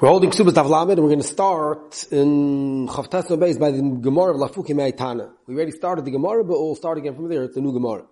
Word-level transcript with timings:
We're 0.00 0.10
holding 0.10 0.30
Ksubas 0.30 0.52
Tavlamed 0.52 0.92
and 0.92 1.00
we're 1.00 1.08
going 1.08 1.22
to 1.22 1.26
start 1.26 2.06
in 2.12 2.86
Chavtas 2.86 3.36
Beis 3.36 3.58
by 3.58 3.72
the 3.72 3.82
Gemara 3.82 4.32
of 4.32 4.36
Lafuki 4.36 4.72
Me'aitana. 4.72 5.32
We 5.48 5.56
already 5.56 5.72
started 5.72 6.04
the 6.04 6.12
Gemara, 6.12 6.44
but 6.44 6.52
we'll 6.52 6.76
start 6.76 6.98
again 6.98 7.16
from 7.16 7.28
there. 7.28 7.42
It's 7.42 7.56
a 7.56 7.60
new 7.60 7.72
Gemara. 7.72 8.04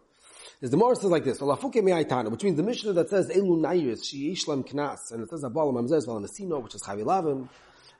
The 0.60 0.68
Gemara 0.70 0.96
says 0.96 1.10
like 1.12 1.22
this, 1.22 1.38
Lafuki 1.38 1.84
Me'aitana, 1.84 2.28
which 2.32 2.42
means 2.42 2.56
the 2.56 2.64
Mishnah 2.64 2.92
that 2.94 3.08
says 3.08 3.28
Elu 3.28 3.60
Nairis, 3.60 4.04
She 4.04 4.32
Ishlam 4.32 4.68
Knas, 4.68 5.12
and 5.12 5.22
it 5.22 5.30
says 5.30 5.44
Abala 5.44 5.72
Mamzez 5.72 6.08
Valanasino, 6.08 6.60
which 6.60 6.74
is 6.74 6.82
Chavi 6.82 7.04
Lavin, 7.04 7.48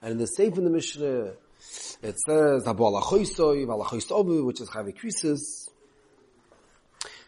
and 0.03 0.11
in 0.11 0.19
the 0.19 0.25
Seif 0.25 0.59
in 0.59 0.65
the 0.65 0.71
Mishnah, 0.71 1.35
it 2.03 2.17
says 2.27 2.65
Abala 2.65 3.01
Choisoi, 3.01 3.69
Vala 3.69 3.85
Choisobu, 3.85 4.45
which 4.45 4.61
is 4.61 4.69
Chavi 4.69 4.97
Krisis, 4.99 5.66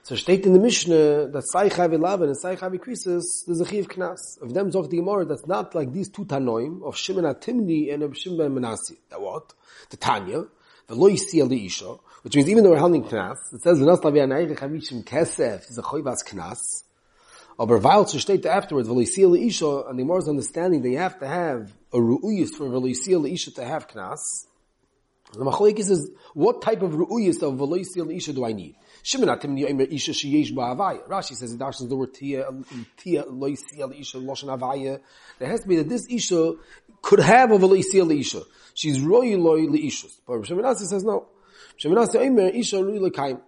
so 0.08 0.14
steht 0.14 0.46
in 0.46 0.54
the 0.54 0.58
Mishnah 0.58 1.28
that 1.28 1.42
Sai 1.52 1.68
Chavi 1.68 1.96
and 2.22 2.34
Sai 2.34 2.56
Chavi 2.56 2.78
Krisis, 2.78 3.44
there's 3.46 3.60
a 3.60 3.66
Knas. 3.66 4.40
Of 4.40 4.54
them 4.54 4.70
Zoch 4.70 4.88
the 4.88 4.96
Gemara, 4.96 5.26
that's 5.26 5.46
not 5.46 5.74
like 5.74 5.92
these 5.92 6.08
two 6.08 6.24
Tanoim, 6.24 6.82
of 6.82 6.96
Shimon 6.96 7.24
Atimni 7.24 7.92
and 7.92 8.02
of 8.02 8.16
Shimon 8.16 8.38
Ben 8.38 8.54
Menassi. 8.54 8.96
That 9.10 9.20
what? 9.20 9.52
The 9.90 9.98
Tanya, 9.98 10.44
the 10.86 10.94
Lo 10.94 11.10
Yisi 11.10 11.98
which 12.22 12.36
means 12.36 12.48
even 12.48 12.64
though 12.64 12.70
we're 12.70 12.78
holding 12.78 13.04
Knas, 13.04 13.36
it 13.52 13.60
says, 13.60 13.80
V'nas 13.80 14.00
Lavi 14.00 14.26
Anayich 14.26 14.56
Chavishim 14.56 15.04
Kesef, 15.04 15.68
is 15.68 15.76
a 15.76 15.82
Choivas 15.82 16.24
Knas. 16.26 16.84
Aber 17.58 17.78
weil 17.78 18.06
zu 18.06 18.18
steht 18.18 18.46
afterwards, 18.46 18.88
V'lo 18.88 19.06
Yisi 19.06 19.26
Ali 19.26 19.46
Isha, 19.46 19.88
and 19.88 19.98
the 19.98 20.04
Gemara's 20.04 20.26
understanding 20.26 20.80
they 20.80 20.94
have 20.94 21.18
to 21.18 21.28
have 21.28 21.70
a 21.92 21.98
Ru'uyis 21.98 22.54
for 22.54 22.64
V'lo 22.64 22.90
Yisi 22.90 23.14
Ali 23.14 23.34
Isha 23.34 23.50
to 23.50 23.62
have 23.62 23.86
Knas. 23.86 24.20
The 25.34 25.44
Machlekes 25.44 25.84
says, 25.84 26.10
what 26.32 26.62
type 26.62 26.80
of 26.80 26.92
Ru'uyis 26.92 27.42
of 27.42 27.58
V'lo 27.58 27.78
Yisi 27.78 28.00
Ali 28.00 28.16
Isha 28.16 28.32
do 28.32 28.46
I 28.46 28.52
need? 28.52 28.74
Shimon 29.08 29.30
atim 29.30 29.90
isha 29.90 30.12
sheyesh 30.12 30.52
ba'avaya. 30.52 31.08
Rashi 31.08 31.34
says 31.34 31.50
in 31.52 31.58
Darshan's 31.58 31.88
the 31.88 31.96
word 31.96 32.12
tia, 32.12 32.44
tia 32.98 33.22
loisi 33.24 33.80
al 33.80 33.90
isha 33.92 34.18
loshen 34.18 34.54
avaya. 34.54 35.00
There 35.38 35.48
has 35.48 35.60
to 35.60 35.68
be 35.68 35.76
that 35.76 35.88
this 35.88 36.06
isha 36.10 36.52
could 37.00 37.20
have 37.20 37.50
a 37.50 37.56
loisi 37.56 38.00
al 38.00 38.10
isha. 38.10 38.42
She's 38.74 39.00
roy 39.00 39.34
loy 39.38 39.60
li 39.60 39.88
ishus. 39.88 40.20
But 40.26 40.46
Shimon 40.46 40.76
says 40.76 41.04
no. 41.04 41.26
Shimon 41.78 41.96
Asi 41.96 42.18
isha 42.18 42.84
roy 42.84 42.98
li 42.98 43.10
kaim. 43.10 43.38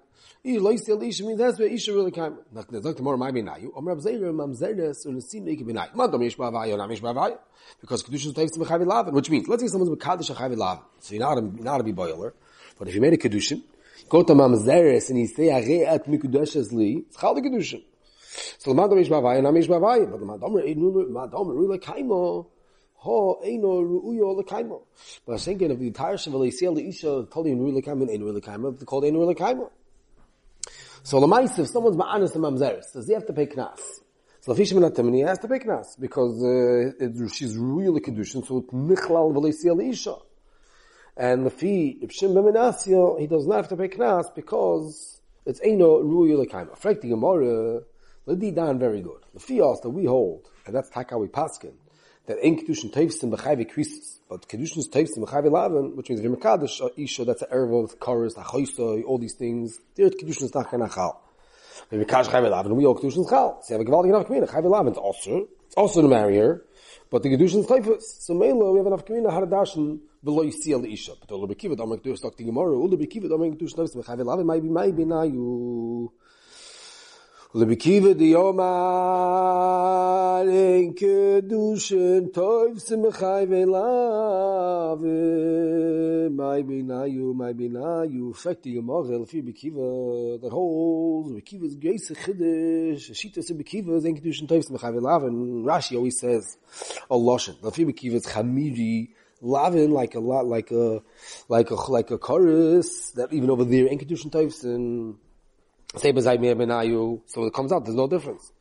Loisi 0.46 0.88
al 0.88 1.02
isha 1.02 1.24
means 1.24 1.38
that's 1.38 1.58
where 1.58 1.68
isha 1.68 1.92
really 1.92 2.10
kaim. 2.10 2.38
Not 2.50 2.96
tomorrow 2.96 3.18
might 3.18 3.34
be 3.34 3.42
nayu. 3.42 3.70
Omer 3.76 3.96
abzeir 3.96 4.18
mamzeres 4.32 5.06
unesim 5.06 5.46
eke 5.46 5.66
b'nayu. 5.66 5.94
Man 5.94 6.10
dom 6.10 6.22
ish 6.22 6.38
ba'avaya, 6.38 6.78
nam 6.78 6.90
ish 6.90 7.02
ba'avaya. 7.02 7.36
Because 7.82 8.02
kedushin 8.02 8.32
taivs 8.32 8.52
to 8.52 8.60
mechavi 8.60 8.86
lavin, 8.86 9.12
which 9.12 9.28
means, 9.28 9.46
let's 9.46 9.62
say 9.62 9.68
someone's 9.68 9.94
mekadosh 9.94 10.30
a 10.30 10.34
chavi 10.34 10.56
lavin. 10.56 10.84
So 11.00 11.14
you're 11.14 11.22
not 11.22 11.36
a, 11.36 11.42
not 11.42 11.80
a 11.82 11.84
be 11.84 11.92
boiler. 11.92 12.32
But 12.78 12.88
if 12.88 12.94
you 12.94 13.02
made 13.02 13.12
a 13.12 13.18
kedushin, 13.18 13.60
go 14.10 14.24
to 14.24 14.34
mamzeres 14.34 15.08
and 15.08 15.18
he 15.18 15.26
say 15.26 15.48
at 15.50 16.06
mikudeshes 16.06 16.72
li, 16.72 17.04
it's 17.06 17.16
chal 17.16 17.34
the 17.34 17.40
kedushin. 17.40 17.82
So 18.58 18.72
the 18.72 18.74
madam 18.74 18.98
ish 18.98 19.08
bavai, 19.08 19.40
nam 19.42 19.56
ish 19.56 19.68
bavai, 19.68 20.10
but 20.10 20.18
the 20.18 20.26
madam 20.26 20.56
einu 20.56 21.08
madam 21.08 21.46
ruila 21.46 21.78
kaimo, 21.80 22.46
ho 22.94 23.40
eino 23.44 23.80
ruuyo 23.80 24.42
lekaimo. 24.42 24.82
But 25.24 25.32
I 25.32 25.34
was 25.34 25.44
thinking 25.44 25.70
of 25.70 25.78
the 25.78 25.86
entire 25.86 26.16
shavel 26.16 26.52
see 26.52 26.66
the 26.66 26.88
isha 26.88 27.26
told 27.32 27.46
him 27.46 27.60
ruila 27.60 27.84
kaimo 27.84 28.02
and 28.02 28.10
einu 28.10 28.32
ruila 28.32 28.42
kaimo, 28.42 28.78
they 28.78 28.84
called 28.84 29.04
einu 29.04 29.18
ruila 29.18 29.36
kaimo. 29.36 29.70
So 31.04 31.20
the 31.20 31.28
mice, 31.28 31.58
if 31.58 31.68
someone's 31.68 31.96
ma'anis 31.96 32.32
the 32.32 32.40
mamzeres, 32.40 32.92
does 32.92 33.06
he 33.06 33.14
have 33.14 33.26
to 33.26 33.32
pay 33.32 33.46
knas? 33.46 33.78
So 34.40 34.52
the 34.52 34.56
fisherman 34.56 34.84
at 34.84 34.96
he 34.96 35.20
has 35.20 35.38
to 35.38 35.48
pay 35.48 35.60
knas 35.60 35.98
because 35.98 36.42
uh, 36.42 37.04
it, 37.04 37.30
she's 37.32 37.56
ruila 37.56 38.00
kedushin, 38.00 38.44
so 38.44 38.58
it's 38.58 38.72
nichlal 38.72 39.32
the 39.32 39.84
isha. 39.88 40.16
And 41.16 41.44
the 41.44 41.50
fee, 41.50 41.98
if 42.02 42.10
Shim 42.10 42.34
Bemenasio, 42.34 43.18
he 43.18 43.26
does 43.26 43.46
not 43.46 43.56
have 43.56 43.68
to 43.68 43.76
pay 43.76 43.88
knas 43.88 44.34
because 44.34 45.20
it's 45.44 45.60
Eino 45.60 46.02
Ruyu 46.02 46.44
Lekaima. 46.44 46.78
Frek 46.78 47.00
the 47.00 47.08
Gemara, 47.08 47.82
Lidi 48.26 48.50
Dan 48.52 48.78
very 48.78 49.02
good. 49.02 49.20
Fee 49.38 49.60
also 49.60 49.82
that 49.82 49.90
we 49.90 50.04
hold, 50.04 50.48
and 50.66 50.74
that's 50.74 50.88
Taka 50.90 51.18
we 51.18 51.26
paskin, 51.26 51.72
that 52.26 52.38
Ein 52.44 52.58
Kedushin 52.58 52.92
Teivsim 52.92 53.34
B'chayvi 53.34 53.70
Krisis, 53.70 54.18
but 54.28 54.48
Kedushin 54.48 54.88
Teivsim 54.88 55.18
B'chayvi 55.18 55.50
Lavin, 55.50 55.96
which 55.96 56.10
means 56.10 56.20
you're 56.20 56.36
Mekadosh 56.36 56.80
uh, 56.80 56.88
Isha, 56.96 57.24
that's 57.24 57.42
an 57.42 57.48
Erev 57.52 57.98
Chorus, 57.98 58.34
Achoisoi, 58.34 59.04
all 59.04 59.18
these 59.18 59.34
things, 59.34 59.78
there 59.96 60.08
Kedushin 60.10 60.44
is 60.44 60.54
not 60.54 60.70
Chal. 60.70 61.20
If 61.90 61.92
you're 61.92 62.04
Mekadosh 62.04 62.28
Chayvi 62.28 62.50
Lavin, 62.50 62.76
we 62.76 62.86
all 62.86 62.96
Kedushin 62.96 63.28
Chal. 63.28 63.60
So 63.62 63.74
you 63.74 63.78
have 63.78 63.86
a 63.86 63.90
Gevaldig 63.90 64.10
enough 64.10 64.26
community, 64.26 64.52
Chayvi 64.52 64.70
Lavin, 64.70 64.88
it's 64.88 64.98
also, 64.98 65.48
it's 65.66 65.74
also 65.74 66.02
to 66.02 66.08
marry 66.08 66.36
her, 66.36 66.64
but 67.10 67.22
the 67.22 67.28
Kedushin 67.28 67.96
is. 67.96 68.16
So 68.20 68.34
Melo, 68.34 68.72
we 68.72 68.78
have 68.78 68.86
enough 68.86 69.04
community, 69.04 69.32
how 69.34 69.40
to 69.40 69.46
dashin, 69.46 69.98
below 70.22 70.42
you 70.42 70.52
see 70.52 70.72
the 70.72 70.92
isha. 70.92 71.12
But 71.20 71.48
the 71.48 71.54
kiva 71.54 71.76
don't 71.76 71.90
make 71.90 72.02
do 72.02 72.14
stock 72.16 72.36
the 72.36 72.44
gemara. 72.44 72.76
All 72.76 72.88
the 72.88 73.06
kiva 73.06 73.28
don't 73.28 73.40
make 73.40 73.58
do 73.58 73.68
stock 73.68 73.90
the 73.90 74.02
chavel. 74.02 74.26
Lave 74.26 74.44
maybe 74.46 74.68
maybe 74.68 75.04
na 75.04 75.24
you. 77.54 77.60
The 77.60 77.66
bikiva 77.66 78.16
the 78.16 78.36
omar 78.36 78.70
in 80.48 80.94
kedushin 80.94 82.32
toiv 82.32 82.80
simchai 82.80 83.46
velav 83.48 85.02
you 87.10 87.34
maybe 87.34 87.68
na 87.68 88.02
you 88.02 88.32
fact 88.34 88.62
the 88.62 88.76
if 88.78 89.34
you 89.34 89.42
bikiva 89.42 90.40
that 90.40 90.50
holds 90.52 91.32
bikiva's 91.32 91.74
grace 91.74 92.10
chiddush 92.10 93.10
shita 93.10 93.42
se 93.42 93.54
bikiva 93.54 94.04
in 94.04 94.16
kedushin 94.16 94.46
toiv 94.46 94.64
simchai 94.68 94.92
velav 94.94 95.26
and 95.26 95.66
Rashi 95.66 95.96
always 95.96 96.20
says 96.20 96.56
a 97.10 97.14
loshen. 97.14 97.60
The 97.60 97.70
bikiva's 97.70 98.26
chamiri 98.26 99.08
lavin 99.42 99.90
like 99.90 100.14
a 100.14 100.20
lot 100.20 100.46
like 100.46 100.70
a 100.70 101.02
like 101.48 101.70
a 101.70 101.74
like 101.74 102.10
a 102.12 102.18
chorus 102.18 103.10
that 103.12 103.32
even 103.32 103.50
over 103.50 103.64
there 103.64 103.86
in 103.86 103.98
kedushin 103.98 104.30
types 104.30 104.62
and 104.62 105.16
say 105.96 106.12
bezai 106.12 106.38
benayu 106.38 107.20
so 107.26 107.44
it 107.44 107.52
comes 107.52 107.72
out 107.72 107.84
there's 107.84 107.96
no 107.96 108.06
difference 108.06 108.52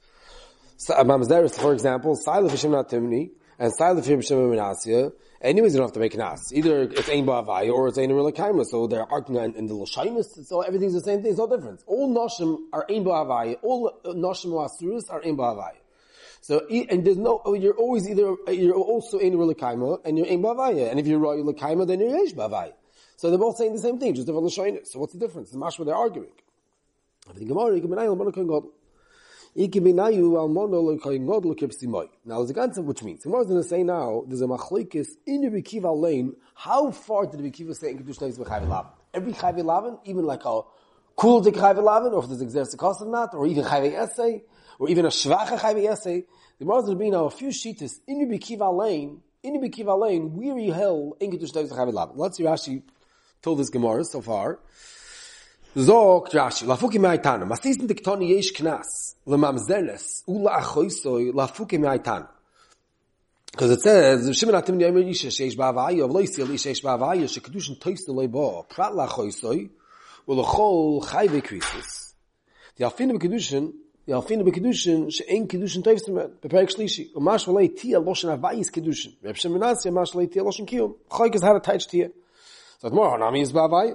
so 0.77 0.93
mamzeres 0.95 1.59
for 1.59 1.73
example 1.73 2.15
silent 2.15 2.51
fishim 2.51 2.71
not 2.71 2.89
timni 2.89 3.31
and 3.57 3.73
silent 3.73 4.05
fishim 4.05 4.37
menasya 4.37 5.11
anyways 5.41 5.73
you 5.73 5.77
don't 5.79 5.87
have 5.87 5.93
to 5.93 5.99
make 5.99 6.15
nas 6.17 6.51
either 6.53 6.83
it's 6.83 7.09
ein 7.09 7.25
ba'avai 7.25 7.71
or 7.71 7.87
it's 7.87 7.97
ein 7.97 8.09
relakaima 8.09 8.65
so 8.65 8.87
they're 8.87 9.11
arguing 9.11 9.53
in 9.55 9.67
the 9.67 9.73
lashimus 9.73 10.45
so 10.45 10.61
everything's 10.61 10.93
the 10.93 11.01
same 11.01 11.21
thing 11.21 11.31
it's 11.31 11.39
no 11.39 11.47
difference 11.47 11.83
all 11.85 12.09
noshim 12.13 12.57
are 12.73 12.85
ein 12.89 13.03
ba'avai 13.03 13.57
all 13.61 13.91
noshim 14.05 14.51
asurus 14.65 15.09
are 15.09 15.21
ein 15.23 15.37
ba'avai 15.37 15.73
so 16.41 16.65
and 16.69 17.05
there's 17.05 17.17
no 17.17 17.41
oh, 17.45 17.53
you're 17.53 17.75
always 17.75 18.09
either 18.09 18.35
you're 18.47 18.73
also 18.73 19.17
in 19.17 19.33
relakaima 19.33 19.99
and 20.05 20.17
you're 20.17 20.27
in 20.27 20.41
bavaya, 20.41 20.89
and 20.89 20.99
if 20.99 21.05
you're 21.05 21.19
lakaima, 21.19 21.85
then 21.85 21.99
you're 21.99 22.17
yesh 22.17 22.33
bavaya. 22.33 22.73
So 23.17 23.29
they're 23.29 23.37
both 23.37 23.57
saying 23.57 23.73
the 23.73 23.79
same 23.79 23.99
thing, 23.99 24.15
just 24.15 24.27
different 24.27 24.47
lashonis. 24.47 24.87
So 24.87 24.99
what's 24.99 25.13
the 25.13 25.19
difference? 25.19 25.51
The 25.51 25.57
mashma 25.57 25.85
they're 25.85 25.95
arguing. 25.95 26.31
Think 27.35 27.47
Gemara, 27.47 27.79
Ikiminayu 27.79 28.15
almono 28.15 28.33
kohen 28.33 28.47
gadol. 28.47 28.71
Ikiminayu 29.55 30.33
almono 30.33 30.99
kohen 31.01 31.25
gadol 31.25 31.55
kipsimoi. 31.55 32.09
Now 32.25 32.37
there's 32.37 32.49
a 32.49 32.53
concept 32.53 32.87
which 32.87 33.03
means 33.03 33.23
Gemara 33.23 33.41
is 33.41 33.47
going 33.47 33.61
to 33.61 33.67
say 33.67 33.83
now 33.83 34.23
there's 34.27 34.41
a 34.41 34.45
machlekes 34.45 35.07
in 35.25 35.41
the 35.41 35.49
Bekiva 35.49 35.95
lane. 35.95 36.35
How 36.55 36.91
far 36.91 37.27
did 37.27 37.39
the 37.39 37.49
Bekiva 37.49 37.75
say 37.75 37.91
in 37.91 37.99
kedush 37.99 38.21
nevis 38.21 38.37
b'chayv 38.37 38.67
lavin? 38.67 38.91
Every 39.13 39.33
chayv 39.33 39.63
lavin, 39.63 39.97
even 40.05 40.25
like 40.25 40.45
a 40.45 40.61
cool 41.15 41.41
dik 41.41 41.55
chayv 41.55 41.81
lavin, 41.83 42.13
or 42.13 42.23
if 42.23 42.29
there's 42.29 42.41
exercise 42.41 42.75
cost 42.75 43.01
or 43.01 43.09
not, 43.09 43.33
or 43.33 43.45
even 43.45 43.63
chayv 43.63 43.93
essay 43.93 44.43
or 44.79 44.89
even 44.89 45.05
a 45.05 45.09
shvacha 45.09 45.59
chayv 45.59 45.75
yaseh, 45.75 46.25
the 46.57 46.65
Gemara 46.65 46.79
is 46.79 46.85
going 46.85 46.97
to 46.97 47.03
be 47.03 47.11
now 47.11 47.25
a 47.25 47.29
few 47.29 47.49
shitas 47.49 47.99
in 48.07 48.19
Rabbi 48.19 48.37
Kiva 48.37 48.71
lane, 48.71 49.21
in 49.43 49.53
Rabbi 49.53 49.67
Kiva 49.69 49.95
lane, 49.95 50.35
weary 50.35 50.69
hell 50.69 51.15
in 51.19 51.31
Kedush 51.31 51.51
Tevis 51.51 51.71
chayv 51.71 51.93
lav. 51.93 52.11
Let's 52.15 52.37
see 52.37 52.43
Rashi 52.43 52.81
told 53.41 53.59
this 53.59 53.69
Gemara 53.69 54.03
so 54.03 54.21
far. 54.21 54.59
זאָגט 55.75 56.35
רשי, 56.35 56.65
לאפוק 56.65 56.93
אין 56.93 57.01
מייטן, 57.01 57.43
מאס 57.43 57.65
איז 57.65 57.77
די 57.77 57.93
קטוני 57.93 58.25
יש 58.25 58.51
קנאס, 58.51 59.15
למאם 59.27 59.57
זלס, 59.57 60.23
און 60.27 60.47
אַ 60.47 60.63
חויסוי, 60.63 61.31
לאפוק 61.35 61.73
אין 61.73 61.81
מייטן. 61.81 62.21
קזה 63.55 63.77
צע, 63.77 64.15
זיי 64.15 64.33
שמען 64.33 64.55
אַ 64.55 64.61
טמני 64.65 64.83
יאמען 64.83 65.07
יש 65.07 65.25
שייש 65.25 65.55
באוואי, 65.55 66.03
אבל 66.03 66.21
איז 66.21 66.29
זיי 66.35 66.57
שייש 66.57 66.83
באוואי, 66.83 67.27
שקדושן 67.27 67.73
טויסט 67.73 68.09
לוי 68.09 68.27
בא, 68.27 68.61
פראט 68.67 68.91
לא 68.97 69.05
חויסוי, 69.05 69.67
אול 70.27 70.43
חול 70.43 71.01
חייב 71.01 71.39
קריסטוס. 71.39 72.13
די 72.77 72.87
אפינה 72.87 73.13
בקדושן, 73.13 73.65
די 74.07 74.17
אפינה 74.17 74.43
בקדושן, 74.43 75.09
שאין 75.09 75.47
קדושן 75.47 75.81
טויסט 75.81 76.09
בפרק 76.43 76.69
שלישי, 76.69 77.11
און 77.15 77.23
מאש 77.23 77.47
וואלי 77.47 77.67
טי 77.67 77.95
אַ 77.95 77.99
לאשן 78.07 78.29
אַוויס 78.29 78.69
קדושן. 78.69 79.09
מיר 79.23 79.33
שמען 79.33 79.63
אַז 79.63 79.85
יא 79.85 79.91
מאש 79.91 80.15
וואלי 80.15 80.27
טי 80.27 80.39
אַ 80.39 80.43
לאשן 80.43 80.65
קיום, 80.65 80.93
חויקס 81.09 81.43
האט 81.43 81.55
אַ 81.55 81.65
טייץ 81.65 81.85
טי. 81.85 82.03
זאת 82.81 82.93
מור, 82.93 83.17
נאמי 83.17 83.39
איז 83.39 83.51
באוואי, 83.51 83.91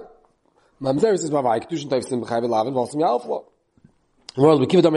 Mamzer 0.81 1.13
is. 1.13 1.29
Well, 4.37 4.59
we 4.59 4.65
give 4.65 4.83
it 4.83 4.91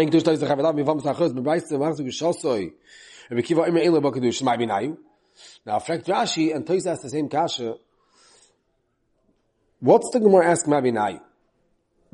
mai 4.42 4.56
b'nayu. 4.56 4.96
Now, 5.64 5.78
Frek 5.78 6.04
Rashi 6.04 6.54
and 6.54 6.66
Toys 6.66 6.86
ask 6.86 7.02
the 7.02 7.10
same 7.10 7.28
kasha. 7.28 7.76
What's 9.80 10.10
the 10.10 10.18
Gemara 10.18 10.50
ask 10.50 10.66
mai? 10.66 11.20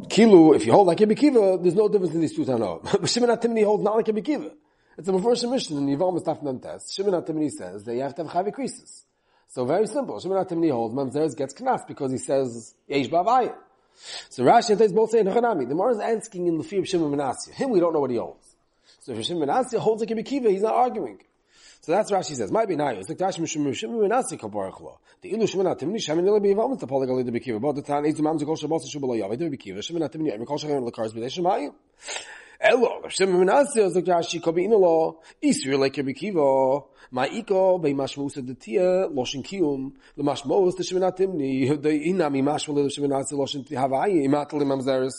Kilu, 0.02 0.54
if 0.56 0.66
you 0.66 0.72
hold 0.72 0.88
like 0.88 1.00
a 1.00 1.14
Kiva, 1.14 1.58
there's 1.62 1.74
no 1.74 1.88
difference 1.88 2.14
in 2.14 2.20
these 2.20 2.34
two 2.34 2.44
Tanot. 2.44 2.82
but 3.00 3.08
Shimon 3.08 3.30
HaTimni 3.30 3.64
holds 3.64 3.84
not 3.84 3.96
like 3.96 4.08
a 4.08 4.20
Kiva. 4.20 4.50
It's 4.98 5.08
a 5.08 5.12
Mephosh 5.12 5.48
Mishnah 5.48 5.78
in 5.78 5.86
Yivam 5.86 6.42
Mem 6.42 6.58
Test. 6.58 6.94
Shimon 6.94 7.14
HaTimni 7.14 7.50
says 7.50 7.84
that 7.84 7.94
you 7.94 8.02
have 8.02 8.14
to 8.16 8.24
have 8.24 8.32
Chavi 8.46 8.52
Krisis. 8.52 9.04
So 9.54 9.64
very 9.64 9.86
simple. 9.86 10.18
Shimon 10.18 10.44
HaTimni 10.44 10.72
holds 10.72 10.92
Mamzeres 10.96 11.36
gets 11.36 11.54
Knaf 11.54 11.86
because 11.86 12.10
he 12.10 12.18
says 12.18 12.74
Yesh 12.88 13.06
Bavaya. 13.06 13.54
So 14.28 14.42
Rashi 14.42 14.70
and 14.70 14.94
both 14.96 15.10
say 15.10 15.22
Nechanami. 15.22 15.68
The 15.68 15.76
Mar 15.76 15.92
is 15.92 16.00
asking 16.00 16.48
in 16.48 16.58
the 16.58 16.64
fear 16.64 16.80
of 16.80 16.88
Shimon 16.88 17.12
Menasya. 17.12 17.52
Him 17.52 17.70
we 17.70 17.78
don't 17.78 17.92
know 17.92 18.00
what 18.00 18.10
he 18.10 18.16
holds. 18.16 18.56
So 19.02 19.12
if 19.12 19.24
Shimon 19.24 19.46
Menasya 19.46 19.78
holds 19.78 20.02
like 20.02 20.10
a 20.10 20.22
Kiva, 20.24 20.50
he's 20.50 20.62
not 20.62 20.74
arguing. 20.74 21.20
So 21.82 21.92
that's 21.92 22.10
Rashi 22.10 22.34
says. 22.34 22.50
Might 22.50 22.66
be. 22.66 22.74
It's 22.74 23.08
like 23.08 23.18
Rashi 23.18 23.38
Mishum 23.38 23.64
Mishum 23.64 23.90
Minasi 23.90 24.40
Kabarach 24.40 24.80
Lo. 24.80 24.98
The 25.22 25.30
Ilu 25.30 25.44
Shemina 25.44 25.78
Timni 25.78 25.98
Shemin 26.04 26.24
Nila 26.24 26.40
Beyivam 26.40 26.76
the 26.80 26.88
Polygali 26.88 27.24
the 27.24 27.30
Bekiva. 27.30 27.60
But 27.60 27.76
the 27.76 27.82
Tan 27.82 28.02
Eizu 28.02 28.22
Mam 28.22 28.40
Zekol 28.40 28.58
Shabbos 28.58 28.92
Shubala 28.92 29.16
Yav. 29.16 29.38
The 29.38 29.44
Bekiva. 29.56 29.78
Shemina 29.78 30.12
Timni 30.12 30.32
Every 30.32 30.46
Kol 30.46 30.58
Shachem 30.58 30.90
Lekars 30.90 31.12
B'dei. 31.12 31.72
Like 32.64 32.72
Rashi 34.06 34.40
Kobi. 34.40 34.66
Isri 35.42 35.78
like 35.78 35.92
Mashmos 37.92 38.36
Detia 38.38 39.12
Loshin 39.12 39.44
Kiyum. 39.44 39.92
The 40.16 40.22
the 40.22 41.76
The 41.76 41.90
Inami 42.08 42.42
the 42.42 43.36
Loshin 43.36 45.12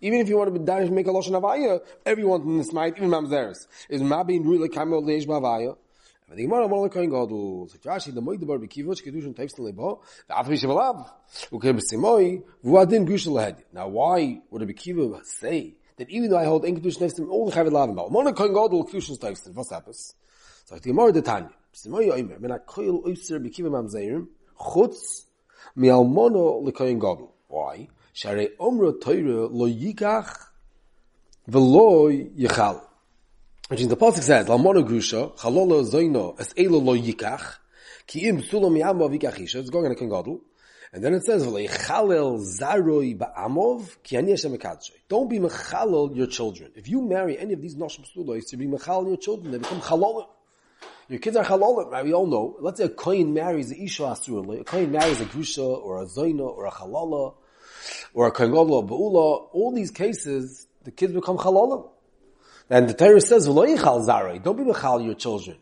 even 0.00 0.18
if 0.18 0.28
you 0.28 0.36
want 0.36 0.52
to 0.52 0.58
be 0.58 0.66
darish 0.66 0.90
make 0.90 1.06
a 1.06 1.10
lashon 1.10 1.40
avaya, 1.40 1.80
everyone 2.04 2.42
in 2.42 2.58
this 2.58 2.72
might 2.72 2.96
even 2.96 3.08
mamzeres 3.08 3.66
is 3.88 4.02
mabin 4.02 4.44
really 4.44 4.68
kamel 4.68 5.02
leish. 5.02 5.26
And 6.28 6.38
the 6.38 6.42
Gemara. 6.42 6.68
So 6.68 7.78
Rashi, 7.78 8.12
the 8.12 8.20
Moed 8.20 8.44
Bar 8.46 8.58
Teifs 8.58 9.58
Lebo, 9.58 10.02
the 10.26 10.34
Ukem 11.52 11.78
B'Simoi, 11.80 12.42
Vuadin 12.64 13.06
Gush 13.06 13.26
Lehed. 13.26 13.62
Now 13.72 13.88
why 13.88 14.42
would 14.50 14.62
a 14.62 14.66
Bekiva 14.66 15.24
say 15.24 15.76
that 15.96 16.10
even 16.10 16.30
though 16.30 16.38
I 16.38 16.44
hold 16.44 16.64
Ein 16.64 16.80
Kedushin 16.80 16.98
Teifs 16.98 17.28
all 17.28 17.50
the 17.50 17.52
Chavid 17.52 17.70
Lavim 17.70 17.92
about, 17.92 18.08
Amar 18.08 18.24
Lekoin 18.24 18.48
Gadol 18.48 18.86
Kedushin 18.86 19.18
Teifs 19.18 19.48
What's 19.54 19.70
happens? 19.70 20.14
So 20.64 20.76
the 20.76 20.80
Gemara 20.80 21.12
Detanya, 21.12 21.50
B'Simoi 21.74 22.12
Oimer, 22.12 22.40
Men 22.40 22.50
HaKoil 22.58 23.04
Oiser 23.04 23.38
Bekiva 23.44 23.70
Mamzeirim, 23.70 24.26
Chutz 24.58 25.24
Mi'almono 25.76 26.64
Lekoin 26.64 26.98
Gadol. 27.00 27.34
Why? 27.48 27.88
Share 28.12 28.48
Omra 28.60 29.00
Teire 29.00 29.48
Lo 29.50 29.68
Yikach 29.68 30.34
V'Lo 31.50 32.36
Yichal. 32.36 32.80
Which 33.68 33.80
means 33.80 33.88
the 33.88 33.96
pasuk 33.96 34.22
says, 34.22 34.46
"Lamona 34.46 34.86
grusha 34.86 35.34
chalola 35.38 35.82
zoino 35.90 36.38
es 36.38 36.52
elo 36.54 36.78
lo 36.78 36.94
yikach 36.94 37.56
ki 38.06 38.28
im 38.28 38.42
sulam 38.42 38.76
isha." 39.40 39.58
It's 39.58 39.70
going 39.70 39.86
on 39.86 39.92
a 39.92 39.94
king 39.94 40.10
gadol, 40.10 40.42
and 40.94 41.02
then 41.02 41.12
it 41.12 41.24
says, 41.24 41.44
"V'lechalel 41.44 42.38
zaroi 42.38 43.18
ba'amov 43.18 44.00
ki 44.04 44.16
ani 44.16 44.36
Don't 45.08 45.28
be 45.28 45.40
mechalel 45.40 46.14
your 46.14 46.28
children. 46.28 46.70
If 46.76 46.88
you 46.88 47.02
marry 47.02 47.36
any 47.36 47.52
of 47.54 47.60
these 47.60 47.74
noshim 47.74 48.06
sulos, 48.16 48.48
to 48.50 48.56
be 48.56 48.68
mechalel 48.68 49.08
your 49.08 49.16
children, 49.16 49.50
they 49.50 49.58
become 49.58 49.80
chalolim. 49.80 50.28
Your 51.08 51.18
kids 51.18 51.36
are 51.36 51.44
chalolim, 51.44 51.90
right? 51.90 52.04
We 52.04 52.14
all 52.14 52.28
know. 52.28 52.56
Let's 52.60 52.78
say 52.78 52.84
a 52.84 52.88
kohen 52.90 53.34
marries 53.34 53.72
a 53.72 53.82
isha 53.82 54.04
asur, 54.04 54.60
a 54.60 54.62
kohen 54.62 54.92
marries 54.92 55.20
a 55.20 55.24
grusha 55.24 55.64
or 55.64 56.00
a 56.00 56.06
zoino 56.06 56.46
or 56.46 56.66
a 56.66 56.70
chalala 56.70 57.34
or 58.14 58.28
a 58.28 58.30
kohen 58.30 58.52
gadol 58.52 58.86
ba'ula. 58.86 59.48
All 59.52 59.72
these 59.74 59.90
cases, 59.90 60.68
the 60.84 60.92
kids 60.92 61.12
become 61.12 61.38
chalolim. 61.38 61.90
And 62.70 62.88
the 62.88 62.94
Torah 62.94 63.20
says, 63.20 63.46
Don't 63.46 63.66
be 63.66 63.74
mechal 63.74 65.04
your 65.04 65.14
children. 65.14 65.56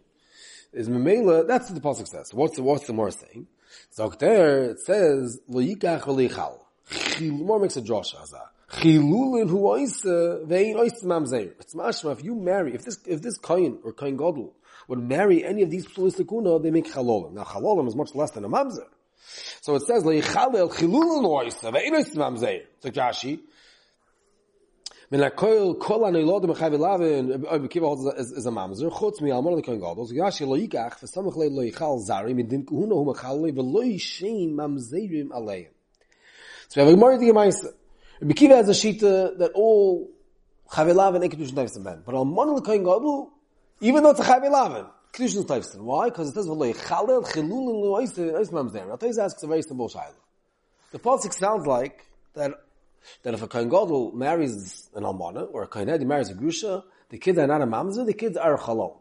Is 0.75 0.91
memela, 0.91 1.49
that's 1.49 1.71
what 1.71 1.83
the 1.83 1.89
Pasuk 1.89 2.07
says. 2.07 2.35
What's 2.35 2.57
the, 2.57 2.63
what's 2.63 2.87
the 2.87 2.93
more 2.93 3.11
saying? 3.11 3.47
So 3.91 4.09
there, 4.11 4.71
it 4.71 4.81
says, 4.81 5.41
Lo 5.49 5.61
yikach 5.61 6.03
v'leichal. 6.03 6.59
More 7.21 7.59
makes 7.61 7.77
a 7.77 7.83
drosh 7.83 8.15
azah. 8.15 8.49
Chilulin 8.71 9.49
hu 9.49 9.61
oisa, 9.63 10.47
ve'in 10.47 10.77
oisa 10.77 11.05
mamzeir. 11.05 11.53
It's 11.61 11.75
mashma, 11.75 12.13
if 12.13 12.25
you 12.25 12.35
marry, 12.35 12.75
if 12.75 12.85
this, 12.85 12.99
if 13.07 13.23
this 13.23 13.39
kohen 13.39 13.79
or 13.85 13.93
kohen 13.93 14.17
gadol 14.17 14.55
would 14.89 14.99
marry 14.99 15.45
any 15.45 15.63
of 15.63 15.71
these 15.71 15.87
psulistikuna, 15.87 16.63
they 16.63 16.71
make 16.71 16.91
chalolim. 16.91 17.33
Now 17.33 17.45
chalolim 17.45 17.87
is 17.89 17.95
much 17.95 18.15
less 18.15 18.31
than 18.31 18.45
a 18.45 18.49
mamzer. 18.49 18.87
So 19.61 19.75
it 19.77 19.83
says, 19.83 20.05
Leichalel 20.05 20.73
chilulin 20.73 21.25
oisa, 21.25 21.73
ve'in 21.73 21.93
oisa 21.93 22.17
mamzeir. 22.17 22.63
It's 22.77 22.85
like 22.85 22.95
Rashi, 25.13 25.21
Min 25.21 25.31
kol 25.37 25.75
kol 25.75 26.05
an 26.07 26.15
me 26.15 26.21
khayv 26.23 26.79
laven 26.79 27.45
ob 27.45 27.73
holds 27.83 28.21
is 28.21 28.47
a 28.47 28.51
mamzer 28.51 28.91
chutz 28.91 29.21
mi 29.21 29.31
almon 29.31 29.55
le 29.55 29.63
koin 29.63 29.79
gadol. 29.79 30.07
So 30.07 30.15
yash 30.15 30.41
lo 30.41 30.57
samach 30.57 31.37
le 31.37 31.49
lo 31.49 31.63
yichal 31.63 32.01
zari 32.09 32.35
mit 32.35 32.49
din 32.49 32.65
kuhuna 32.65 32.95
hu 32.95 33.13
machal 33.13 33.41
le 33.41 33.53
lo 33.53 33.81
alei 35.31 35.69
so 36.69 36.83
we 36.83 36.91
have 36.91 36.99
more 36.99 37.19
the 37.19 37.27
gemeise 37.27 37.67
ob 38.23 38.35
kiva 38.35 38.57
has 38.57 38.69
a 38.69 38.75
sheet 38.75 39.01
that 39.01 39.51
all 39.55 40.09
khayv 40.71 40.95
laven 40.95 41.23
ekitush 41.29 41.53
tayfsen 41.53 41.85
ben 41.85 42.03
but 42.07 42.15
almon 42.15 42.55
le 42.55 42.63
koin 42.63 42.83
gadol 42.83 43.31
even 43.81 44.03
though 44.03 44.11
it's 44.11 44.21
a 44.21 44.25
khayv 44.25 44.51
laven 44.51 44.87
ekitush 45.13 45.45
tayfsen 45.45 45.83
why? 45.83 46.09
Because 46.09 46.31
it 46.31 46.35
says 46.35 46.47
lo 46.47 46.57
yichal 46.57 47.07
le 47.07 47.23
khilul 47.23 47.83
lo 47.83 47.99
is 47.99 48.17
is 48.17 48.51
mamzer 48.51 48.99
this 48.99 49.19
asks 49.19 49.43
a 49.43 49.47
very 49.47 49.61
simple 49.61 49.91
shaila. 49.91 50.15
The 50.91 50.99
pasuk 50.99 51.35
sounds 51.35 51.67
like 51.67 52.07
that 52.35 52.53
that 53.23 53.35
if 53.35 53.43
a 53.43 53.49
Kohen 53.49 53.69
Gadol 53.69 54.13
marries 54.13 54.89
an 54.95 55.05
Almana, 55.05 55.49
or 55.53 55.63
a 55.63 55.67
Kohen 55.67 55.89
Hedi 55.89 56.05
marries 56.05 56.31
a 56.31 56.35
Grusha, 56.35 56.85
the 57.09 57.19
kids 57.19 57.39
are 57.39 57.47
not 57.47 57.63
a 57.63 57.67
Mamzer, 57.67 58.07
the 58.07 58.15
kids 58.15 58.37
are 58.37 58.55
a 58.55 58.59
Chalom. 58.59 58.97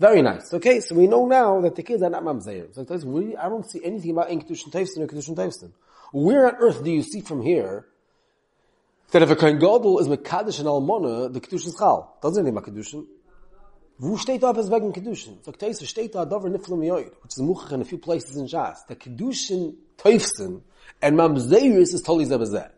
Very 0.00 0.22
nice. 0.22 0.52
Okay, 0.52 0.80
so 0.80 0.94
we 0.94 1.06
know 1.06 1.26
now 1.26 1.60
that 1.60 1.76
the 1.76 1.82
kids 1.82 2.02
are 2.02 2.10
not 2.10 2.24
Mamzer. 2.24 2.74
So 2.74 3.06
we, 3.06 3.36
I 3.36 3.48
don't 3.48 3.68
see 3.68 3.80
anything 3.84 4.10
about 4.10 4.28
Kedushin 4.28 4.70
Teifstin 4.70 4.98
or 4.98 5.06
Kedushin 5.06 5.36
Teifstin. 5.36 5.72
Where 6.12 6.46
on 6.46 6.56
earth 6.56 6.82
do 6.82 6.90
you 6.90 7.02
see 7.02 7.20
from 7.20 7.42
here 7.42 7.86
that 9.12 9.22
if 9.22 9.30
a 9.30 9.36
Kohen 9.36 9.58
Gadol 9.58 10.00
is 10.00 10.08
Mekadosh 10.08 10.58
and 10.58 10.68
Almana, 10.68 11.32
the 11.32 11.40
Kedushin 11.40 11.66
is 11.66 11.76
Chal? 11.78 12.18
Doesn't 12.22 12.46
anything 12.46 12.56
about 12.56 12.74
Kedushin. 12.74 13.06
Wo 13.98 14.16
steht 14.16 14.40
da 14.40 14.50
es 14.50 14.68
wegen 14.68 14.92
Kedushin? 14.92 15.44
So 15.44 15.52
Teis, 15.52 15.80
steht 15.86 16.14
da 16.14 16.24
Dover 16.24 16.50
Niflam 16.50 16.80
Yoid, 16.80 17.12
which 17.22 17.34
is 17.36 17.40
Muchach 17.40 17.70
in 17.70 17.82
a 17.82 17.84
few 17.84 17.98
places 17.98 18.36
in 18.36 18.46
Shas. 18.46 18.84
The 18.88 18.96
Kedushin 18.96 19.76
Teifstin 19.96 20.62
and 21.00 21.16
Mamzeris 21.16 21.94
is 21.94 22.02
totally 22.02 22.26
Zebazeh. 22.26 22.70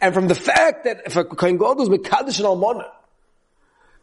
And 0.00 0.14
from 0.14 0.28
the 0.28 0.34
fact 0.34 0.84
that 0.84 1.02
if 1.06 1.16
a 1.16 1.24
Kohen 1.24 1.56
Gadol 1.56 1.82
is 1.82 1.88
Mekadosh 1.88 2.38
and 2.38 2.46
Almana, 2.46 2.90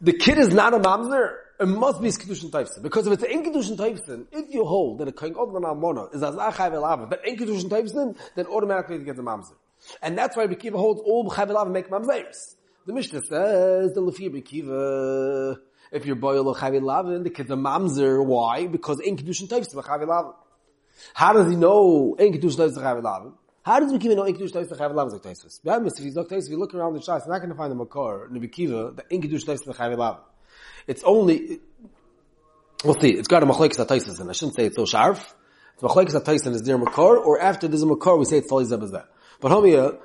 the 0.00 0.12
kid 0.12 0.38
is 0.38 0.52
not 0.52 0.74
a 0.74 0.78
Mamzer, 0.78 1.36
it 1.60 1.66
must 1.66 2.00
be 2.00 2.06
his 2.06 2.18
Kedushin 2.18 2.50
Taifsin. 2.50 2.82
Because 2.82 3.06
if 3.06 3.12
it's 3.12 3.22
an 3.22 3.44
Kedushin 3.44 3.76
Taifsin, 3.76 4.26
if 4.32 4.52
you 4.52 4.64
hold 4.64 4.98
that 4.98 5.08
a 5.08 5.12
Kohen 5.12 5.34
Gadol 5.34 5.56
and 5.56 5.66
Almana 5.66 6.14
is 6.14 6.22
Azachai 6.22 6.72
Velava, 6.72 7.08
but 7.08 7.26
in 7.26 7.36
Kedushin 7.36 7.68
Taifsin, 7.68 8.16
then 8.34 8.46
automatically 8.46 8.96
it 8.96 9.04
gets 9.04 9.18
a 9.18 9.22
Mamzer. 9.22 9.54
And 10.02 10.16
that's 10.16 10.36
why 10.36 10.46
Bekiva 10.46 10.76
holds 10.76 11.00
all 11.00 11.28
Velava 11.28 11.70
make 11.70 11.88
Mamzers. 11.88 12.54
The 12.86 12.92
Mishnah 12.92 13.20
says, 13.22 13.92
the 13.92 14.00
Lefir 14.00 14.30
Bekiva, 14.30 15.58
if 15.92 16.06
you're 16.06 16.16
boil 16.16 16.54
Chai 16.54 16.70
Velava, 16.70 17.22
the 17.22 17.30
kid's 17.30 17.50
a 17.50 17.54
Mamzer. 17.54 18.24
Why? 18.24 18.66
Because 18.66 19.00
in 19.00 19.16
Kedushin 19.16 19.48
Taifsin, 19.48 19.84
Chai 19.84 19.98
Velava. 19.98 20.34
How 21.14 21.32
does 21.32 21.50
he 21.50 21.56
know 21.56 22.14
in 22.18 22.32
Kedushin 22.32 22.56
Taifsin, 22.56 22.82
Chai 22.82 22.94
Velava? 22.94 23.32
How 23.62 23.78
does 23.78 23.92
Bekiva 23.92 24.16
know 24.16 24.22
Enkidush 24.22 24.52
Taisa 24.52 24.74
Chayav 24.74 24.94
Lav 24.94 25.08
Zok 25.08 25.22
Taisus? 25.22 25.62
Be'amis, 25.62 25.98
if 25.98 26.04
he's 26.04 26.16
Zok 26.16 26.28
Taisus, 26.28 26.44
if 26.44 26.50
you 26.50 26.58
look 26.58 26.74
around 26.74 26.94
the 26.94 27.00
Shas, 27.00 27.26
you're 27.26 27.34
not 27.34 27.40
going 27.40 27.50
to 27.50 27.54
find 27.54 27.70
the 27.70 27.74
Makar 27.74 28.26
in 28.26 28.32
the 28.32 28.48
Bekiva 28.48 28.96
that 28.96 29.10
Enkidush 29.10 29.44
Taisa 29.44 29.74
Chayav 29.74 29.98
Lav. 29.98 30.20
It's 30.86 31.04
only, 31.04 31.60
we'll 32.82 32.98
see, 32.98 33.10
it's 33.10 33.28
got 33.28 33.42
a 33.42 33.46
Machlekes 33.46 33.76
Taisus, 33.84 34.18
and 34.18 34.30
I 34.30 34.32
shouldn't 34.32 34.56
say 34.56 34.64
it's 34.64 34.76
so 34.76 34.86
sharp. 34.86 35.18
It's 35.74 35.82
Machlekes 35.82 36.18
Taisus 36.22 36.54
is 36.54 36.62
near 36.62 36.78
Makar, 36.78 37.18
or 37.18 37.38
after 37.38 37.68
there's 37.68 37.82
a 37.82 37.86
Makar, 37.86 38.16
we 38.16 38.24
say 38.24 38.38
it's 38.38 38.48
Tali 38.48 38.64
Zebazah. 38.64 39.04
But 39.40 39.52
Homia, 39.52 39.98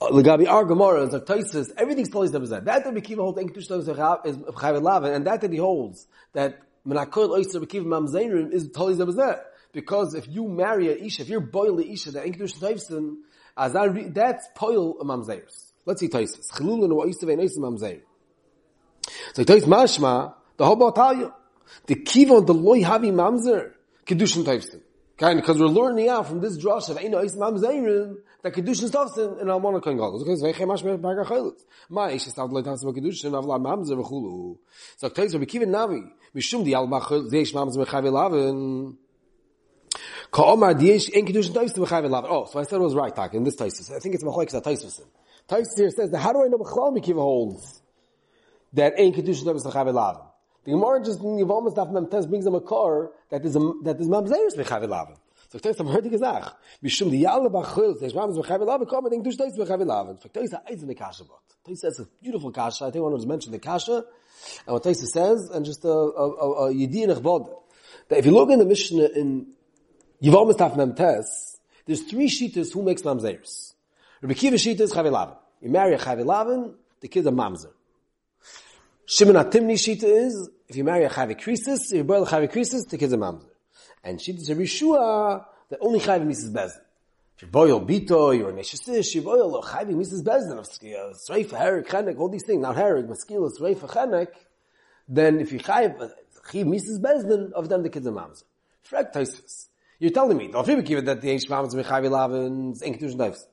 uh, 0.00 0.04
uh, 0.04 0.10
Legabi 0.12 0.48
our 0.48 0.64
Gemara, 0.64 1.06
Zok 1.08 1.26
Taisus, 1.26 1.70
everything's 1.76 2.08
Tali 2.08 2.28
Zebazah. 2.28 2.64
That 2.64 2.84
that 2.84 2.94
Bekiva 2.94 3.16
holds 3.16 3.38
Enkidush 3.38 3.68
Taisa 3.68 3.94
Chayav 3.94 4.82
Lav, 4.82 5.04
and 5.04 5.26
that 5.26 5.42
that 5.42 5.52
he 5.52 5.58
holds, 5.58 6.06
that 6.32 6.62
Menakol 6.88 7.28
Oyster 7.28 7.60
Bekiva 7.60 7.84
Mamzeirim 7.84 8.50
is 8.50 8.70
Tali 8.70 8.94
Zebazah. 8.94 9.42
Because 9.72 10.14
if 10.14 10.26
you 10.28 10.48
marry 10.48 10.88
a 10.88 10.96
Isha, 10.96 11.22
if 11.22 11.28
you're 11.28 11.40
boil 11.40 11.78
a 11.78 11.82
Isha, 11.82 12.10
the 12.10 12.20
Enkidush 12.20 12.58
Taifsin, 12.58 13.16
as 13.56 13.76
I 13.76 13.84
read, 13.84 14.14
that's 14.14 14.48
poil 14.54 14.96
a 15.00 15.04
mamzeirs. 15.04 15.70
Let's 15.86 16.00
see 16.00 16.08
Taisis. 16.08 16.50
Chilulun 16.52 16.94
wa 16.94 17.04
ve'en 17.04 17.42
Isa 17.42 17.60
mamzeir. 17.60 18.02
So 19.34 19.44
Tais 19.44 19.64
mashma, 19.64 20.34
the 20.56 20.66
whole 20.66 20.76
Batalya. 20.76 21.32
The 21.86 21.96
kivon, 21.96 22.46
the 22.46 22.54
loy 22.54 22.82
havi 22.82 23.12
mamzer, 23.12 23.72
Kedushin 24.06 24.44
Taifsin. 24.44 24.82
Kind 25.16 25.40
because 25.40 25.58
we're 25.58 25.66
learning 25.66 26.08
out 26.08 26.26
from 26.26 26.40
this 26.40 26.56
drush 26.58 26.88
of 26.88 26.96
Eino 26.98 27.24
Isa 27.24 27.38
mamzeirim, 27.38 28.16
that 28.42 28.52
Kedushin 28.52 28.90
Taifsin 28.90 29.40
in 29.40 29.48
Almona 29.48 29.80
Kohen 29.80 29.96
Gadol. 29.96 30.22
Okay, 30.22 30.36
so 30.36 30.46
Veiche 30.46 30.66
mashma 30.66 31.00
baga 31.00 31.24
chaylet. 31.24 31.58
Ma 31.88 32.06
Isha 32.06 32.30
stav 32.30 32.52
loy 32.52 32.62
tansim 32.62 32.94
Kedushin, 32.94 33.32
avla 33.32 33.58
mamzer 33.58 34.02
v'chulu. 34.02 34.58
So 34.96 35.08
Tais 35.08 35.32
Rabbi 35.32 35.46
Kivin 35.46 35.68
Navi, 35.68 36.02
mishum 36.34 36.64
di 36.64 36.74
alma 36.74 37.00
chaylet, 37.00 37.30
zeish 37.30 37.52
mamzer 37.52 37.86
v'chavi 37.86 38.12
lavin, 38.12 38.96
Oh, 40.32 40.70
so 42.50 42.58
I 42.58 42.62
said 42.62 42.76
it 42.76 42.82
was 42.82 42.94
right, 42.94 43.14
talk 43.14 43.34
in 43.34 43.44
this 43.44 43.56
taisus. 43.56 43.94
I 43.94 43.98
think 43.98 44.14
it's 44.14 44.24
machlekes 44.24 44.52
that 44.52 44.64
taisus. 44.64 45.00
Taisus 45.48 45.76
here 45.76 45.90
says 45.90 46.10
that 46.10 46.18
how 46.18 46.32
do 46.32 46.44
I 46.44 46.48
know 46.48 46.58
b'chlal 46.58 46.96
mikiva 46.96 47.20
holds 47.20 47.82
that 48.72 48.94
en 48.96 49.12
kedushin 49.12 49.44
taisus 49.44 49.66
b'chayv 49.66 49.92
lav? 49.92 50.26
The 50.64 50.72
Gemara 50.72 51.04
just 51.04 51.20
in 51.20 51.38
Yivomas 51.38 51.74
Daf 51.74 51.90
Mem 51.90 52.06
Tes 52.08 52.26
brings 52.26 52.46
a 52.46 52.60
car 52.60 53.10
that 53.30 53.44
is 53.44 53.56
a, 53.56 53.72
that 53.82 53.98
is 53.98 54.08
mamzeres 54.08 54.56
b'chayv 54.56 54.88
lav. 54.88 55.18
So 55.48 55.58
ich 55.58 55.62
teiss 55.62 55.80
am 55.80 55.86
hörtige 55.86 56.18
Sach. 56.18 56.56
Mishum 56.84 57.10
di 57.10 57.24
yalle 57.24 57.50
bachil, 57.50 58.00
seish 58.00 58.14
mamz 58.14 58.36
b'chayv 58.38 58.64
lav, 58.64 58.86
kom 58.86 59.06
and 59.06 59.14
en 59.14 59.24
kedushin 59.24 59.38
taisus 59.38 59.58
b'chayv 59.58 59.84
lav. 59.84 60.22
So 60.22 60.28
ich 60.40 60.52
a 60.52 60.62
eisen 60.70 60.86
the 60.86 60.94
kasha 60.94 61.24
bot. 61.24 61.42
Taisus 61.66 61.78
says 61.78 61.98
a 61.98 62.06
beautiful 62.22 62.52
kasha. 62.52 62.84
I 62.84 62.90
think 62.92 63.02
one 63.02 63.12
was 63.12 63.26
mentioned 63.26 63.54
the 63.54 63.58
kasha. 63.58 64.04
And 64.66 64.74
what 64.74 64.84
Taisus 64.84 65.08
says, 65.08 65.50
and 65.52 65.64
just 65.64 65.84
a, 65.84 65.88
a, 65.88 65.92
a, 65.92 66.66
a 66.68 66.74
yediyah 66.74 67.50
that 68.08 68.18
if 68.18 68.26
you 68.26 68.32
look 68.32 68.50
in 68.50 68.58
the 68.58 68.64
Mishnah 68.64 69.08
in 69.14 69.52
Yivom 70.22 70.52
Taf 70.52 70.76
Mem 70.76 70.94
Tes, 70.94 71.58
there's 71.86 72.02
three 72.02 72.28
shitas 72.28 72.72
who 72.72 72.82
makes 72.82 73.02
mamzeres. 73.02 73.72
Rabbi 74.20 74.34
Kiva 74.34 74.56
shita 74.56 74.80
is 74.80 74.92
Chavilavin. 74.92 75.36
You 75.62 75.70
marry 75.70 75.94
a 75.94 75.98
Chavilavin, 75.98 76.74
the 77.00 77.08
kid's 77.08 77.26
a 77.26 77.30
mamzer. 77.30 77.70
Shimon 79.06 79.36
HaTimni 79.36 79.74
shita 79.74 80.04
is, 80.04 80.50
if 80.68 80.76
you 80.76 80.84
marry 80.84 81.04
a 81.04 81.10
chavi 81.10 81.40
krisis, 81.40 81.86
if 81.86 81.94
you 81.94 82.04
boil 82.04 82.22
a 82.22 82.26
chavi 82.26 82.52
krisis, 82.52 82.88
the 82.88 82.96
kid's 82.96 83.12
a 83.12 83.16
mamzer. 83.16 83.48
And 84.04 84.20
she 84.20 84.32
does 84.32 84.48
a 84.50 84.54
rishua 84.54 85.44
that 85.68 85.78
only 85.80 85.98
chavi 85.98 86.26
misses 86.26 86.52
bezin. 86.52 86.80
If 87.36 87.42
you 87.42 87.48
boil 87.48 87.80
bito, 87.80 88.36
you're 88.36 88.50
a 88.50 88.52
neshisish, 88.52 89.14
you 89.14 89.22
boil 89.22 89.56
a 89.56 89.62
chavi 89.62 89.96
misses 89.96 90.22
bezin, 90.22 90.58
of 90.58 90.68
sreif, 90.68 91.48
herek, 91.48 91.88
chenek, 91.88 92.18
all 92.18 92.28
these 92.28 92.44
things, 92.44 92.62
not 92.62 92.76
herek, 92.76 93.08
maskil, 93.08 93.50
sreif, 93.58 93.78
chenek, 93.78 94.28
then 95.08 95.40
if 95.40 95.50
you 95.50 95.58
chav, 95.58 96.12
chav 96.46 96.66
misses 96.66 97.00
bezin, 97.00 97.50
of 97.52 97.68
them 97.68 97.82
the 97.82 97.88
kid's 97.88 98.06
a 98.06 98.10
mamzer. 98.10 98.44
Frag 98.82 99.12
Tosfos. 99.12 99.69
You're 100.00 100.12
telling 100.12 100.38
me, 100.38 100.48
don't 100.48 100.66
you 100.66 101.00
that 101.02 101.20
the 101.20 101.28
Eish 101.28 101.46
Mamzer 101.46 101.84
Mechavi 101.84 102.08
Lavins, 102.08 102.82
Enk 102.82 102.98
Dush 102.98 103.12
Neves. 103.12 103.44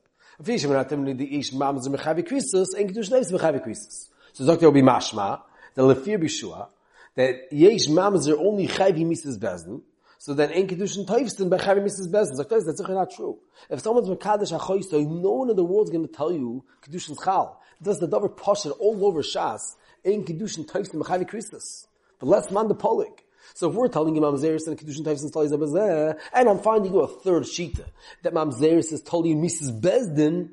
Telling 0.45 1.03
me 1.03 1.11
the 1.11 1.27
Eish 1.37 1.53
Mamzer 1.53 1.93
Mechavi 1.93 2.25
Krisus, 2.25 2.67
Enk 2.73 2.93
Dush 2.93 3.09
Neves 3.09 3.33
Mechavi 3.33 3.61
Krisus. 3.67 4.07
So 4.31 4.45
Dr. 4.45 4.67
Obi 4.67 4.81
Mashma, 4.81 5.41
the 5.75 5.81
Lefir 5.81 6.17
Bishua, 6.23 6.69
that 7.15 7.51
Yesh 7.51 7.87
Mamzer 7.87 8.37
only 8.39 8.65
Chavi 8.65 9.05
Mrs. 9.05 9.37
Bezdin, 9.37 9.81
so 10.19 10.33
then 10.33 10.51
Enk 10.51 10.77
Dush 10.79 10.95
Neves 10.95 11.49
by 11.49 11.57
Chavi 11.57 11.83
Mrs. 11.83 12.07
Bezdin. 12.09 12.37
So 12.37 12.43
that's 12.43 12.79
actually 12.79 12.95
not 12.95 13.11
true. 13.11 13.37
If 13.69 13.81
someone's 13.81 14.07
Mekadosh 14.07 14.57
HaChoysto, 14.57 15.05
no 15.05 15.31
one 15.31 15.49
in 15.49 15.57
the 15.57 15.65
world 15.65 15.87
is 15.87 15.91
going 15.91 16.07
to 16.07 16.13
tell 16.13 16.31
you 16.31 16.63
Kedushin 16.81 17.21
Chal. 17.21 17.61
Does 17.83 17.99
the 17.99 18.07
double 18.07 18.29
Pasha 18.29 18.71
all 18.71 19.05
over 19.05 19.21
Shas, 19.21 19.75
Enk 20.05 20.27
Kedushin 20.27 20.65
Teifstin 20.65 21.01
Mechavi 21.03 21.29
Krisus. 21.29 21.87
But 22.19 22.27
let's 22.27 22.51
man 22.51 22.69
the 22.69 22.75
Polik. 22.75 23.19
So 23.53 23.69
if 23.69 23.75
we're 23.75 23.87
telling 23.87 24.15
you 24.15 24.21
Mamzeris 24.21 24.67
and 24.67 24.77
Kedushin 24.77 25.03
Taifs 25.03 25.23
and 25.23 25.31
Stalis 25.31 25.51
Abazeh, 25.51 26.19
and 26.33 26.49
I'm 26.49 26.59
finding 26.59 26.93
you 26.93 27.01
a 27.01 27.07
third 27.07 27.43
Shita, 27.43 27.85
that 28.23 28.33
Mamzeris 28.33 28.91
is 28.93 29.01
you 29.01 29.35
Mrs. 29.35 29.81
Bezdin, 29.81 30.49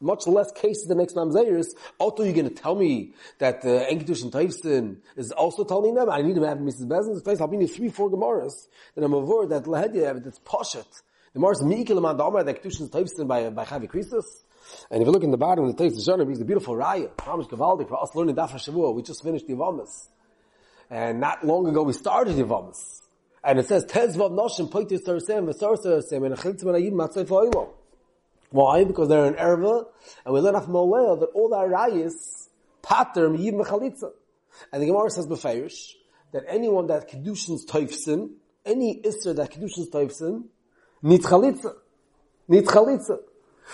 much 0.00 0.26
less 0.26 0.52
cases 0.52 0.86
than 0.86 0.98
next 0.98 1.14
Mamzeris, 1.14 1.68
also 1.98 2.22
you're 2.22 2.32
going 2.32 2.48
to 2.48 2.54
tell 2.54 2.76
me 2.76 3.12
that 3.38 3.64
uh, 3.64 3.86
Enkedushin 3.90 4.30
Taifsin 4.30 4.98
is 5.16 5.32
also 5.32 5.64
telling 5.64 5.94
them, 5.94 6.08
I 6.08 6.22
need 6.22 6.36
to 6.36 6.42
have 6.42 6.58
Mrs. 6.58 6.86
Bezdin, 6.86 7.22
place, 7.22 7.40
I'll 7.40 7.48
bring 7.48 7.60
you 7.60 7.68
three, 7.68 7.88
four 7.88 8.10
Gemaras, 8.10 8.68
then 8.94 9.04
I'm 9.04 9.12
aware 9.12 9.46
that 9.46 9.64
Lahedya, 9.64 10.22
that's 10.22 10.38
Poshet. 10.40 10.86
The 11.34 11.40
Mars 11.40 11.62
Mikil 11.62 11.98
Amand 11.98 12.20
Amar, 12.20 12.44
that 12.44 12.62
Kedushin 12.62 12.88
Taifsin 12.88 13.26
by, 13.26 13.50
by 13.50 13.64
Chavi 13.64 13.88
Christus. 13.88 14.44
And 14.90 15.02
if 15.02 15.06
you 15.06 15.12
look 15.12 15.24
in 15.24 15.30
the 15.30 15.36
bottom 15.36 15.64
of 15.64 15.76
the 15.76 15.82
text, 15.82 16.04
the 16.04 16.12
Shana, 16.12 16.38
the 16.38 16.44
beautiful 16.44 16.74
Raya, 16.74 17.10
Mamish 17.16 17.48
Gavaldik, 17.48 17.88
for 17.88 18.02
us 18.02 18.14
learning 18.14 18.36
Dafa 18.36 18.54
Shavua, 18.54 18.94
we 18.94 19.02
just 19.02 19.22
finished 19.22 19.46
the 19.46 19.54
Ivamas. 19.54 20.08
And 20.90 21.20
not 21.20 21.44
long 21.44 21.68
ago 21.68 21.82
we 21.82 21.92
started 21.92 22.36
Yavamas. 22.36 23.02
And 23.44 23.58
it 23.58 23.66
says, 23.66 23.84
Tezvav 23.84 24.32
Noshim 24.32 24.70
Poitis 24.70 25.04
Tarsem 25.04 25.48
Vesarsarsem 25.48 26.26
and 26.26 26.34
Achiltim 26.34 26.64
Anayim 26.64 26.92
Matzai 26.92 27.24
Foilo. 27.26 27.70
Why? 28.50 28.84
Because 28.84 29.08
they're 29.08 29.26
an 29.26 29.34
erva, 29.34 29.86
and 30.24 30.34
we 30.34 30.40
learn 30.40 30.54
off 30.54 30.66
Moleo 30.66 31.20
that 31.20 31.26
all 31.34 31.50
the 31.50 31.56
arayis 31.56 32.48
pater 32.82 33.28
miyib 33.28 33.54
mechalitza. 33.54 34.10
And 34.72 34.82
the 34.82 34.86
Gemara 34.86 35.10
says 35.10 35.26
beferish 35.26 35.92
that 36.32 36.44
anyone 36.48 36.86
that 36.86 37.10
kedushin's 37.10 37.66
toifsin, 37.66 38.30
any 38.64 39.02
isser 39.02 39.36
that 39.36 39.52
kedushin's 39.52 39.90
toifsin, 39.90 40.44
needs 41.02 41.26
chalitza, 41.26 41.74
needs 42.48 42.68
chalitza. 42.68 43.18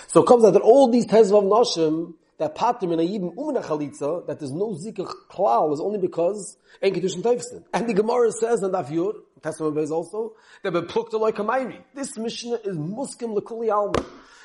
So 0.08 0.22
it 0.22 0.26
comes 0.26 0.44
out 0.44 0.54
that 0.54 0.62
all 0.62 0.90
these 0.90 1.06
tezvav 1.06 1.44
noshim 1.44 2.14
that 2.38 2.54
patim 2.56 2.84
um 2.84 2.92
in 2.92 3.00
a 3.00 3.02
yibim 3.02 3.34
umina 3.34 3.62
chalitza, 3.62 4.26
that 4.26 4.38
there's 4.38 4.52
no 4.52 4.74
zikr 4.74 5.10
klal, 5.30 5.72
is 5.72 5.80
only 5.80 5.98
because 5.98 6.56
ein 6.82 6.92
kedushin 6.92 7.22
teifsin. 7.22 7.64
And 7.72 7.88
the 7.88 7.94
Gemara 7.94 8.32
says 8.32 8.62
in 8.62 8.72
Yud, 8.72 9.14
Testament 9.42 9.74
base 9.76 9.90
also, 9.90 10.34
that 10.62 10.72
be 10.72 11.16
like 11.18 11.38
a 11.38 11.84
This 11.94 12.16
Mishnah 12.16 12.60
is 12.64 12.76
muskim 12.76 13.38
lekuli 13.38 13.70
alma. 13.70 14.04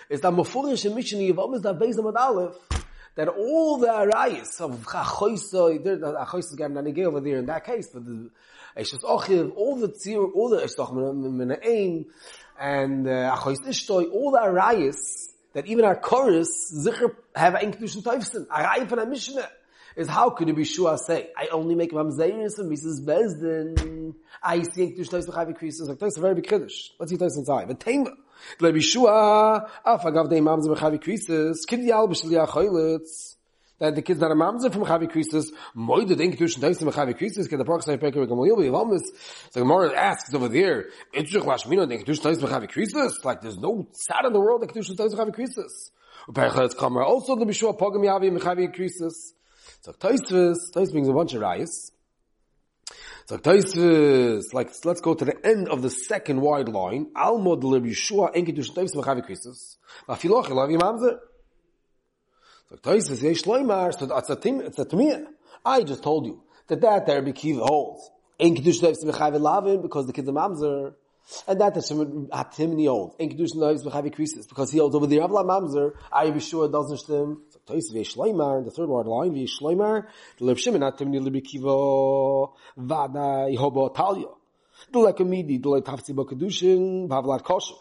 It's 0.09 0.21
that 0.21 0.33
mafurish 0.33 0.85
and 0.85 0.95
Mishnah 0.95 1.19
yivam 1.19 1.55
is 1.55 1.61
that 1.61 1.79
base 1.79 1.97
of 1.97 2.05
Aleph, 2.05 2.55
that 3.15 3.27
all 3.27 3.77
the 3.77 3.87
arayis 3.87 4.59
of 4.59 4.85
chachoisa, 4.85 5.83
there's 5.83 6.01
chachoisa 6.01 6.57
getting 6.57 6.77
an 6.77 6.87
over 7.05 7.21
there 7.21 7.37
in 7.37 7.45
that 7.45 7.65
case, 7.65 7.89
but 7.93 8.05
the 8.05 8.29
Eshes 8.77 9.03
Ochiv, 9.03 9.53
all 9.55 9.75
the 9.77 9.89
tzir, 9.89 10.31
all 10.33 10.49
the 10.49 10.57
Eshes 10.57 10.77
Ochiv, 10.77 12.05
and 12.59 13.07
uh, 13.07 13.35
Achois 13.35 13.57
Ishtoi, 13.65 14.11
all 14.11 14.31
the 14.31 14.39
arayis, 14.39 14.95
that 15.53 15.65
even 15.67 15.85
our 15.85 15.95
chorus, 15.95 16.71
Zikr, 16.73 17.15
have 17.35 17.55
ein 17.55 17.73
Kedushin 17.73 18.03
Teufsten. 18.03 18.47
A 18.49 18.63
Rai 18.63 18.85
from 18.85 18.99
a 18.99 19.05
Mishnah 19.05 19.49
is 19.95 20.07
how 20.07 20.29
could 20.29 20.49
it 20.49 20.55
be 20.55 20.63
Shua 20.63 20.97
say, 20.97 21.29
I 21.35 21.47
only 21.51 21.75
make 21.75 21.91
Mamzeiris 21.91 22.59
and 22.59 22.71
Mrs. 22.71 23.03
Bezdin. 23.05 24.15
Ah, 24.43 24.51
I 24.51 24.63
see 24.63 24.83
ein 24.83 24.95
Kedushin 24.95 25.09
Teufsten 25.09 25.33
Chavi 25.33 25.57
Krisis. 25.57 25.87
Like, 25.87 25.99
that's 25.99 26.17
a 26.17 26.21
very 26.21 26.35
big 26.35 26.47
Kiddush. 26.47 26.89
Let's 26.99 27.11
see 27.11 27.17
Teufsten 27.17 27.45
time. 27.45 27.67
But 27.67 27.79
Tema, 27.79 28.11
Le 28.59 28.71
Bishua, 28.71 29.69
Af 29.85 30.01
Agav 30.01 30.29
Dei 30.29 30.39
Mamzer 30.39 30.77
Chavi 30.77 31.01
Krisis, 31.03 31.65
Kid 31.67 31.81
Yal 31.81 32.07
Bishli 32.07 32.45
Achoylitz 32.45 33.35
that 33.79 33.95
the 33.95 34.01
kids 34.01 34.19
that 34.19 34.29
are 34.29 34.35
mamzer 34.35 34.71
from 34.71 34.85
Chavi 34.85 35.11
Krisis, 35.11 35.47
moide 35.75 36.15
denk 36.17 36.37
tussen 36.37 36.61
Teis 36.61 36.79
from 36.79 36.91
Chavi 36.91 37.17
Krisis, 37.17 37.49
get 37.49 37.57
the 37.57 37.65
proxy 37.65 37.97
peker 37.97 38.17
with 38.17 38.29
Gamaliel, 38.29 38.57
we 38.57 38.69
almost, 38.69 39.11
so 39.51 39.61
Gemara 39.61 39.93
asks 39.97 40.33
over 40.33 40.47
there, 40.47 40.89
Itzuch 41.15 41.43
Lashmino 41.43 41.87
denk 41.87 42.05
tussen 42.05 42.23
Teis 42.23 42.39
from 42.39 42.49
Chavi 42.49 42.69
Krisis, 42.69 43.23
like 43.23 43.41
there's 43.41 43.57
no 43.57 43.87
sad 43.93 44.25
in 44.25 44.33
the 44.33 44.39
world 44.39 44.61
that 44.61 44.73
tussen 44.73 44.95
Teis 44.95 45.15
from 45.15 45.31
Chavi 45.31 45.35
Krisis. 45.35 45.91
Uperchetz 46.29 46.75
Kamer 46.75 47.03
also 47.03 47.35
the 47.35 47.45
Bishua 47.45 47.77
Pogam 47.77 48.03
Yavi 48.05 48.37
Mechavi 48.37 48.75
Krisis. 48.75 49.33
So 49.81 49.93
Taisvis, 49.93 50.57
Tais 50.73 50.91
brings 50.91 51.07
a 51.07 51.13
bunch 51.13 51.33
of 51.33 51.41
rice. 51.41 51.91
So 53.25 53.37
Taisvis, 53.37 54.53
like, 54.53 54.69
let's 54.85 55.01
go 55.01 55.13
to 55.13 55.25
the 55.25 55.33
end 55.43 55.69
of 55.69 55.81
the 55.81 55.89
second 55.89 56.41
wide 56.41 56.69
line. 56.69 57.07
Almod 57.15 57.63
le 57.63 57.79
Bishua 57.79 58.35
Enkidush 58.35 58.75
Tais 58.75 58.93
Mechavi 58.93 59.25
Krisis. 59.25 59.77
Mafiloch 60.07 60.47
Elavi 60.47 60.77
Mamzer. 60.77 61.17
So 62.69 62.75
Toises 62.75 63.23
Yesh 63.23 63.43
Loimar, 63.43 63.91
so 63.97 64.15
it's 64.15 64.29
a 64.29 64.85
tmiyah. 64.85 65.25
I 65.65 65.81
just 65.81 66.03
told 66.03 66.27
you 66.27 66.43
that 66.67 66.81
that 66.81 67.07
there 67.07 67.19
be 67.23 67.33
kiv 67.33 67.57
holds. 67.59 68.07
In 68.37 68.53
Kiddush 68.53 68.81
Neves 68.81 69.03
Mechavi 69.03 69.39
Lavin, 69.39 69.81
because 69.81 70.05
the 70.05 70.13
kid's 70.13 70.29
a 70.29 70.31
mamzer. 70.31 70.93
And 71.47 71.59
that 71.61 71.73
the 71.73 71.81
Shimon 71.81 72.27
Hatimni 72.31 72.87
holds. 72.87 73.15
In 73.17 73.29
Kiddush 73.29 73.53
Neves 73.53 73.83
Mechavi 73.83 74.13
Krisis, 74.13 74.47
because 74.47 74.71
he 74.71 74.77
holds 74.77 74.93
over 74.95 75.07
there. 75.07 75.21
Avla 75.21 75.43
mamzer, 75.43 75.93
I 76.11 76.29
be 76.29 76.39
sure 76.39 76.65
it 76.65 76.71
doesn't 76.71 76.99
stem. 76.99 77.41
So 77.49 77.59
Toises 77.65 77.91
Yesh 77.91 78.13
Loimar, 78.13 78.63
the 78.63 78.69
third 78.69 78.87
word 78.87 79.07
line, 79.07 79.35
Yesh 79.35 79.61
Loimar, 79.61 80.05
the 80.37 80.45
Lev 80.45 80.59
Shimon 80.59 80.81
Hatimni 80.81 81.19
Libi 81.19 81.41
Kivo, 81.41 82.53
Vada 82.77 83.49
Yehobo 83.49 83.95
Talia. 83.95 84.27
The 84.91 84.99
Lekamidi, 84.99 85.59
the 85.59 85.69
Letafzi 85.69 86.13
Bokadushin, 86.13 87.07
Pavlat 87.07 87.43
Kosher. 87.43 87.73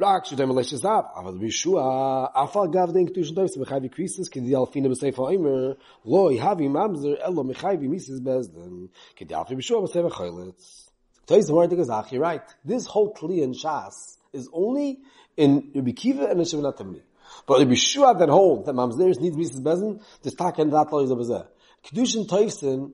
רק 0.00 0.24
שדם 0.24 0.58
אלש 0.58 0.74
זאב 0.74 1.04
אבל 1.16 1.38
בישוע 1.38 2.26
אפל 2.32 2.66
גאב 2.70 2.90
דנק 2.92 3.10
טוש 3.10 3.30
דויס 3.30 3.56
בחייב 3.56 3.86
קריסס 3.86 4.28
כדי 4.28 4.56
אלפינה 4.56 4.88
בסייף 4.88 5.20
איימר 5.20 5.72
לא 6.04 6.32
יהבי 6.32 6.68
ממזר 6.68 7.14
אלו 7.26 7.44
מחייב 7.44 7.80
מיסס 7.80 8.20
בזדן 8.20 8.86
כדי 9.16 9.34
אלפי 9.34 9.54
בישוע 9.54 9.80
בסייף 9.80 10.12
חיילץ 10.12 10.84
Today's 11.26 11.46
the 11.46 11.54
word 11.54 11.72
is 11.72 11.90
you're 12.10 12.20
right. 12.20 12.42
This 12.66 12.86
whole 12.86 13.14
Kli 13.14 13.42
and 13.42 13.54
Shas 13.54 14.18
is 14.34 14.46
only 14.52 14.98
in 15.38 15.70
Rabbi 15.74 15.92
Kiva 15.92 16.26
and 16.26 16.38
in 16.38 16.44
Shemina 16.44 16.76
Tamni. 16.76 17.00
But 17.46 17.60
Rabbi 17.60 17.74
Shua 17.74 18.14
that 18.18 18.28
holds 18.28 18.66
that 18.66 18.74
Mamzeris 18.74 19.20
needs 19.20 19.34
Mrs. 19.34 19.62
Bezin, 19.62 20.02
this 20.22 20.34
tak 20.34 20.58
and 20.58 20.70
that 20.72 20.92
law 20.92 21.00
is 21.00 21.10
over 21.10 21.24
there. 21.24 21.46
Kedushin 21.82 22.28
Toifsin 22.28 22.92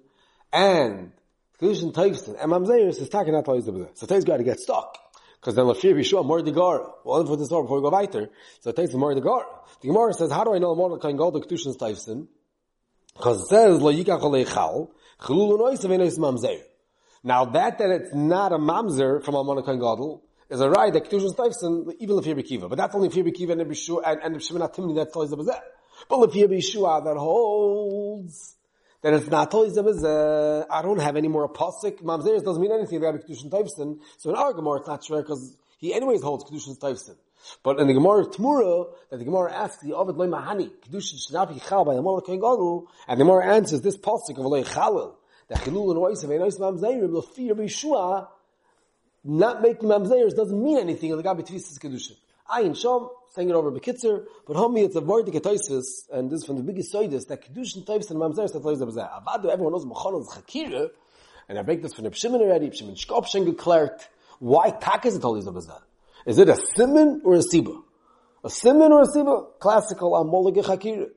and 0.53 1.11
Kedushin 1.61 1.93
Toifsin 1.93 2.37
and 2.41 2.53
Mamzeris 2.53 3.01
is 3.01 3.09
tak 3.09 3.27
and 3.27 3.35
that 3.35 3.49
law 3.49 3.55
is 3.55 3.69
over 3.69 3.81
there. 3.81 3.91
So 3.95 4.07
today's 4.07 4.25
got 4.25 4.37
to 4.37 4.45
get 4.45 4.61
stuck. 4.61 4.97
Because 5.46 5.58
then 5.58 5.66
Lafir 5.66 5.94
Bishua 5.94 6.26
more 6.26 6.42
the 6.42 6.52
Gemara. 6.52 6.88
Well, 7.04 7.24
for 7.24 7.38
this 7.38 7.50
before 7.50 7.76
we 7.76 7.82
go 7.84 7.92
weiter. 7.92 8.32
So 8.62 8.72
it 8.72 8.76
takes 8.76 8.92
the 8.92 8.98
more 8.98 9.14
the 9.14 9.22
Gemara. 9.22 9.46
The 9.80 10.16
says, 10.18 10.32
how 10.32 10.44
do 10.44 10.56
I 10.56 10.58
know 10.58 10.74
Mordechai 10.74 11.10
can 11.10 11.18
go 11.18 11.30
to 11.30 11.38
Kedushin 11.38 11.78
Steifson? 11.78 12.26
Because 13.14 13.42
it 13.44 13.50
says, 13.50 13.80
Lo 13.80 13.94
Yikach 13.94 14.22
Olei 14.22 14.44
Chalul 14.44 14.90
Unois 15.20 16.18
Mamzer. 16.18 16.62
Now 17.24 17.46
that 17.46 17.78
that 17.78 17.92
it's 17.92 18.16
not 18.16 18.54
a 18.54 18.58
Mamzer 18.58 19.24
from 19.24 19.36
Almona 19.36 19.62
Kohen 19.62 19.78
Gadol, 19.78 20.24
is 20.50 20.62
a 20.62 20.68
right 20.68 20.92
that 20.92 21.12
Kedushin 21.12 21.36
Steifson, 21.36 21.94
even 22.00 22.16
Lafir 22.16 22.34
Bekiva. 22.34 22.68
But 22.68 22.80
that's 22.80 22.96
only 22.96 23.10
Lafir 23.10 23.32
Bekiva 23.32 23.52
and 23.52 23.70
Bishua, 23.70 24.02
and, 24.04 24.22
and 24.24 24.36
Shemina 24.38 24.74
Timni, 24.74 24.96
that's 24.96 25.16
always 25.16 25.30
the 25.30 25.38
Bazeh. 25.38 25.62
But 26.10 26.22
Lafir 26.22 26.48
Bishua 26.48 27.06
that 27.06 27.18
holds, 27.18 28.55
that 29.06 29.14
it's 29.14 29.28
not 29.28 29.54
always 29.54 29.78
uh, 29.78 30.66
I 30.68 30.82
don't 30.82 31.00
have 31.00 31.16
any 31.16 31.28
more 31.28 31.48
apostic. 31.48 32.02
Mamzeres 32.02 32.44
doesn't 32.44 32.60
mean 32.60 32.72
anything 32.72 32.98
about 32.98 33.14
Kedushin 33.22 33.52
Taifsin. 33.52 34.00
So 34.18 34.32
in 34.32 34.36
our 34.36 34.52
Gemara 34.52 34.80
it's 34.80 34.88
not 34.88 35.04
sure 35.04 35.22
because 35.22 35.56
he 35.78 35.94
anyways 35.94 36.24
holds 36.24 36.44
Kedushin 36.46 36.80
Taifsin. 36.80 37.16
But 37.62 37.80
in 37.80 37.86
the 37.86 37.94
Gemara 37.94 38.26
Tmura, 38.26 38.88
that 39.12 39.18
the 39.18 39.26
Gemara 39.26 39.54
asks 39.54 39.84
the 39.84 39.94
Ovid 39.94 40.16
Loy 40.16 40.26
Mahani, 40.26 40.72
Kedushin 40.90 41.20
Shnapi 41.24 41.64
Chal 41.70 41.86
by 41.86 41.94
the 41.94 42.00
Amalek 42.00 42.26
Kohen 42.26 42.40
Gadol, 42.40 42.90
and 43.08 43.20
the 43.20 43.24
Gemara 43.24 43.54
answers 43.54 43.82
this 43.82 43.96
pasuk 43.96 44.40
of 44.40 44.46
Loy 44.46 44.64
Chalil, 44.64 45.16
that 45.50 45.60
Chilul 45.60 45.92
and 45.92 46.00
Oisav 46.00 46.24
and 46.24 46.42
Oisav 46.42 46.80
Mamzerim, 46.80 47.10
Lafir 47.12 47.52
Bishua, 47.52 48.28
not 49.24 49.62
making 49.62 49.88
Mamzeres 49.88 50.36
doesn't 50.36 50.64
mean 50.64 50.80
anything 50.80 51.12
in 51.12 51.18
the 51.18 51.24
Gabi 51.24 51.48
Tvisis 51.48 51.78
Kedushin. 51.78 52.18
Ayin 52.50 52.72
Shom, 52.72 53.10
saying 53.30 53.50
it 53.50 53.56
over 53.56 53.72
Bekitzer, 53.72 54.24
but 54.46 54.56
homie, 54.56 54.86
it's 54.86 54.96
a 54.96 55.02
word 55.02 55.26
Ketaisis, 55.26 56.08
and 56.14 56.30
this 56.30 56.42
is 56.42 56.46
from 56.46 56.58
the 56.58 56.64
biggest 56.64 56.94
Soidis, 56.94 57.26
that 57.28 57.44
Kedushin 57.44 57.84
Tavis 57.86 58.12
and 58.12 58.20
Mamzer 58.20 58.48
Satloiz 58.48 58.82
Abzah. 58.84 59.24
Avadu, 59.24 59.50
everyone 59.50 59.74
knows 59.74 59.86
Machon 59.86 60.22
is 60.22 60.28
Chakira, 60.28 60.90
and 61.50 61.58
I 61.58 61.64
break 61.64 61.82
this 61.82 61.96
from 61.96 62.04
the 62.04 62.12
Pshimin 62.12 62.42
already, 62.42 62.70
Pshimin 62.70 62.96
Shkopshen 62.96 63.46
declared, 63.46 64.00
why 64.38 64.70
Tak 64.70 65.08
is 65.08 65.16
it 65.16 65.24
Abzah? 65.24 65.82
Is 66.28 66.38
it 66.38 66.48
a 66.48 66.56
Simon 66.76 67.22
or 67.24 67.36
a 67.36 67.40
Siba? 67.40 67.82
A 68.44 68.50
Simon 68.52 68.92
or 68.92 69.02
a 69.02 69.08
Siba? 69.08 69.60
Classical 69.60 70.12
Amolige 70.12 70.64
Chakira. 70.64 71.10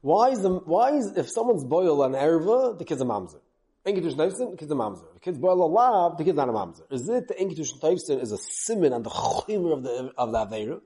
Why 0.00 0.30
is 0.30 0.40
the, 0.40 0.50
why 0.50 0.96
is, 0.96 1.16
if 1.16 1.30
someone's 1.30 1.62
boil 1.62 2.02
on 2.02 2.12
Erva, 2.12 2.76
the 2.76 2.84
kid's 2.84 3.00
a 3.00 3.04
Mamzer? 3.04 3.38
Enkidush 3.84 4.14
Taifsin, 4.14 4.52
the 4.52 4.56
kid's 4.56 4.70
a 4.70 4.76
mamzer. 4.76 5.12
The 5.14 5.20
kid's 5.20 5.38
boil 5.38 5.60
a 5.60 5.66
lab, 5.66 6.16
the 6.16 6.22
kid's 6.22 6.36
not 6.36 6.48
a 6.48 6.52
mamzer. 6.52 6.82
Is 6.92 7.08
it 7.08 7.26
the 7.26 7.34
Enkidush 7.34 7.80
Taifsin 7.80 8.22
is 8.22 8.30
a 8.30 8.38
simon 8.38 8.92
on 8.92 9.02
the 9.02 9.10
chimer 9.10 9.72
of 9.72 9.82
the, 9.82 10.12
of 10.16 10.30
the 10.30 10.38
Aveira? 10.38 10.80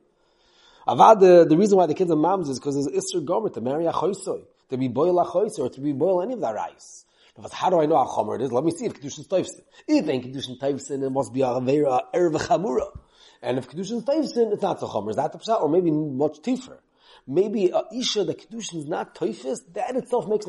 Avad, 0.88 1.20
the, 1.20 1.46
the 1.46 1.58
reason 1.58 1.76
why 1.76 1.86
the 1.86 1.94
kid's 1.94 2.10
a 2.10 2.14
mamzer 2.14 2.50
is 2.50 2.58
because 2.58 2.74
there's 2.74 3.04
Isser 3.04 3.22
Gomer 3.22 3.50
to 3.50 3.60
marry 3.60 3.84
a 3.84 3.92
choisoi, 3.92 4.44
to 4.70 4.78
be 4.78 4.88
boil 4.88 5.20
a 5.20 5.26
choisoi, 5.26 5.58
or 5.58 5.68
to 5.68 5.80
be 5.82 5.92
boil 5.92 6.22
any 6.22 6.32
of 6.32 6.40
the 6.40 6.50
rice. 6.50 7.04
But 7.36 7.52
how 7.52 7.68
do 7.68 7.82
I 7.82 7.86
know 7.86 7.96
how 7.96 8.06
chomer 8.06 8.36
it 8.36 8.42
is? 8.44 8.50
Let 8.52 8.64
me 8.64 8.70
see 8.70 8.86
if 8.86 8.94
Kedushin 8.94 9.28
Taifsin. 9.28 9.60
If 9.86 10.06
Enkidush 10.06 10.58
Taifsin, 10.58 11.04
it 11.04 11.10
must 11.10 11.34
be 11.34 11.42
a 11.42 11.46
Aveira, 11.46 12.00
Erv 12.14 12.32
Chamura. 12.36 12.96
And 13.42 13.58
if 13.58 13.68
Kedushin 13.68 14.04
Taifsin, 14.04 14.54
it's 14.54 14.62
not 14.62 14.80
so 14.80 14.88
chomer. 14.88 15.10
Is 15.10 15.16
that 15.16 15.32
the 15.32 15.38
pshat? 15.38 15.60
Or 15.60 15.68
maybe 15.68 15.90
much 15.90 16.40
tiffer. 16.40 16.80
Maybe 17.26 17.68
a 17.68 17.82
Isha, 17.94 18.24
the 18.24 18.34
Kedushin 18.34 18.78
is 18.78 18.86
not 18.86 19.14
Taifis, 19.14 19.58
that 19.74 19.96
itself 19.96 20.26
makes 20.28 20.46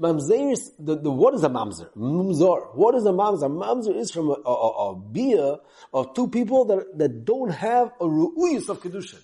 mamzeris. 0.00 0.58
Mamzer 0.58 0.70
the, 0.78 0.96
the, 0.96 1.10
what 1.10 1.34
is 1.34 1.44
a 1.44 1.48
mamzer? 1.48 1.88
Mamzer. 1.96 2.74
What 2.74 2.94
is 2.94 3.06
a 3.06 3.10
mamzer? 3.10 3.50
Mamzer 3.50 3.96
is 3.96 4.10
from 4.10 4.30
a, 4.30 4.34
a, 4.44 4.52
a, 4.52 4.90
a 4.90 4.96
beer 4.96 5.56
of 5.92 6.14
two 6.14 6.28
people 6.28 6.64
that, 6.66 6.98
that 6.98 7.24
don't 7.24 7.50
have 7.50 7.92
a 8.00 8.04
ru'uyus 8.04 8.68
of 8.68 8.80
kedushin. 8.80 9.20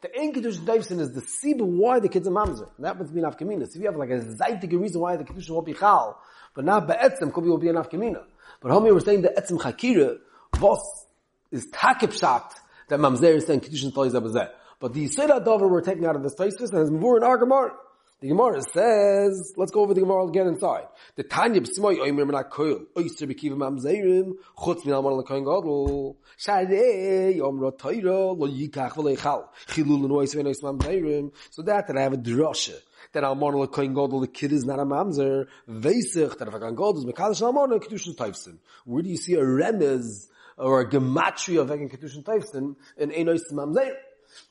The 0.00 0.14
ein 0.18 0.32
kedushin 0.32 0.64
daivsin 0.64 1.00
is 1.00 1.12
the 1.12 1.20
seed 1.20 1.60
why 1.60 2.00
the 2.00 2.08
kid's 2.08 2.26
a 2.26 2.30
mamzer. 2.30 2.68
And 2.76 2.84
that 2.84 2.98
must 2.98 3.14
be 3.14 3.20
an 3.20 3.26
afkamina. 3.26 3.66
So 3.66 3.76
if 3.76 3.76
you 3.76 3.86
have 3.86 3.96
like 3.96 4.10
a 4.10 4.20
zaitige 4.20 4.80
reason 4.80 5.00
why 5.00 5.16
the 5.16 5.24
kedushin 5.24 5.50
won't 5.50 5.66
be 5.66 5.74
chal, 5.74 6.20
but 6.54 6.64
not 6.64 6.86
be'etzim, 6.86 7.32
could 7.32 7.44
be 7.44 7.50
will 7.50 7.58
be 7.58 7.68
an 7.68 7.76
afkamina. 7.76 8.22
But 8.60 8.72
homie, 8.72 8.92
we're 8.92 9.00
saying 9.00 9.22
the 9.22 9.28
etzim 9.30 9.58
chakira, 9.58 10.18
vos 10.56 11.06
is 11.50 11.66
takip 11.70 12.18
shat, 12.18 12.54
that 12.88 13.00
mamzer 13.00 13.34
is 13.34 13.46
saying 13.46 13.60
kedushin 13.60 13.92
tali 13.92 14.10
zabazeh. 14.10 14.50
But 14.84 14.92
the 14.92 15.06
Yisrael 15.06 15.42
Dover 15.42 15.66
we're 15.66 15.80
taking 15.80 16.04
out 16.04 16.14
of 16.14 16.22
this 16.22 16.34
Taisus 16.34 16.70
and 16.72 16.80
it's 16.80 16.90
Mavur 16.90 17.16
in 17.16 17.22
our 17.22 17.38
Gemara. 17.38 17.72
The 18.20 18.28
Gemara 18.28 18.62
says, 18.62 19.52
let's 19.56 19.72
go 19.72 19.80
over 19.80 19.92
the 19.92 20.00
Gemara 20.00 20.26
again 20.28 20.46
inside. 20.46 20.86
The 21.16 21.24
Tanya 21.24 21.60
b'simoy 21.60 21.98
oimer 21.98 22.24
menat 22.24 22.48
koil, 22.48 22.86
oyster 22.96 23.26
b'kiva 23.26 23.56
mamzerim, 23.56 24.34
chutz 24.56 24.86
min 24.86 24.94
alman 24.94 25.14
l'koyin 25.14 25.44
gadol, 25.44 26.16
sharei 26.38 27.36
yom 27.36 27.58
ra 27.58 27.70
toira, 27.72 28.38
lo 28.38 28.48
yikach 28.48 28.92
v'lo 28.92 29.14
yichal, 29.14 29.48
chilul 29.66 30.00
l'nois 30.04 30.34
v'nois 30.34 30.62
mamzerim, 30.62 31.32
so 31.50 31.62
that, 31.62 31.86
that 31.88 31.98
I 31.98 32.02
have 32.02 32.14
a 32.14 32.16
drosha, 32.16 32.78
that 33.12 33.24
alman 33.24 33.56
l'koyin 33.56 33.94
gadol, 33.94 34.20
the 34.20 34.28
kid 34.28 34.52
is 34.52 34.64
not 34.64 34.78
a 34.78 34.84
mamzer, 34.84 35.46
veisich, 35.68 36.38
that 36.38 36.48
if 36.48 36.54
a 36.54 36.60
koyin 36.60 36.76
gadol 36.76 36.98
is 36.98 37.04
mekadish 37.04 37.42
alman, 37.42 37.78
kedushin 37.80 38.14
taifsin. 38.14 38.58
Where 38.84 39.02
do 39.02 39.08
you 39.10 39.16
see 39.16 39.34
a 39.34 39.42
remez, 39.42 40.28
or 40.56 40.80
a 40.80 40.88
gematria 40.88 41.62
of 41.62 41.70
Egan 41.70 41.88
Kedushin 41.88 42.22
Taifsin 42.22 42.76
in 42.96 43.10
Einois 43.10 43.40
Mamzerim? 43.52 43.92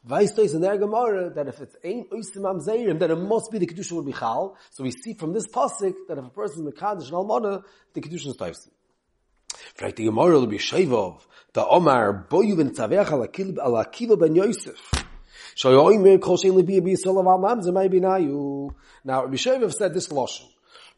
Weißt 0.08 0.38
du, 0.38 0.42
in 0.42 0.62
der 0.62 0.78
Gemara, 0.78 1.30
that 1.34 1.48
if 1.48 1.62
it's 1.62 1.76
ein 1.84 2.06
oisim 2.12 2.44
amzeirim, 2.44 3.00
then 3.00 3.12
it 3.12 3.16
must 3.16 3.52
be 3.52 3.58
the 3.58 3.66
Kedusha 3.66 3.94
would 3.94 4.06
be 4.06 4.14
chal. 4.14 4.58
So 4.72 4.84
we 4.84 4.92
see 4.92 5.14
from 5.14 5.34
this 5.34 5.48
pasuk 5.48 5.96
that 6.08 6.18
if 6.18 6.26
a 6.26 6.30
person 6.30 6.68
is 6.68 6.74
Mekadosh 6.74 7.06
and 7.06 7.14
Almana, 7.14 7.64
the 7.94 8.02
Kedusha 8.02 8.28
is 8.28 8.38
taifsim. 8.38 8.70
Fragt 9.78 9.96
die 9.98 10.04
Gemara, 10.04 10.40
will 10.40 10.48
be 10.48 10.58
Shevov, 10.58 11.22
the 11.54 11.66
Omar, 11.66 12.28
boyu 12.30 12.58
ben 12.58 12.72
tzavech 12.72 13.12
ala 13.12 13.86
akiva 13.86 14.20
ben 14.20 14.36
Yosef. 14.36 14.92
Shoy 15.56 15.74
oimer 15.74 16.20
kol 16.20 16.38
shein 16.38 16.54
libi 16.54 16.78
abi 16.80 16.96
yisrael 16.96 17.20
av 17.20 17.28
al-mamzer 17.28 17.74
may 17.74 17.88
binayu. 17.88 18.74
Now, 19.04 19.24
Rabbi 19.24 19.36
Shevov 19.36 19.74
said 19.74 19.94
this 19.94 20.08
lashon. 20.10 20.48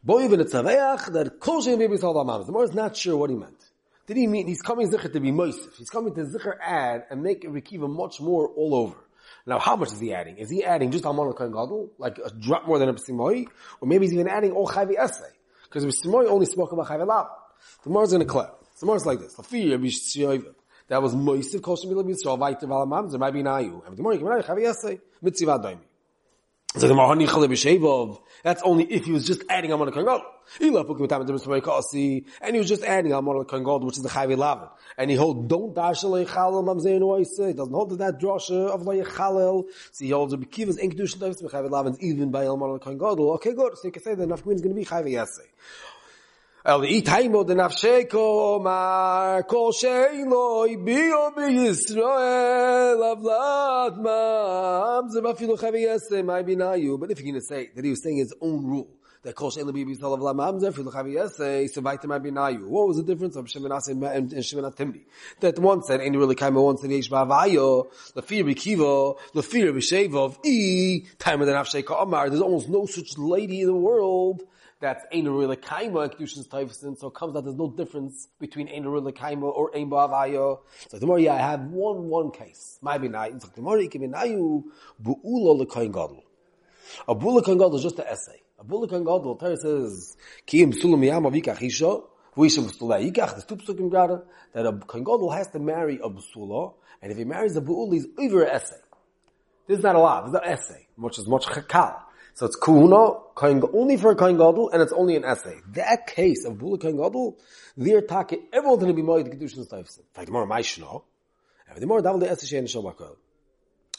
Boyu 0.05 0.29
ben 0.29 0.39
tzavech, 0.39 1.11
that 1.13 1.39
kol 1.39 1.61
shein 1.61 1.77
libi 1.77 1.97
yisrael 1.97 2.15
av 2.15 2.27
al-mamzer. 2.27 2.45
The 2.45 2.51
Gemara 2.53 2.63
is 2.63 2.73
not 2.73 2.95
sure 2.95 3.17
what 3.17 3.29
he 3.29 3.35
meant. 3.35 3.64
Did 4.07 4.17
he 4.17 4.27
mean 4.27 4.47
he's 4.47 4.61
coming 4.61 4.89
Zikr 4.89 5.11
to 5.11 5.19
be 5.19 5.31
Moisef? 5.31 5.75
He's 5.77 5.89
coming 5.89 6.13
to 6.13 6.21
Zikr 6.21 6.57
add 6.61 7.05
and 7.09 7.23
make 7.23 7.43
Rekiva 7.43 7.89
much 7.89 8.21
more 8.21 8.47
all 8.49 8.75
over. 8.75 8.95
Now, 9.47 9.57
how 9.59 9.75
much 9.75 9.91
is 9.91 9.99
he 9.99 10.13
adding? 10.13 10.37
Is 10.37 10.49
he 10.49 10.63
adding 10.63 10.91
just 10.91 11.05
Amon 11.05 11.33
Kohen 11.33 11.51
Gadol, 11.51 11.91
like 11.97 12.19
a 12.19 12.29
drop 12.29 12.67
more 12.67 12.77
than 12.77 12.89
a 12.89 12.93
Psimoi? 12.93 13.47
Or 13.81 13.87
maybe 13.87 14.05
he's 14.05 14.13
even 14.13 14.27
adding 14.27 14.51
all 14.51 14.67
Chavi 14.67 14.97
Essay? 14.97 15.31
Because 15.63 15.85
Psimoi 15.85 16.27
only 16.27 16.45
spoke 16.45 16.71
about 16.71 16.87
Chavi 16.87 17.07
Lav. 17.07 17.27
The 17.83 17.89
Gemara's 17.89 18.11
going 18.11 18.21
to 18.21 18.27
clear. 18.27 18.49
The 18.75 18.85
Gemara's 18.85 19.05
like 19.05 19.19
this. 19.19 19.33
That 20.87 21.01
was 21.01 21.15
Moisef, 21.15 21.61
Kol 21.63 21.75
Shem 21.75 21.89
Bilam 21.89 22.07
Yisrael, 22.07 22.37
Vayter 22.37 22.65
Valamam, 22.65 23.09
Zer 23.09 23.17
Maybe 23.17 23.41
Nayu. 23.41 23.81
And 23.87 23.97
the 23.97 24.03
Gemara, 24.03 24.43
Chavi 24.43 24.67
Essay, 24.69 24.99
Mitzivad 25.23 25.63
Daimi. 25.63 25.79
That's 28.43 28.61
only 28.63 28.83
if 28.85 29.05
he 29.05 29.11
was 29.11 29.25
just 29.25 29.43
adding 29.49 29.71
Amon 29.71 29.91
Kohen 29.91 30.05
Gadol. 30.05 30.21
And 30.59 32.53
he 32.53 32.59
was 32.59 32.67
just 32.67 32.83
adding 32.83 33.13
Amon 33.13 33.43
Gadol, 33.43 33.79
which 33.85 33.97
is 33.97 34.03
the 34.03 34.09
Chayvi 34.09 34.37
Lavin. 34.37 34.67
And 34.97 35.09
he 35.09 35.15
holds, 35.15 35.47
don't 35.47 35.73
dash 35.73 36.01
Leichalel 36.03 36.63
Mamzein 36.63 37.01
Oise. 37.01 37.37
He 37.37 37.53
doesn't 37.53 37.73
hold 37.73 37.89
to 37.91 37.95
that 37.97 38.19
drosha 38.19 38.69
of 38.69 38.81
Leichalel. 38.81 39.65
So 39.91 40.05
he 40.05 40.11
holds 40.11 40.31
the 40.31 40.37
Bekiva's 40.37 40.77
in 40.77 40.91
Kedushin 40.91 41.17
Tavis 41.17 41.41
Chayvi 41.41 41.69
Lavin, 41.69 41.97
even 42.01 42.29
by 42.29 42.45
Amon 42.45 42.77
Gadol. 42.77 43.31
Okay, 43.35 43.53
good. 43.53 43.77
So 43.77 43.87
you 43.87 43.91
can 43.91 44.03
say 44.03 44.13
that 44.13 44.27
Nafkamin 44.27 44.55
is 44.55 44.61
going 44.61 44.75
to 44.75 44.79
be 44.79 44.85
Chayvi 44.85 45.13
Yaseh. 45.13 45.47
El 46.67 46.81
itaimo 46.81 47.43
de 47.45 47.53
nafsheko 47.53 48.59
mar 48.59 49.43
kol 49.45 49.71
sheiloi 49.71 50.75
bio 50.83 51.29
bi 51.35 51.45
Yisrael 51.53 53.03
avlat 53.13 53.95
mam 54.01 55.07
ze 55.11 55.21
bafilu 55.21 55.55
chavi 55.55 55.85
binayu. 56.43 56.99
But 56.99 57.11
if 57.11 57.19
you're 57.19 57.31
going 57.31 57.39
to 57.39 57.45
say 57.45 57.69
that 57.75 57.85
he 57.85 57.91
was 57.91 58.01
saying 58.01 58.17
his 58.17 58.33
own 58.41 58.65
rule, 58.65 58.87
that 59.25 59.33
kol 59.33 59.49
sheiloi 59.49 59.73
bio 59.73 59.85
bi 59.85 59.91
Yisrael 59.91 60.17
avlat 60.17 60.35
mam 60.35 60.59
ze 60.59 60.67
bafilu 60.67 60.93
chavi 60.93 61.15
yaseh, 61.15 61.67
so 61.67 61.81
vayte. 61.81 62.61
What 62.61 62.87
was 62.87 62.97
the 62.97 63.03
difference 63.03 63.35
of 63.35 63.49
Shimon 63.49 63.71
Aseh 63.71 64.15
and 64.15 64.45
Shimon 64.45 64.71
Atimri? 64.71 65.01
That 65.39 65.57
one 65.57 65.81
said, 65.81 65.99
ain't 65.99 66.15
really 66.15 66.35
kaimo, 66.35 66.63
one 66.63 66.77
said 66.77 66.91
yesh 66.91 67.09
ba'avayo, 67.09 67.87
lefir 68.15 68.45
bikivo, 68.45 69.17
lefir 69.33 69.73
b'shevov, 69.73 70.45
e, 70.45 71.07
time 71.17 71.41
of 71.41 71.47
the 71.47 71.53
nafsheko 71.53 72.03
amar. 72.03 72.29
There's 72.29 72.41
almost 72.41 72.69
no 72.69 72.85
such 72.85 73.17
lady 73.17 73.61
in 73.61 73.67
the 73.67 73.73
world 73.73 74.43
that's 74.79 75.03
Ein 75.11 75.25
Ruila 75.25 75.55
Kaima 75.55 76.03
and 76.03 76.11
Kedushin's 76.11 76.47
Taifsin, 76.47 76.95
so 76.95 77.07
it 77.07 77.15
comes 77.15 77.35
out 77.35 77.45
there's 77.45 77.55
no 77.55 77.71
difference 77.71 78.27
between 78.39 78.69
Ein 78.69 78.83
Ruila 78.83 79.11
Kaima 79.11 79.43
or 79.43 79.75
Ein 79.75 79.89
Ba'avayo. 79.89 80.59
So 80.89 80.99
more, 81.07 81.17
yeah, 81.17 81.33
I 81.33 81.39
have 81.39 81.61
one, 81.61 82.09
one 82.09 82.29
case. 82.29 82.77
My 82.83 82.99
B'nai, 82.99 83.41
so 83.41 83.47
can 83.47 83.63
B'nayu, 83.63 84.63
Bu'ula 85.01 85.57
L'Kain 85.61 85.87
Gadol. 85.87 86.23
A 87.07 87.15
Bu'ula 87.15 87.43
Kain 87.43 87.57
Gadol 87.57 87.77
is 87.77 87.81
just 87.81 87.97
an 87.97 88.05
essay. 88.07 88.41
A 88.57 88.63
Bu'ula 88.63 88.89
Kain 88.89 89.03
Gadol, 89.03 89.35
Torah 89.35 89.57
says, 89.57 90.15
Ki 90.45 90.61
Im 90.61 90.71
Sulam 90.71 91.05
Yam 91.05 91.23
Avikach 91.23 91.61
Isha, 91.61 91.99
V'isha 92.37 92.63
B'sula 92.63 93.03
Yikach, 93.03 93.31
there's 93.31 93.45
two 93.45 93.57
psukim 93.57 93.89
grada, 93.89 94.23
that 94.53 94.65
a 94.65 94.71
Kain 94.71 95.03
Gadol 95.03 95.31
has 95.31 95.47
to 95.49 95.59
marry 95.59 95.97
a 95.97 96.09
B'sula, 96.09 96.73
and 97.01 97.11
if 97.11 97.17
he 97.17 97.25
marries 97.25 97.55
a 97.57 97.61
Bu'ula, 97.61 97.93
he's 97.93 98.07
over 98.17 98.45
essay. 98.45 98.75
This 99.67 99.79
is 99.79 99.83
not 99.83 99.95
a 99.95 99.99
lot, 99.99 100.27
is 100.27 100.33
an 100.33 100.41
essay, 100.43 100.87
much 100.95 101.19
as 101.19 101.27
much 101.27 101.45
chakal. 101.45 102.01
So 102.35 102.45
it's 102.47 102.59
kuhuna, 102.59 103.71
only 103.73 103.95
for 103.95 104.11
a 104.11 104.15
kain 104.15 104.37
and 104.37 104.81
it's 104.81 104.91
only 104.91 105.15
an 105.15 105.23
essay. 105.23 105.55
That 105.69 106.05
case 106.07 106.43
of 106.43 106.57
bula 106.57 106.77
kain 106.77 106.97
gadol, 106.97 107.39
their 107.77 108.01
take, 108.01 108.49
everyone's 108.51 108.83
going 108.83 108.93
to 108.93 109.01
be 109.01 109.07
moed 109.07 109.23
the 109.23 109.29
kedushin 109.29 109.65
staifsin. 109.65 109.99
In 109.99 110.05
fact, 110.13 110.25
the 110.25 110.33
more 110.33 110.43
and 110.43 111.81
the 111.81 111.87
more 111.87 112.01
davel 112.01 112.19
the 112.19 112.29
essay 112.29 112.57
shein 112.57 112.63
shabakol. 112.63 113.15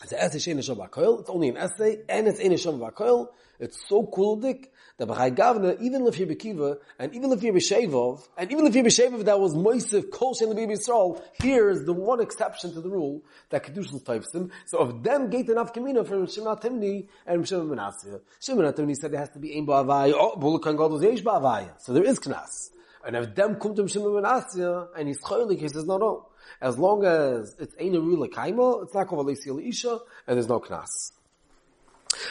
It's 0.03 0.13
an 0.13 0.19
essay 0.19 0.39
shein 0.39 0.59
shabakol, 0.59 1.21
it's 1.21 1.31
only 1.31 1.49
an 1.49 1.57
essay, 1.57 2.01
and 2.09 2.29
it's 2.29 2.39
in 2.39 2.53
shabakol, 2.53 3.29
it's 3.59 3.89
so 3.89 4.03
kuldik, 4.03 4.67
that 4.99 5.09
B'chai 5.09 5.35
Gavna, 5.35 5.81
even 5.81 6.07
if 6.07 6.19
you're 6.19 6.29
Bekiva, 6.29 6.79
and 6.99 7.15
even 7.15 7.33
if 7.33 7.43
you're 7.43 7.53
B'Shevov, 7.55 8.27
and 8.39 8.51
even 8.51 8.67
if 8.67 8.75
you're 8.75 8.85
B'Shevov 8.85 9.25
that 9.25 9.39
was 9.39 9.55
Moisef, 9.55 10.11
Kol 10.11 10.35
Shem 10.35 10.51
L'Bi 10.51 10.67
Yisrael, 10.67 11.23
here 11.43 11.69
is 11.69 11.85
the 11.85 11.93
one 11.93 12.21
exception 12.21 12.73
to 12.73 12.81
the 12.81 12.89
rule 12.89 13.23
that 13.51 13.65
Kedushin 13.65 14.03
Taifsim. 14.03 14.51
So 14.67 14.79
of 14.79 15.03
them 15.03 15.29
gate 15.29 15.49
enough 15.49 15.75
Kamina 15.75 16.07
from 16.07 16.27
Shimon 16.27 16.57
Timni 16.57 17.09
and 17.27 17.47
Shimon 17.47 17.69
Menasya. 17.69 18.21
Shimon 18.41 18.73
Timni 18.73 18.97
said 18.97 19.13
there 19.13 19.21
has 19.21 19.31
to 19.31 19.39
be 19.39 19.57
Ein 19.57 19.67
Ba'avaya, 19.67 20.15
oh, 20.15 20.37
Bulukan 20.37 20.77
Gadol 20.77 21.03
Yesh 21.03 21.23
Ba'avaya. 21.23 21.73
So 21.79 21.93
there 21.93 22.05
is 22.05 22.19
Knas. 22.19 22.71
And 23.07 23.14
if 23.14 23.37
them 23.37 23.55
come 23.55 23.75
to 23.77 23.87
Shimon 23.87 24.09
Menasya, 24.09 24.88
and 24.99 25.07
he's 25.07 25.21
Choylik, 25.21 25.61
he 25.61 25.69
says, 25.69 25.87
no, 25.87 25.97
no. 25.97 26.27
As 26.61 26.77
long 26.77 27.05
as 27.05 27.55
it's 27.57 27.75
Ein 27.81 27.92
Rula 27.92 28.29
Kaima, 28.29 28.83
it's 28.83 28.95
not 28.95 29.07
called 29.07 29.25
Alesi 29.25 29.69
Isha, 29.69 30.01
and 30.27 30.37
there's 30.37 30.49
no 30.49 30.59
Knas. 30.59 31.12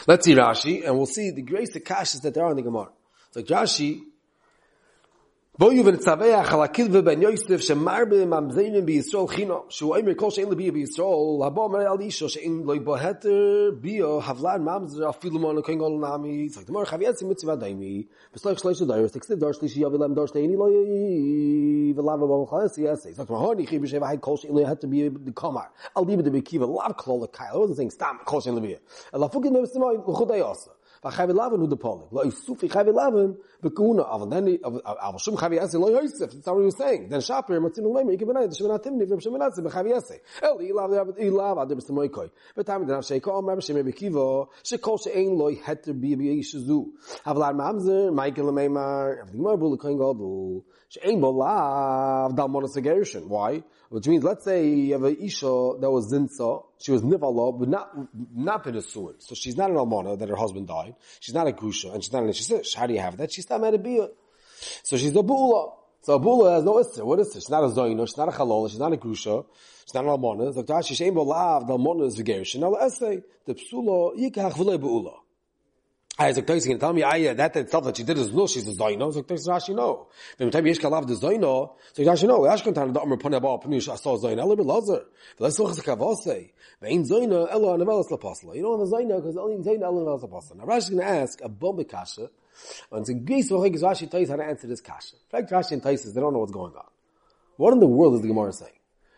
Let's 0.06 0.26
see 0.26 0.34
Rashi, 0.34 0.86
and 0.86 0.98
we'll 0.98 1.06
see 1.06 1.32
the 1.32 1.42
grace 1.42 1.74
of 1.78 1.84
kashas 1.84 2.22
that 2.24 2.34
there 2.34 2.44
are 2.44 2.52
in 2.52 2.58
the 2.58 2.62
Gemara. 2.62 2.90
So 3.32 3.42
Rashi, 3.42 4.02
Vo 5.58 5.72
yuven 5.72 5.98
tsavei 5.98 6.36
khalakil 6.44 6.90
ve 6.92 7.02
ben 7.02 7.22
yosef 7.22 7.62
yisrael 7.62 9.28
chino 9.34 9.64
shein 9.70 10.50
yisrael 10.76 11.88
al 11.88 12.00
isho 12.00 12.28
gol 15.80 15.98
nami. 15.98 16.50
Shloish 18.36 18.86
dar 18.86 19.00
dar 19.00 20.28
ve 21.96 22.04
lav 22.04 22.20
honi 23.40 23.66
kol 24.20 24.38
shein 24.38 24.80
to 24.82 24.88
be 24.88 25.08
the 25.08 25.32
al 25.96 26.06
libe 26.06 26.22
de 26.22 26.32
be 26.32 26.42
kiva 26.42 26.66
lav 26.66 26.98
klol 26.98 27.26
stam 27.90 28.20
kol 28.26 28.42
shein 28.42 28.78
va 31.04 31.12
khave 31.12 31.34
laven 31.34 31.62
u 31.62 31.68
de 31.68 31.78
lo 32.12 32.24
yisufi 32.24 32.70
Chavi 32.70 32.92
laven 32.94 33.38
be 33.62 33.70
Avon 33.70 34.00
av 34.00 34.30
then 34.30 34.58
av 34.64 35.22
shum 35.22 35.36
khave 35.36 35.56
yase 35.56 35.76
lo 35.76 35.90
yosef 35.90 36.32
that's 36.32 36.48
what 36.48 36.60
he 36.60 36.66
was 36.66 36.78
saying. 36.78 37.10
Then 37.10 37.22
Shapir 37.22 37.62
matin 37.62 37.86
ulema 37.86 38.12
you 38.12 38.18
given 38.18 38.36
the 38.36 38.48
shmena 38.48 38.84
timni 38.84 39.08
vim 39.08 39.20
shmena 39.20 39.52
tze 39.52 39.64
be 39.64 39.70
khave 39.70 39.90
yase 39.90 40.20
el 40.42 40.58
ilav 40.60 41.18
ilav 41.18 41.62
ad 41.62 41.70
besmoy 41.70 42.12
koy 42.12 42.30
but 42.56 42.66
time 42.66 42.86
then 42.88 43.02
shake 43.02 43.28
on 43.28 43.46
Rabbi 43.46 43.62
shme 43.62 43.84
bekivo 43.84 44.48
she 44.64 44.78
kol 44.78 44.98
she 44.98 45.12
ein 45.12 45.38
lo 45.38 45.50
het 45.54 45.86
Bi 45.86 46.16
be 46.16 46.42
shzu 46.42 46.86
av 47.26 47.38
lar 47.38 47.54
mamzer 47.54 48.14
michael 48.14 48.52
meimar 48.52 49.22
av 49.22 49.32
the 49.32 49.38
mobile 49.38 49.78
coin 49.78 49.98
why? 53.28 53.64
Which 53.90 54.08
means, 54.08 54.24
let's 54.24 54.44
say 54.44 54.68
you 54.68 54.94
have 54.94 55.04
a 55.04 55.24
isha 55.24 55.74
that 55.80 55.92
was 55.92 56.12
zinsa, 56.12 56.66
she 56.80 56.92
was 56.92 57.02
nivala, 57.02 57.60
but 57.60 57.70
not, 57.70 57.92
not 58.36 58.64
been 58.64 58.76
a 58.76 58.82
suin. 58.82 59.16
So 59.20 59.36
she's 59.36 59.56
not 59.56 59.70
an 59.70 59.78
almana 59.78 60.18
that 60.18 60.30
her 60.30 60.36
husband 60.36 60.68
died. 60.68 60.96
She's 61.20 61.34
not 61.36 61.48
a 61.48 61.52
grusha, 61.52 61.94
and 61.94 62.04
she's 62.04 62.12
not 62.14 62.24
an 62.24 62.30
ishish. 62.30 62.76
How 62.76 62.88
do 62.88 62.94
you 62.94 63.00
have 63.00 63.18
that? 63.18 63.32
She's 63.32 63.50
not 63.50 63.62
a 63.74 63.78
bia. 63.78 64.10
So 64.84 64.98
she's 64.98 65.16
a 65.16 65.24
bula. 65.24 65.74
So 66.02 66.14
a 66.14 66.20
bula 66.20 66.56
has 66.56 66.64
no 66.64 66.74
isser. 66.76 67.04
What 67.04 67.20
is 67.20 67.36
it? 67.36 67.42
She's 67.42 67.50
not 67.50 67.64
a 67.64 67.68
zoyno, 67.68 68.08
she's 68.08 68.18
not 68.18 68.30
a 68.30 68.32
chalol, 68.32 68.70
she's 68.70 68.80
not 68.80 68.94
a 68.94 68.98
grusha, 68.98 69.46
she's 69.86 69.94
not 69.94 70.06
an 70.06 70.12
almana. 70.12 70.54
So 70.54 70.64
Rashi, 70.64 70.96
she'en 70.96 71.14
bo 71.14 71.26
the 71.26 71.34
almana 71.74 72.08
is 72.08 72.18
v'gerish. 72.18 72.60
Now, 72.60 72.70
let's 72.70 72.98
say, 72.98 73.24
the 73.46 73.56
psula, 73.56 74.16
yikach 74.18 74.54
v'le 74.54 74.80
bula. 74.80 75.25
I 76.18 76.28
was 76.28 76.38
like, 76.38 76.48
can 76.48 76.80
tell 76.80 76.94
me, 76.94 77.04
I, 77.04 77.34
that 77.34 77.58
itself 77.58 77.84
that 77.84 77.98
she 77.98 78.04
did 78.04 78.18
is 78.18 78.32
no, 78.32 78.48
she's 78.48 78.66
a 78.70 78.72
Zaino. 78.72 79.02
I 79.02 79.06
was 79.06 79.16
like, 79.18 79.28
Tosi, 79.28 79.50
Rashi, 79.50 79.76
no. 79.76 80.08
When 80.38 80.50
time 80.50 80.64
Yeshka 80.64 80.90
loved 80.90 81.10
the 81.10 81.16
Zaino, 81.16 81.74
so 81.92 82.04
Rashi, 82.04 82.26
no, 82.26 82.40
Ashkan 82.42 82.74
Tan, 82.74 82.94
the 82.94 83.02
Amr 83.02 83.18
Pone 83.18 83.42
Ba, 83.42 83.68
I 83.68 83.96
saw 83.98 84.18
Zaino, 84.18 84.40
Ela 84.40 84.56
Belazar. 84.56 85.04
Let's 85.40 85.60
look 85.60 85.72
at 85.72 85.76
the 85.76 85.82
Kavose. 85.82 86.52
Vein 86.82 87.04
Zaino, 87.04 87.52
Ela, 87.52 87.78
Nevelas 87.78 88.10
Lapasla. 88.10 88.56
You 88.56 88.62
don't 88.62 88.80
have 88.80 88.88
a 88.88 88.92
Zaino, 88.92 89.18
because 89.18 89.36
only 89.36 89.58
Zaino, 89.58 89.84
Ela, 89.84 90.02
Nevelas 90.06 90.30
Lapasla. 90.30 90.56
Now 90.56 90.64
Rashi 90.64 90.78
is 90.78 90.90
going 90.92 91.02
to 91.02 91.08
ask 91.08 91.42
a 91.44 91.50
bomb 91.50 91.84
Kasha, 91.84 92.30
and 92.94 93.10
a 93.10 93.14
Greece, 93.14 93.50
so 93.50 93.60
Rashi 93.60 94.10
Rashi 94.10 94.30
how 94.30 94.36
to 94.38 94.44
answer 94.44 94.68
this 94.68 94.80
Kasha. 94.80 95.18
In 95.18 95.42
fact, 95.42 95.52
Rashi 95.52 95.72
and 95.74 95.84
Taisis, 95.84 96.14
they 96.14 96.22
don't 96.22 96.32
know 96.32 96.40
what's 96.40 96.54
going 96.54 96.76
on. 96.76 96.86
What 97.58 97.74
in 97.74 97.82
the 97.82 97.88
world 97.88 98.16
is 98.16 98.22
the 98.22 98.30
Gemara 98.30 98.54
saying? 98.54 98.72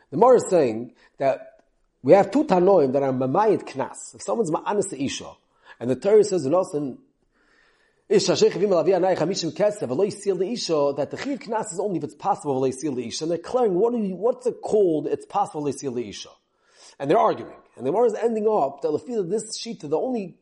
The 0.10 0.18
Gemara 0.18 0.38
is 0.38 0.50
saying 0.50 0.94
that 1.20 1.62
we 2.02 2.14
have 2.14 2.32
two 2.32 2.44
Tanoim 2.46 2.94
that 2.94 3.04
are 3.04 3.12
Mamayit 3.12 3.68
Knas. 3.68 4.16
If 4.16 4.24
someone's 4.24 4.50
Ma'anis 4.50 5.00
Isha, 5.00 5.32
and 5.80 5.90
the 5.90 5.96
Torah 5.96 6.24
says 6.24 6.46
in 6.46 6.54
Osin, 6.54 6.98
Isha 8.10 8.32
sheichivim 8.34 8.70
alavi 8.70 8.96
anai 8.96 9.18
chamishim 9.18 9.54
kesef 9.54 9.90
yisil 9.90 10.40
the 10.40 10.50
isha 10.50 10.94
that 10.96 11.12
the 11.12 11.18
chiv 11.18 11.40
knas 11.40 11.74
is 11.74 11.80
only 11.82 11.98
if 11.98 12.06
it's 12.06 12.16
possible 12.16 12.62
yisil 12.62 12.96
the 12.96 13.06
isha. 13.06 13.26
And 13.26 13.32
they're 13.32 13.38
declaring 13.38 13.74
what 13.74 13.94
you, 13.94 14.16
what's 14.16 14.48
it 14.48 14.62
called? 14.62 15.08
It's 15.08 15.26
possible 15.26 15.66
yisil 15.66 15.94
the 15.94 16.08
isha, 16.08 16.30
and 17.00 17.12
they're 17.12 17.18
arguing. 17.18 17.58
And 17.76 17.86
the 17.86 17.92
Gemara 17.92 18.08
is 18.08 18.16
ending 18.16 18.48
up 18.48 18.82
that 18.82 18.92
the 18.92 19.20
of 19.20 19.30
this 19.30 19.58
sheet 19.58 19.82
the 19.82 19.98
only 19.98 20.38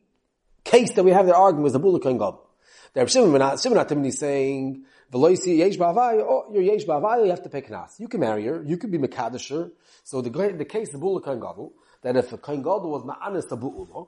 case 0.62 0.92
that 0.92 1.02
we 1.02 1.10
have 1.10 1.26
their 1.26 1.34
argument 1.34 1.64
was 1.64 1.72
the 1.72 1.80
bula 1.80 1.98
kohen 1.98 2.18
gadol. 2.18 2.48
The 2.94 3.00
Reb 3.00 3.10
Shimon 3.10 3.40
Atimni 3.40 4.12
saying 4.12 4.84
v'lo 5.12 5.32
yisil 5.32 5.56
yesh 5.56 5.76
ba'avaya. 5.76 6.20
Oh, 6.20 6.46
you're 6.52 6.62
yesh 6.62 6.84
ba'avaya. 6.84 7.24
You 7.24 7.30
have 7.30 7.42
to 7.42 7.48
pay 7.48 7.62
knas. 7.62 7.98
You 7.98 8.06
can 8.06 8.20
marry 8.20 8.46
her. 8.46 8.62
You 8.64 8.76
can 8.76 8.92
be 8.92 8.98
mekadesher. 8.98 9.72
So 10.04 10.20
the 10.20 10.30
the 10.56 10.64
case 10.64 10.94
of 10.94 11.00
bula 11.00 11.20
kohen 11.20 11.40
gadol 11.40 11.72
that 12.02 12.16
if 12.16 12.32
a 12.32 12.38
kohen 12.38 12.62
gadol 12.62 12.92
was 12.92 13.02
ma'anis 13.02 13.50
a 13.50 13.56
bula, 13.56 14.06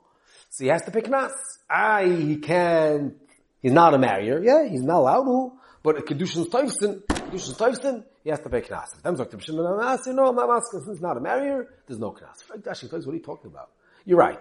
so 0.51 0.65
he 0.65 0.71
has 0.71 0.83
to 0.83 0.91
pay 0.91 1.03
knas. 1.03 1.33
I 1.71 2.07
he 2.07 2.37
can't 2.37 3.15
He's 3.61 3.73
not 3.73 3.95
a 3.95 3.99
marrier. 3.99 4.41
Yeah, 4.43 4.69
he's 4.69 4.83
not 4.83 4.99
allowed 4.99 5.25
to. 5.25 5.53
But 5.83 5.99
a 5.99 6.03
Kedushin's 6.03 6.49
Toifsin, 6.49 7.03
Kedushin's 7.03 7.57
Toifsin, 7.57 8.05
he 8.25 8.31
has 8.31 8.41
to 8.41 8.49
pay 8.49 8.61
Knas. 8.61 8.97
If 8.97 9.03
them 9.03 9.17
Dr. 9.17 9.37
B'Shimon 9.37 9.79
Anasi, 9.79 10.15
no, 10.15 10.29
I'm 10.29 10.37
not 10.37 10.51
asking, 10.51 10.81
since 10.81 10.97
he's 10.97 11.01
not 11.01 11.17
a 11.17 11.21
marrier, 11.21 11.69
there's 11.87 12.01
no 12.01 12.13
Knas. 12.13 12.49
What 12.49 13.07
are 13.07 13.15
you 13.15 13.21
talking 13.21 13.51
about? 13.51 13.71
You're 14.05 14.19
right. 14.19 14.41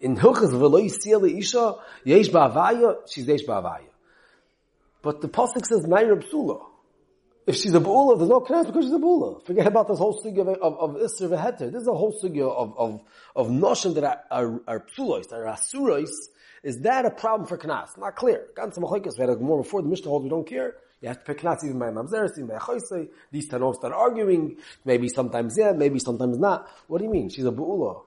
In 0.00 0.16
Hilchas 0.16 0.52
V'loi 0.52 0.92
Siyah 0.92 1.38
Isha, 1.38 1.74
Yesh 2.04 2.28
Ba'avaya, 2.28 2.96
she's 3.10 3.26
Yesh 3.26 3.44
Ba'avaya. 3.44 3.88
But 5.02 5.20
the 5.20 5.28
Pasuk 5.28 5.64
says 5.66 5.86
Naira 5.86 6.22
Psula. 6.22 6.64
If 7.46 7.54
she's 7.56 7.74
a 7.74 7.80
Ba'ula, 7.80 8.18
there's 8.18 8.28
no 8.28 8.40
Knas 8.40 8.66
because 8.66 8.84
she's 8.84 8.92
a 8.92 8.98
Ba'ula. 8.98 9.46
Forget 9.46 9.66
about 9.68 9.86
this 9.88 9.98
whole 9.98 10.20
sugya 10.20 10.40
of, 10.40 10.48
of, 10.48 10.78
of 10.78 10.90
Isser 10.96 11.28
V'heter. 11.28 11.70
This 11.72 11.82
is 11.82 11.88
a 11.88 11.94
whole 11.94 12.12
sugya 12.20 12.50
of, 12.50 12.76
of, 12.76 13.00
of 13.36 13.46
Noshim 13.48 13.94
that 13.94 14.04
are, 14.04 14.20
are, 14.30 14.60
are 14.66 14.80
Psulois, 14.80 15.32
are 15.32 15.44
Asurais, 15.44 16.10
is 16.66 16.80
that 16.80 17.04
a 17.04 17.12
problem 17.12 17.46
for 17.46 17.56
Knas? 17.56 17.96
Not 17.96 18.16
clear. 18.16 18.48
Ganz 18.56 18.76
Machoikas, 18.76 19.16
we 19.16 19.20
had 19.20 19.30
a 19.30 19.36
more 19.36 19.62
before 19.62 19.82
the 19.82 19.88
Mishnah 19.88 20.08
holds 20.08 20.24
we 20.24 20.30
don't 20.30 20.48
care. 20.48 20.74
You 21.00 21.06
have 21.06 21.18
to 21.18 21.24
pick 21.24 21.40
Knas 21.40 21.62
even 21.64 21.78
by 21.78 21.90
Mamzeres, 21.90 22.32
even 22.32 22.48
by 22.48 22.56
Choisei. 22.56 23.08
These 23.30 23.48
Tanos 23.48 23.76
start 23.76 23.92
arguing. 23.92 24.56
Maybe 24.84 25.08
sometimes 25.08 25.56
yeah, 25.56 25.70
maybe 25.70 26.00
sometimes 26.00 26.38
not. 26.38 26.68
What 26.88 26.98
do 26.98 27.04
you 27.04 27.10
mean? 27.12 27.28
She's 27.28 27.44
a 27.44 27.52
Bu'ula. 27.52 28.02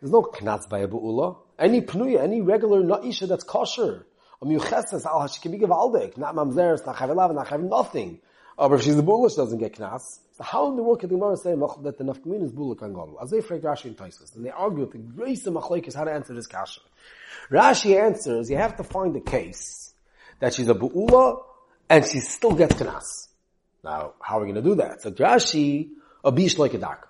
There's 0.00 0.12
no 0.12 0.22
Knas 0.22 0.68
by 0.68 0.78
a 0.80 0.86
Bu'ula. 0.86 1.38
Any 1.58 1.80
Pnuya, 1.80 2.22
any 2.22 2.40
regular 2.40 2.84
Na'isha 2.84 3.26
that's 3.26 3.42
kosher. 3.42 4.06
A 4.40 4.46
Mucheses, 4.46 5.04
al 5.06 5.26
can 5.42 5.50
be 5.50 5.58
Givaldek. 5.58 6.16
Not 6.16 6.36
Mamzeres, 6.36 6.86
not 6.86 6.94
Chavelav, 6.94 7.34
not 7.34 7.48
Chav, 7.48 7.68
nothing. 7.68 8.20
Oh, 8.58 8.68
but 8.68 8.76
if 8.76 8.82
she's 8.82 8.96
the 8.96 9.02
Bu'ula, 9.02 9.30
she 9.30 9.36
doesn't 9.36 9.58
get 9.58 9.74
Knas. 9.74 10.20
So 10.36 10.44
how 10.44 10.70
in 10.70 10.76
the 10.76 10.82
world 10.82 11.00
can 11.00 11.08
the 11.08 11.16
Gemara 11.16 11.36
say 11.36 11.54
that 11.54 11.98
the 11.98 12.04
Nafkamin 12.04 12.42
is 12.42 12.52
Bu'ula 12.52 12.76
Kangal? 12.76 13.22
As 13.22 13.30
they 13.30 13.40
freak 13.40 13.62
Rashi 13.62 13.86
and 13.86 13.96
Taisus. 13.96 14.34
And 14.36 14.44
they 14.44 14.50
argue 14.50 14.80
with 14.80 14.92
the 14.92 14.98
grace 14.98 15.46
of 15.46 15.54
Machlaik 15.54 15.88
is 15.88 15.94
how 15.94 16.04
to 16.04 16.12
answer 16.12 16.34
this 16.34 16.46
kasha. 16.46 16.80
Rashi 17.50 18.00
answers, 18.00 18.50
you 18.50 18.56
have 18.56 18.76
to 18.76 18.84
find 18.84 19.16
a 19.16 19.20
case 19.20 19.92
that 20.40 20.54
she's 20.54 20.68
a 20.68 20.74
bu'ula 20.74 21.42
and 21.88 22.04
she 22.04 22.20
still 22.20 22.54
gets 22.54 22.74
knas. 22.74 23.28
Now, 23.82 24.14
how 24.20 24.38
are 24.38 24.44
we 24.44 24.52
going 24.52 24.62
to 24.62 24.68
do 24.68 24.76
that? 24.76 25.02
So 25.02 25.10
Rashi, 25.10 25.90
a 26.24 26.32
bish 26.32 26.56
like 26.58 26.74
a 26.74 26.78
daka. 26.78 27.08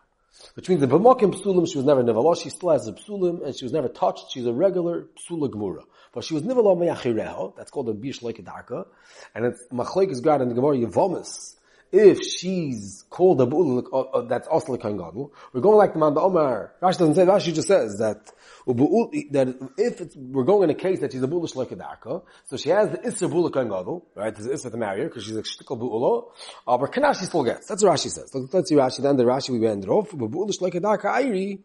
Which 0.55 0.68
means 0.68 0.81
the 0.81 0.88
b'mokim 0.88 1.35
psulim, 1.35 1.68
she 1.70 1.79
was 1.79 1.87
never 1.87 2.03
nivala, 2.03 2.40
she 2.40 2.51
still 2.51 2.70
has 2.70 2.87
a 2.87 2.92
psulim, 2.92 3.44
and 3.44 3.57
she 3.57 3.64
was 3.64 3.73
never 3.73 3.88
touched, 3.88 4.31
she's 4.31 4.47
a 4.47 4.53
regular 4.53 5.07
psula 5.16 5.51
gemura. 5.51 5.85
But 6.12 6.25
she 6.25 6.35
was 6.35 6.42
nivala 6.42 6.77
meyachireho, 6.77 7.57
that's 7.57 7.70
called 7.70 7.88
a 7.88 7.94
bish 7.94 8.23
like 8.23 8.38
and 8.38 9.44
it's 9.44 9.66
machlek 9.73 10.11
is 10.11 10.18
in 10.18 10.49
the 10.49 10.55
gemara 10.55 10.77
yevomis, 10.77 11.55
if 11.94 12.22
she's 12.22 13.04
called 13.09 13.40
a 13.40 13.46
bu'ul, 13.46 13.87
uh, 13.92 14.00
uh, 14.00 14.22
that's 14.22 14.48
also 14.48 14.72
like 14.72 14.83
gadol, 14.83 15.33
we're 15.52 15.61
going 15.61 15.76
like 15.78 15.92
the 15.92 16.00
man 16.00 16.12
the 16.12 16.20
Omar. 16.20 16.74
Rashi 16.83 16.98
doesn't 16.98 17.14
say 17.14 17.24
Rashi 17.24 17.54
just 17.54 17.68
says 17.68 17.98
that 17.98 18.33
that 18.66 19.70
if 19.78 20.00
it's, 20.00 20.16
we're 20.16 20.42
going 20.42 20.70
in 20.70 20.70
a 20.70 20.78
case 20.78 20.98
that 21.00 21.12
she's 21.12 21.22
a 21.22 21.28
bu'ul 21.28 21.54
like 21.54 21.70
a 21.70 21.76
darka, 21.76 22.22
so 22.46 22.57
she 22.57 22.70
has 22.70 22.90
the 22.90 22.98
isser 22.98 23.30
bu'ul 23.30 23.52
kain 23.54 23.68
gadol, 23.68 24.07
right? 24.16 24.35
There's 24.35 24.48
isser 24.48 24.72
to 24.72 24.76
marry 24.76 25.02
her 25.02 25.09
because 25.09 25.24
she's 25.24 25.37
a 25.37 25.42
shtikal 25.42 25.78
bu'ulo, 25.78 26.33
uh, 26.66 26.76
but 26.76 26.92
kana 26.92 27.14
she 27.14 27.26
still 27.26 27.44
gets. 27.44 27.68
That's 27.68 27.85
what 27.85 27.92
Rashi 27.92 28.11
says. 28.11 28.28
Let's, 28.35 28.52
let's 28.52 28.68
see 28.68 28.74
Rashi. 28.74 29.00
Then 29.00 29.16
the 29.16 29.24
Rashi 29.24 29.50
we 29.50 29.64
ended 29.64 29.88
off. 29.88 30.11
Bu'ul 30.11 30.61
like 30.61 30.74
a 30.74 30.80
darka 30.80 31.04
ayri, 31.04 31.61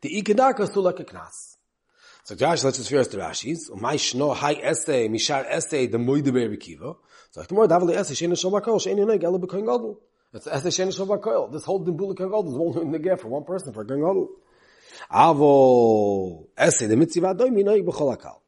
the 0.00 0.22
ikadarka 0.22 0.66
still 0.66 0.82
like 0.82 1.00
a 1.00 1.04
knas. 1.04 1.56
So 2.24 2.34
Josh, 2.34 2.64
let's 2.64 2.76
just 2.76 2.90
first 2.90 3.12
the 3.12 3.18
Rashi's. 3.18 3.70
My 3.74 3.96
shno 3.96 4.36
high 4.36 4.54
essay, 4.54 5.08
mishar 5.08 5.44
essay, 5.48 5.86
the 5.86 5.98
moide 5.98 6.32
be'erikiva. 6.32 6.96
So 7.30 7.42
the 7.42 7.54
more 7.54 7.66
davli 7.66 7.96
essay, 7.96 8.14
shein 8.14 8.32
shabakol, 8.32 8.80
shein 8.80 8.98
yoneg, 8.98 9.22
ela 9.22 9.38
b'koin 9.38 9.64
gadol. 9.64 10.00
It's 10.32 10.46
essay 10.46 10.68
shein 10.68 10.88
shabakol. 10.88 11.52
This 11.52 11.64
whole 11.64 11.84
dimbula 11.84 12.14
koin 12.14 12.30
gadol 12.30 12.48
is 12.48 12.54
only 12.54 12.82
in 12.82 12.92
the 12.92 12.98
gap 12.98 13.20
for 13.20 13.28
one 13.28 13.44
person, 13.44 13.72
for 13.72 13.84
koin 13.84 14.00
gadol. 14.00 14.30
Avo 15.12 16.46
essay, 16.56 16.86
the 16.86 16.96
mitzvah 16.96 17.34
doim, 17.34 17.52
yoneg 17.52 17.84
b'chol 17.84 18.16
akal. 18.16 18.38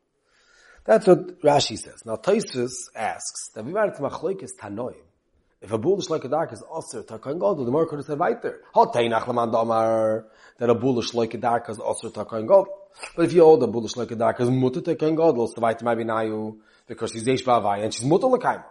That's 0.85 1.07
what 1.07 1.41
Rashi 1.43 1.79
says. 1.79 2.03
Now 2.05 2.17
Taisus 2.17 2.73
asks, 2.97 3.51
that 3.55 3.65
we 3.65 3.73
to 3.73 3.79
machloik 3.79 4.43
is 4.43 4.55
tanoim. 4.61 4.97
If 5.63 5.71
a 5.71 5.79
bull 5.79 5.99
is 5.99 6.11
like 6.11 6.25
a 6.25 6.29
dark 6.29 6.53
is 6.53 6.61
also 6.61 7.03
koin 7.03 7.35
gadol, 7.35 7.65
the 7.65 7.71
more 7.71 7.87
could 7.87 8.01
have 8.01 8.07
said 8.07 8.19
weiter. 8.19 8.63
Hot 8.75 8.93
teinach 8.93 9.29
laman 9.29 9.53
damar, 9.53 10.27
that 10.59 10.69
a 10.69 10.75
bull 10.75 10.99
is 10.99 11.15
like 11.15 11.35
a 11.35 11.39
dark 11.39 11.71
is 11.71 11.79
also 11.79 12.11
koin 12.11 12.49
gadol. 12.49 12.67
But 13.17 13.27
if 13.27 13.33
you 13.33 13.43
hold 13.43 13.63
a 13.63 13.67
bullish 13.67 13.97
like 13.97 14.11
a 14.11 14.17
dark, 14.17 14.41
is 14.41 14.51
mutter 14.51 14.81
to 14.81 14.95
ken 14.97 15.15
gadol, 15.15 15.47
so 15.47 15.61
weiter 15.61 15.85
maybe 15.85 16.05
nayu, 16.05 16.59
because 16.87 17.13
she's 17.13 17.27
yesh 17.27 17.43
ba'avai, 17.43 17.85
and 17.85 17.95
she's 17.95 18.05
mutter 18.05 18.27
l'kaim. 18.27 18.63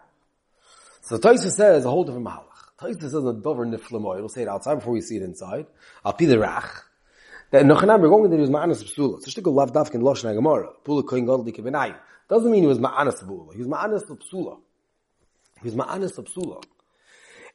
So 1.02 1.18
Taisa 1.18 1.50
says 1.50 1.86
a 1.86 1.90
whole 1.90 2.04
different 2.04 2.28
mahalach. 2.28 2.46
Taisa 2.80 3.02
says 3.02 3.16
a 3.16 3.34
dover 3.34 3.66
niflamoy, 3.66 4.20
we'll 4.20 4.30
say 4.30 4.44
it 4.44 4.48
outside 4.48 4.76
before 4.76 4.94
we 4.94 5.02
see 5.02 5.18
it 5.18 5.24
inside. 5.24 5.66
I'll 6.06 6.14
be 6.14 6.26
the 6.26 6.36
rach. 6.36 6.70
That 7.52 7.66
Nochanam, 7.66 8.02
we're 8.02 8.10
going 8.10 8.30
to 8.30 8.38
do 8.38 8.44
is 8.44 8.50
ma'anas 8.50 8.84
psula. 8.84 9.22
So 9.22 9.32
shtikul 9.32 9.54
lav 9.54 9.72
davkin 9.74 10.02
loshna 10.02 10.34
gemara. 10.34 10.70
Pula 10.86 11.04
koin 11.04 11.22
gadol 11.22 11.44
di 11.44 11.52
kebenayim. 11.52 11.98
Doesn't 12.30 12.52
mean 12.52 12.64
he 12.64 12.68
was 12.68 12.80
ma'anas 12.80 13.24
psula. 13.24 13.54
He 13.54 13.60
was 13.60 13.68
ma'anas 13.68 14.06
psula. 14.06 14.60
He 15.62 15.68
was 15.68 15.76
ma'anas 15.76 16.18
psula. 16.18 16.64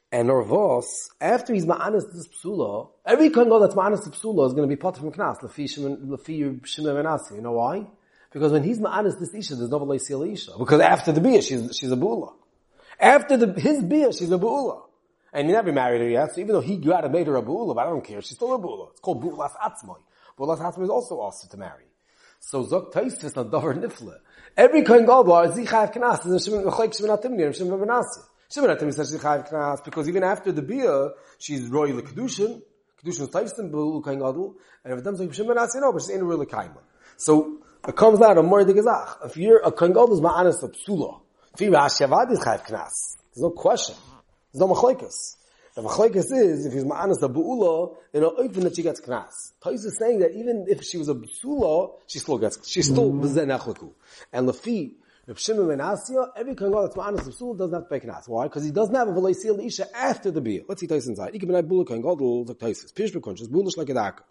And 0.09 0.29
Orvos, 0.29 0.85
after 1.19 1.53
he's 1.53 1.65
ma'anis 1.65 2.13
this 2.13 2.29
psula, 2.29 2.89
every 3.05 3.29
kohen 3.29 3.49
that's 3.49 3.75
ma'anis 3.75 4.07
psula 4.07 4.47
is 4.47 4.53
going 4.53 4.67
to 4.67 4.73
be 4.73 4.77
part 4.77 4.95
from 4.97 5.11
knas, 5.11 5.41
lefi 5.41 5.67
shimon 5.67 5.97
menasi. 6.07 7.35
You 7.35 7.41
know 7.41 7.51
why? 7.51 7.85
Because 8.31 8.53
when 8.53 8.63
he's 8.63 8.79
ma'anis 8.79 9.19
this 9.19 9.33
isha, 9.33 9.55
there's 9.55 9.69
no 9.69 9.81
v'lei 9.81 10.33
isha. 10.33 10.51
Because 10.57 10.79
after 10.79 11.11
the 11.11 11.19
bia, 11.19 11.41
she's, 11.41 11.75
she's 11.75 11.91
a 11.91 11.97
bula. 11.97 12.33
After 12.99 13.35
the, 13.35 13.59
his 13.59 13.83
bia, 13.83 14.13
she's 14.13 14.31
a 14.31 14.37
bula. 14.37 14.83
And 15.33 15.47
he 15.47 15.53
never 15.53 15.73
married 15.73 15.99
her 15.99 16.09
yet, 16.09 16.33
so 16.33 16.39
even 16.39 16.53
though 16.53 16.61
he 16.61 16.77
got 16.77 17.03
and 17.03 17.11
made 17.11 17.27
her 17.27 17.35
a 17.35 17.41
bula, 17.41 17.75
but 17.75 17.85
I 17.85 17.89
don't 17.89 18.03
care, 18.03 18.21
she's 18.21 18.37
still 18.37 18.55
a 18.55 18.57
bula. 18.57 18.91
It's 18.91 19.01
called 19.01 19.21
bulas 19.21 19.51
atzmoy. 19.57 19.97
Bulas 20.39 20.59
atzmoy 20.59 20.83
is 20.83 20.89
also 20.89 21.21
asked 21.27 21.51
to 21.51 21.57
marry. 21.57 21.83
So 22.39 22.63
Zok 22.63 22.93
Taisvis 22.93 23.35
not 23.35 23.51
davar 23.51 23.77
nifle. 23.77 24.15
Every 24.55 24.83
kohen 24.83 25.05
gadol 25.05 25.51
zichayev 25.51 25.93
knas, 25.93 26.25
is 26.25 26.47
a 26.47 26.49
shimon 26.49 26.63
v'chayk 26.63 26.97
shimon 26.97 27.17
atimnir, 27.17 27.53
shimon 27.53 27.77
v'nasi. 27.77 28.23
Shimon 28.49 28.69
Atim 28.69 28.93
says 28.93 29.09
she's 29.09 29.19
chayiv 29.19 29.51
knas 29.51 29.83
because 29.83 30.07
even 30.07 30.23
after 30.23 30.51
the 30.51 30.61
bia, 30.61 31.09
she's 31.37 31.67
roy 31.67 31.93
le 31.93 32.01
kedushin. 32.01 32.61
Kedushin 33.03 33.21
is 33.21 33.29
taifstim 33.29 33.71
b'ulu 33.71 34.03
kain 34.03 34.19
gadol, 34.19 34.55
and 34.83 34.97
if 34.97 35.03
comes 35.03 35.19
like 35.19 35.33
Shimon 35.33 35.57
Atim, 35.57 35.81
no, 35.81 35.91
but 35.91 36.01
she's 36.01 36.11
ain't 36.11 36.23
really 36.23 36.45
kaima. 36.45 36.79
So 37.17 37.57
it 37.85 37.95
comes 37.95 38.21
out 38.21 38.37
of 38.37 38.45
more 38.45 38.63
the 38.63 38.73
gezach. 38.73 39.25
If 39.25 39.37
you're 39.37 39.59
a 39.59 39.71
kohen 39.71 39.91
gadol 39.91 40.13
is 40.13 40.21
ma'anis 40.21 40.63
of 40.63 40.71
psula. 40.71 41.21
If 41.53 41.61
you're 41.61 41.73
Rashi 41.73 42.07
Avad 42.07 42.31
is 42.31 42.39
chayv 42.39 42.65
knas. 42.65 43.17
There's 43.33 43.41
no 43.41 43.49
question. 43.49 43.95
There's 44.53 44.61
no 44.61 44.73
machlekes. 44.73 45.35
The 45.75 45.81
machlekes 45.81 46.31
is 46.31 46.65
if 46.65 46.73
he's 46.73 46.85
ma'anis 46.85 47.21
a 47.21 47.29
bu'ula 47.29 47.97
in 48.13 48.23
a 48.23 48.27
open 48.27 48.63
that 48.63 48.75
she 48.77 48.83
gets 48.83 49.01
knas. 49.01 49.51
Tais 49.61 49.83
is 49.83 49.97
saying 49.99 50.19
that 50.19 50.31
even 50.31 50.65
if 50.69 50.83
she 50.83 50.97
was 50.97 51.09
a 51.09 51.15
psula, 51.15 51.91
she 52.07 52.19
still 52.19 52.37
gets, 52.37 52.65
she 52.67 52.81
still 52.81 53.11
bezen 53.11 53.55
echleku. 53.55 53.91
And 54.31 54.47
lefi, 54.47 54.93
if 55.27 55.39
Shimon 55.39 55.67
ben 55.67 55.79
Asya, 55.79 56.29
every 56.35 56.55
kohen 56.55 56.71
gadol 56.71 56.83
that's 56.83 56.95
ma'anis 56.95 57.27
of 57.27 57.33
psula 57.33 57.57
doesn't 57.57 57.73
have 57.73 57.89
to 57.89 57.99
pay 57.99 58.05
knas. 58.05 58.27
Why? 58.27 58.45
Because 58.45 58.63
he 58.63 58.71
doesn't 58.71 58.95
have 58.95 59.07
a 59.07 59.11
v'leisil 59.11 59.65
isha 59.65 59.87
after 59.95 60.31
the 60.31 60.41
bia. 60.41 60.61
Let's 60.67 60.81
see 60.81 60.87
Tais 60.87 61.07
inside. 61.07 61.33
Ikim 61.33 61.51
ben 61.51 61.67
bula 61.67 61.85
kohen 61.85 62.01
gadol, 62.01 62.45
like 62.45 62.59
Tais 62.59 62.83
is. 62.83 62.91
Pish 62.91 63.11
bekonches, 63.11 63.47
bulish 63.47 63.77
like 63.77 63.89
a 63.89 63.93
daka. 63.93 64.23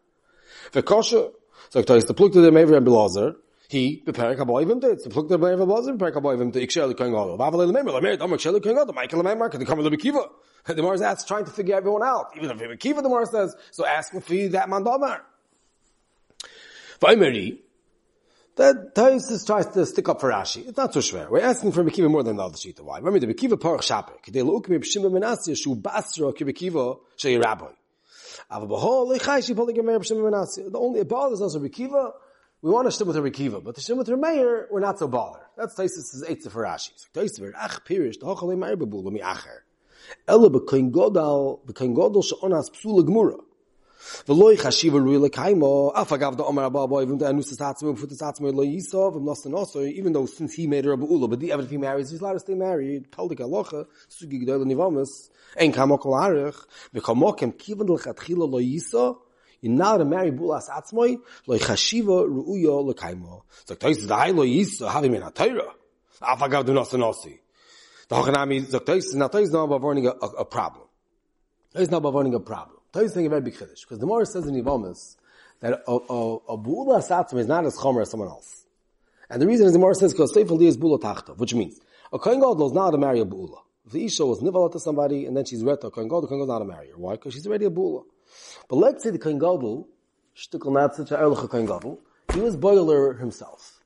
V'kosha, 0.73 1.33
so 1.71 1.83
Tais, 1.83 2.05
the 2.07 2.15
pluk 2.15 2.33
to 2.33 2.41
the 2.41 2.51
Mever 2.51 2.77
and 2.77 2.87
Belazar, 2.87 3.37
he 3.69 4.03
beperek 4.07 4.39
haboyvim 4.39 4.81
to 4.81 4.91
it's 4.91 5.07
pluk 5.07 5.29
the 5.29 5.39
beperek 5.39 5.59
haboyvim 5.59 5.99
beperek 5.99 6.15
haboyvim 6.15 6.53
to 6.53 6.67
ikshel 6.67 6.97
kohen 6.97 7.13
gadol. 7.13 7.37
Vavel 7.37 7.71
lemem 7.71 7.85
lemer 7.87 8.19
dam 8.19 8.31
ikshel 8.31 8.63
kohen 8.63 8.77
gadol. 8.77 8.95
Michael 8.95 9.23
lemem 9.23 9.51
can 9.51 9.65
come 9.67 9.83
to 9.83 9.91
the 9.91 9.97
kiva. 9.97 10.27
The 10.67 10.75
Gemara 10.75 11.13
is 11.13 11.25
trying 11.25 11.45
to 11.45 11.53
figure 11.53 11.77
everyone 11.77 12.03
out. 12.03 12.33
Even 12.37 12.51
if 12.51 12.79
Kiva, 12.81 13.01
the 13.01 13.09
Gemara 13.09 13.27
says, 13.27 13.55
so 13.71 13.87
ask 13.87 14.11
for 14.13 14.19
that 14.49 14.69
man 14.69 14.83
damar. 14.83 15.25
That 18.57 18.95
Taisus 18.95 19.47
tries 19.47 19.67
to 19.67 19.85
stick 19.85 20.09
up 20.09 20.19
for 20.19 20.31
Rashi. 20.31 20.67
It's 20.67 20.79
not 20.79 20.95
so 20.95 21.01
schwer. 21.01 21.29
We're 21.29 21.43
asking 21.43 21.73
for 21.73 21.85
Mekiva 21.85 22.11
more 22.11 22.23
than 22.23 22.37
the 22.37 22.43
other 22.43 22.57
Shita. 22.57 22.81
Why? 22.81 22.97
Remember, 22.99 23.19
the 23.19 23.27
Mekiva 23.27 23.59
Parach 23.59 23.81
Shapir. 23.81 24.15
Kidei 24.25 24.47
look 24.47 24.71
me 24.71 24.79
b'shimba 24.79 25.11
menasya 25.11 25.55
shu 25.55 25.75
basra 25.75 26.33
ki 26.33 26.47
Mekiva 26.47 26.99
shei 27.17 27.37
rabbi. 27.37 27.67
Ava 28.51 28.67
b'hol 28.67 29.15
lechai 29.15 29.47
shi 29.47 29.53
poli 29.53 29.75
gemer 29.75 29.99
b'shimba 29.99 30.31
menasya. 30.31 30.73
The 30.73 30.79
only, 30.79 31.01
it 31.01 31.09
bothers 31.09 31.43
us 31.43 31.55
a 31.55 31.61
Mekiva. 31.61 32.13
We 32.63 32.71
want 32.71 32.91
to 32.91 32.97
shtim 32.97 33.07
with 33.07 33.17
her 33.17 33.23
Mekiva, 33.23 33.63
but 33.63 33.75
the 33.75 33.83
shtim 33.83 33.99
with 33.99 34.07
her 34.07 34.17
mayor, 34.17 34.69
we're 34.71 34.81
not 34.81 34.99
so 34.99 35.07
bothered. 35.07 35.43
That's 35.59 35.75
Taisus' 35.75 36.25
eitzah 36.27 36.51
for 36.51 36.65
Rashi. 36.65 36.93
So 36.97 37.09
Taisus, 37.21 37.53
ach 37.55 37.85
pirish, 37.85 38.19
the 38.21 38.25
hochalei 38.25 38.57
meir 38.57 38.79
bebu, 38.79 39.05
mi 39.13 39.21
acher. 39.21 39.65
Ela 40.27 40.49
b'kein 40.49 40.91
godal, 40.91 41.61
b'kein 41.67 41.95
godal 41.95 42.25
she'onas 42.25 42.71
psula 42.71 43.05
gemura. 43.07 43.39
V'loi 44.27 44.57
chashiva 44.57 44.99
rui 44.99 45.17
l'kaimo, 45.19 45.93
af 45.95 46.11
agav 46.11 46.37
da 46.37 46.45
omar 46.45 46.67
abba 46.67 46.87
boy, 46.87 47.05
v'im 47.05 47.19
da 47.19 47.29
anus 47.29 47.57
tatzmo, 47.57 47.95
v'fut 47.95 48.17
tatzmo 48.17 48.53
lo 48.53 48.63
yisov, 48.63 49.15
v'im 49.15 49.25
nosten 49.25 49.55
also, 49.55 49.83
even 49.83 50.13
though 50.13 50.27
since 50.27 50.55
he 50.55 50.67
made 50.67 50.85
her 50.85 50.93
a 50.93 50.97
bu'ula, 50.97 51.29
but 51.29 51.41
the 51.41 51.53
ever 51.53 51.65
he 51.65 51.77
marries, 51.77 52.11
he's 52.11 52.21
allowed 52.21 52.35
to 52.35 52.41
stay 52.41 52.55
married, 52.55 53.11
peldik 53.11 53.39
alocha, 53.39 53.87
sugi 54.09 54.45
g'doi 54.45 54.65
l'nivamas, 54.65 55.31
ein 55.57 55.73
kamo 55.73 55.99
kol 55.99 56.15
arich, 56.15 56.57
v'kamokem 56.95 57.53
kivan 57.57 57.89
l'chatchila 57.89 58.51
lo 58.51 58.61
yisov, 58.61 59.19
you're 59.61 59.73
not 59.73 59.99
to 59.99 60.05
marry 60.05 60.31
bulas 60.31 60.69
atzmoi, 60.69 61.19
lo 61.47 61.59
chashiva 61.59 62.27
ru'uyo 62.27 62.85
l'kaimo. 62.93 63.43
So, 63.65 63.75
tois 63.75 64.07
da 64.07 64.27
lo 64.27 64.45
yisov, 64.45 64.91
havi 64.91 65.11
min 65.11 65.23
ha-teira. 65.23 65.73
Af 66.21 66.41
agav 66.41 66.65
da 66.65 66.73
nosten 66.73 67.03
also. 67.03 67.31
The 68.09 68.15
Hochanami 68.15 68.71
Zaktais, 68.71 69.15
now 69.15 69.27
Tais 69.27 69.51
now 69.51 69.65
about 69.65 69.81
warning 69.81 70.07
a, 70.07 70.11
a, 70.11 70.27
a 70.39 70.45
problem. 70.45 70.85
Tais 71.75 71.91
now 71.91 71.97
about 71.97 72.13
warning 72.13 72.35
a 72.35 72.41
problem. 72.41 72.76
Tais 72.97 73.13
saying 73.13 73.27
a 73.27 73.29
very 73.29 73.43
big 73.43 73.55
chiddush, 73.55 73.83
because 73.83 73.99
the 73.99 74.07
Morris 74.07 74.33
says 74.33 74.47
in 74.47 74.55
Yivamis 74.55 75.17
that 75.61 75.83
a, 75.87 75.93
a, 75.93 76.37
a 76.37 76.59
Bu'ula 76.59 77.07
Satzim 77.07 77.39
is 77.39 77.47
not 77.47 77.65
as 77.65 77.77
chomer 77.77 78.03
as 78.03 78.11
someone 78.11 78.29
else. 78.29 78.65
And 79.29 79.43
the 79.43 79.47
reason 79.47 79.67
is 79.67 79.73
the 79.73 79.79
Morris 79.79 79.99
says, 79.99 80.13
because 80.13 80.33
Seif 80.33 80.51
Ali 80.51 80.67
is 80.67 80.77
Bu'ula 80.77 81.01
Tachta, 81.01 81.37
which 81.37 81.55
means, 81.55 81.81
a 82.13 82.19
Kohen 82.19 82.41
Gadol 82.41 82.67
is 82.69 82.73
not 82.73 82.91
to 82.93 82.99
marry 82.99 83.21
a 83.21 83.25
Bu'ula. 83.25 83.59
If 83.85 83.93
the 83.93 84.05
Isha 84.05 84.25
was 84.25 84.41
nivala 84.41 84.73
to 84.73 84.81
somebody, 84.81 85.27
and 85.27 85.37
then 85.37 85.45
she's 85.45 85.63
reta, 85.63 85.93
Kohen 85.93 86.09
Gadol, 86.09 86.27
Kohen 86.27 86.41
Gadol 86.41 86.43
is 86.43 86.49
not 86.49 86.59
to 86.61 86.65
marry 86.65 86.89
her. 86.91 86.97
Why? 86.97 87.13
Because 87.13 87.35
she's 87.35 87.47
already 87.47 87.67
a 87.67 87.71
Bu'ula. 87.71 88.05
But 88.69 88.77
let's 88.77 89.03
say 89.03 89.11
the 89.11 89.19
Kohen 89.19 89.39
Gadol, 89.39 89.89
Shtukal 90.37 90.73
Natzit, 90.73 91.13
Erlich 91.13 91.49
Kohen 91.49 91.67
Gadol, 91.67 92.01
he 92.33 92.41
was 92.41 92.57
boiler 92.57 93.15
himself. 93.15 93.81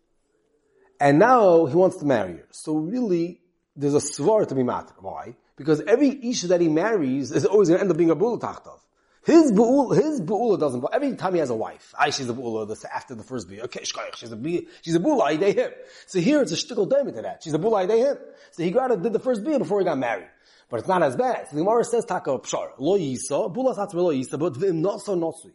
And 0.99 1.19
now 1.19 1.67
he 1.67 1.75
wants 1.75 1.97
to 1.99 2.05
marry 2.05 2.33
her. 2.33 2.49
So 2.51 2.77
really, 2.77 3.41
there's 3.77 3.95
a 3.95 3.99
svar 3.99 4.47
to 4.47 4.55
be 4.55 4.63
matter. 4.63 4.95
Why? 4.99 5.37
Because 5.57 5.81
every 5.83 6.09
isha 6.31 6.49
that 6.49 6.61
he 6.61 6.69
marries 6.69 7.31
is 7.33 7.45
always 7.45 7.69
going 7.69 7.79
to 7.79 7.83
end 7.83 7.91
up 7.91 7.97
being 7.97 8.11
a 8.11 8.17
bu'ul 8.17 8.41
tachtov. 8.41 8.81
His 9.23 9.53
bu'ul, 9.53 9.95
his 9.95 10.21
doesn't, 10.21 10.85
every 10.93 11.15
time 11.15 11.35
he 11.35 11.41
has 11.41 11.51
a 11.51 11.55
wife, 11.55 11.95
I, 11.99 12.09
she's 12.09 12.31
a 12.31 12.33
bu'ula 12.33 12.85
after 12.87 13.15
the 13.15 13.23
first 13.23 13.51
bia. 13.51 13.65
Okay, 13.65 13.85
she's 13.85 14.33
a 14.33 14.63
she's 14.81 14.95
a 14.95 14.99
bu'ula, 14.99 15.23
I 15.23 15.35
him. 15.35 15.71
So 16.07 16.21
here 16.21 16.41
it's 16.41 16.53
a 16.53 16.57
shtickle 16.57 16.89
diamond 16.89 17.17
to 17.17 17.23
that. 17.23 17.43
She's 17.43 17.53
a 17.53 17.59
bu'ula, 17.59 17.91
I 17.91 17.97
him. 17.97 18.17
So 18.53 18.63
he 18.63 18.71
got 18.71 18.89
did 19.03 19.13
the 19.13 19.19
first 19.19 19.45
bia 19.45 19.59
before 19.59 19.81
he 19.81 19.85
got 19.85 19.99
married. 19.99 20.29
But 20.71 20.81
it's 20.81 20.89
not 20.89 21.03
as 21.03 21.17
bad. 21.17 21.49
So 21.49 21.57
the 21.57 21.63
Gemara 21.63 21.85
says, 21.85 22.07
taka 22.07 22.31
pshar, 22.39 22.71
lo 22.79 22.99
yisa, 22.99 23.55
bu'ula 23.55 23.77
satzme 23.77 23.95
lo 23.95 24.15
yisa, 24.15 24.39
but 24.39 24.55
v'im 24.55 24.77
not 24.77 25.03
so 25.03 25.15
nosui. 25.15 25.53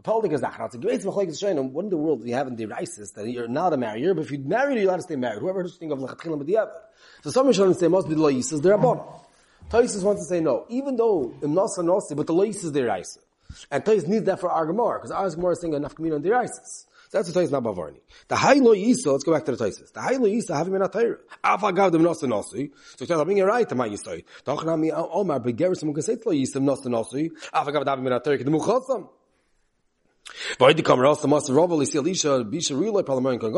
Apology 0.00 0.34
is 0.34 0.42
It's 0.42 0.74
a 0.74 0.78
great 0.78 1.00
machlekes 1.02 1.42
shayim. 1.42 1.72
What 1.72 1.84
in 1.84 1.90
the 1.90 1.96
world 1.98 2.26
you 2.26 2.34
have 2.34 2.46
in 2.48 2.56
the 2.56 2.64
Rises 2.64 3.12
that 3.12 3.28
you're 3.28 3.48
not 3.48 3.74
a 3.74 3.76
marrier, 3.76 4.14
but 4.14 4.24
if 4.24 4.30
you're 4.30 4.40
married, 4.40 4.78
you're 4.78 4.88
allowed 4.88 4.96
to 4.96 5.02
stay 5.02 5.16
married. 5.16 5.40
Whoever 5.40 5.62
is 5.62 5.76
thinking 5.76 5.92
of 5.92 5.98
lechatchilim 5.98 6.42
b'diavad. 6.42 6.70
So 7.22 7.30
some 7.30 7.46
Rishonim 7.46 7.76
say 7.76 7.88
must 7.88 8.08
be 8.08 8.14
the 8.14 8.20
loises 8.22 8.62
they're 8.62 8.72
abon. 8.72 9.00
Taisus 9.70 10.02
wants 10.02 10.22
to 10.22 10.28
say 10.28 10.40
no, 10.40 10.66
even 10.68 10.96
though 10.96 11.32
im 11.42 11.54
nasa 11.54 11.78
nosi, 11.78 12.16
but 12.16 12.26
the 12.26 12.34
loises 12.34 12.72
they're 12.72 12.86
Rises. 12.86 13.18
And 13.70 13.84
Taisus 13.84 14.08
needs 14.08 14.24
that 14.24 14.40
for 14.40 14.50
our 14.50 14.66
Gemara 14.66 14.98
because 14.98 15.12
our 15.12 15.30
Gemara 15.30 15.52
is 15.52 15.60
saying 15.60 15.74
enough 15.74 15.94
on 15.98 16.22
the 16.22 16.30
Rises. 16.30 16.86
So 17.08 17.18
that's 17.18 17.32
the 17.32 17.40
Taisus 17.40 17.52
not 17.52 17.62
Bavarni. 17.62 18.00
The 18.28 18.36
high 18.36 18.54
lo 18.54 18.72
let's 18.72 19.24
go 19.24 19.32
back 19.32 19.44
to 19.44 19.56
the 19.56 19.64
Taisus. 19.64 19.92
The 19.92 20.00
high 20.00 20.14
oh, 20.14 20.22
lo 20.22 20.28
yisa 20.28 20.56
having 20.56 20.72
been 20.72 20.82
a 20.82 20.88
Torah. 20.88 21.18
Afa 21.42 21.72
gav 21.72 21.92
dem 21.92 22.02
nasa 22.02 22.24
nosi. 22.24 22.70
So 22.96 23.06
tell 23.06 23.24
me 23.24 23.40
right 23.42 23.68
to 23.68 23.74
my 23.76 23.88
yisai. 23.88 24.24
Doch 24.44 24.64
na 24.64 24.76
mi 24.76 24.90
omar 24.92 25.40
begeris 25.40 25.82
geset 25.94 26.26
lo 26.26 26.32
yisa 26.32 26.56
nasa 26.56 26.86
nosi. 26.86 27.30
Afa 27.52 27.72
gav 27.72 27.84
davim 27.84 28.04
ben 28.04 28.12
a 28.12 28.20
Torah 28.20 28.38
kedemu 28.38 28.60
chotzam. 28.60 29.08
Elisha 31.96 32.44
Parlament 33.02 33.40
kan 33.40 33.52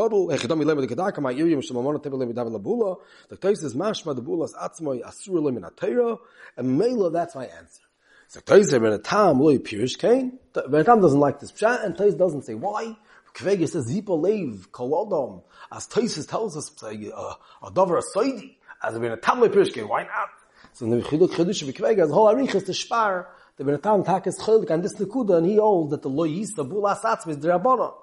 lebe 2.19 2.33
de 2.35 2.59
Bula 2.59 2.95
the 3.29 3.37
case 3.37 3.63
is 3.63 3.75
ma 3.75 3.91
de 3.91 4.21
Bulas 4.21 4.53
asur 4.53 6.17
and 6.55 7.15
that's 7.15 7.35
my 7.35 7.45
answer. 7.45 7.83
So 8.27 8.41
case 8.41 8.71
when 8.71 8.91
a 8.93 8.97
time 8.97 9.39
loy 9.39 9.57
pirish 9.57 9.97
kain 9.97 10.39
but 10.53 10.85
time 10.85 11.01
doesn't 11.01 11.19
like 11.19 11.39
this 11.39 11.51
chat 11.51 11.83
and 11.83 11.97
Tais 11.97 12.15
doesn't 12.15 12.43
say 12.43 12.53
why 12.55 12.95
Kvege 13.33 13.67
says 13.67 13.91
zipa 13.91 14.19
lev 14.19 14.71
kolodom 14.71 15.43
as 15.71 15.87
Tais 15.87 16.25
tells 16.25 16.57
us 16.57 16.71
uh, 16.83 17.33
a 17.63 17.71
dover 17.71 18.01
saidi 18.15 18.55
as 18.81 18.97
when 18.97 19.11
a 19.11 19.17
time 19.17 19.41
kain 19.49 19.87
why 19.87 20.03
not 20.03 20.29
so 20.73 20.85
the 20.85 20.97
khiduk 20.97 21.29
khidush 21.29 21.63
Kvege 21.73 22.07
the 22.07 22.13
whole 22.13 22.33
arich 22.33 22.55
is 22.55 22.63
to 22.63 22.73
spar 22.73 23.29
the 23.55 23.63
Benatam 23.63 24.03
Tak 24.03 24.25
is 24.27 24.37
Chilik 24.39 24.69
and 24.71 24.83
this 24.83 24.95
Nekuda, 24.95 25.37
and 25.37 25.45
he 25.45 25.57
holds 25.57 25.91
that 25.91 26.01
the 26.01 26.09
Lo 26.09 26.27
Yisa 26.27 26.67
Bula 26.67 26.95
Satz 26.95 27.27
is 27.27 27.37
Drabona. 27.37 27.93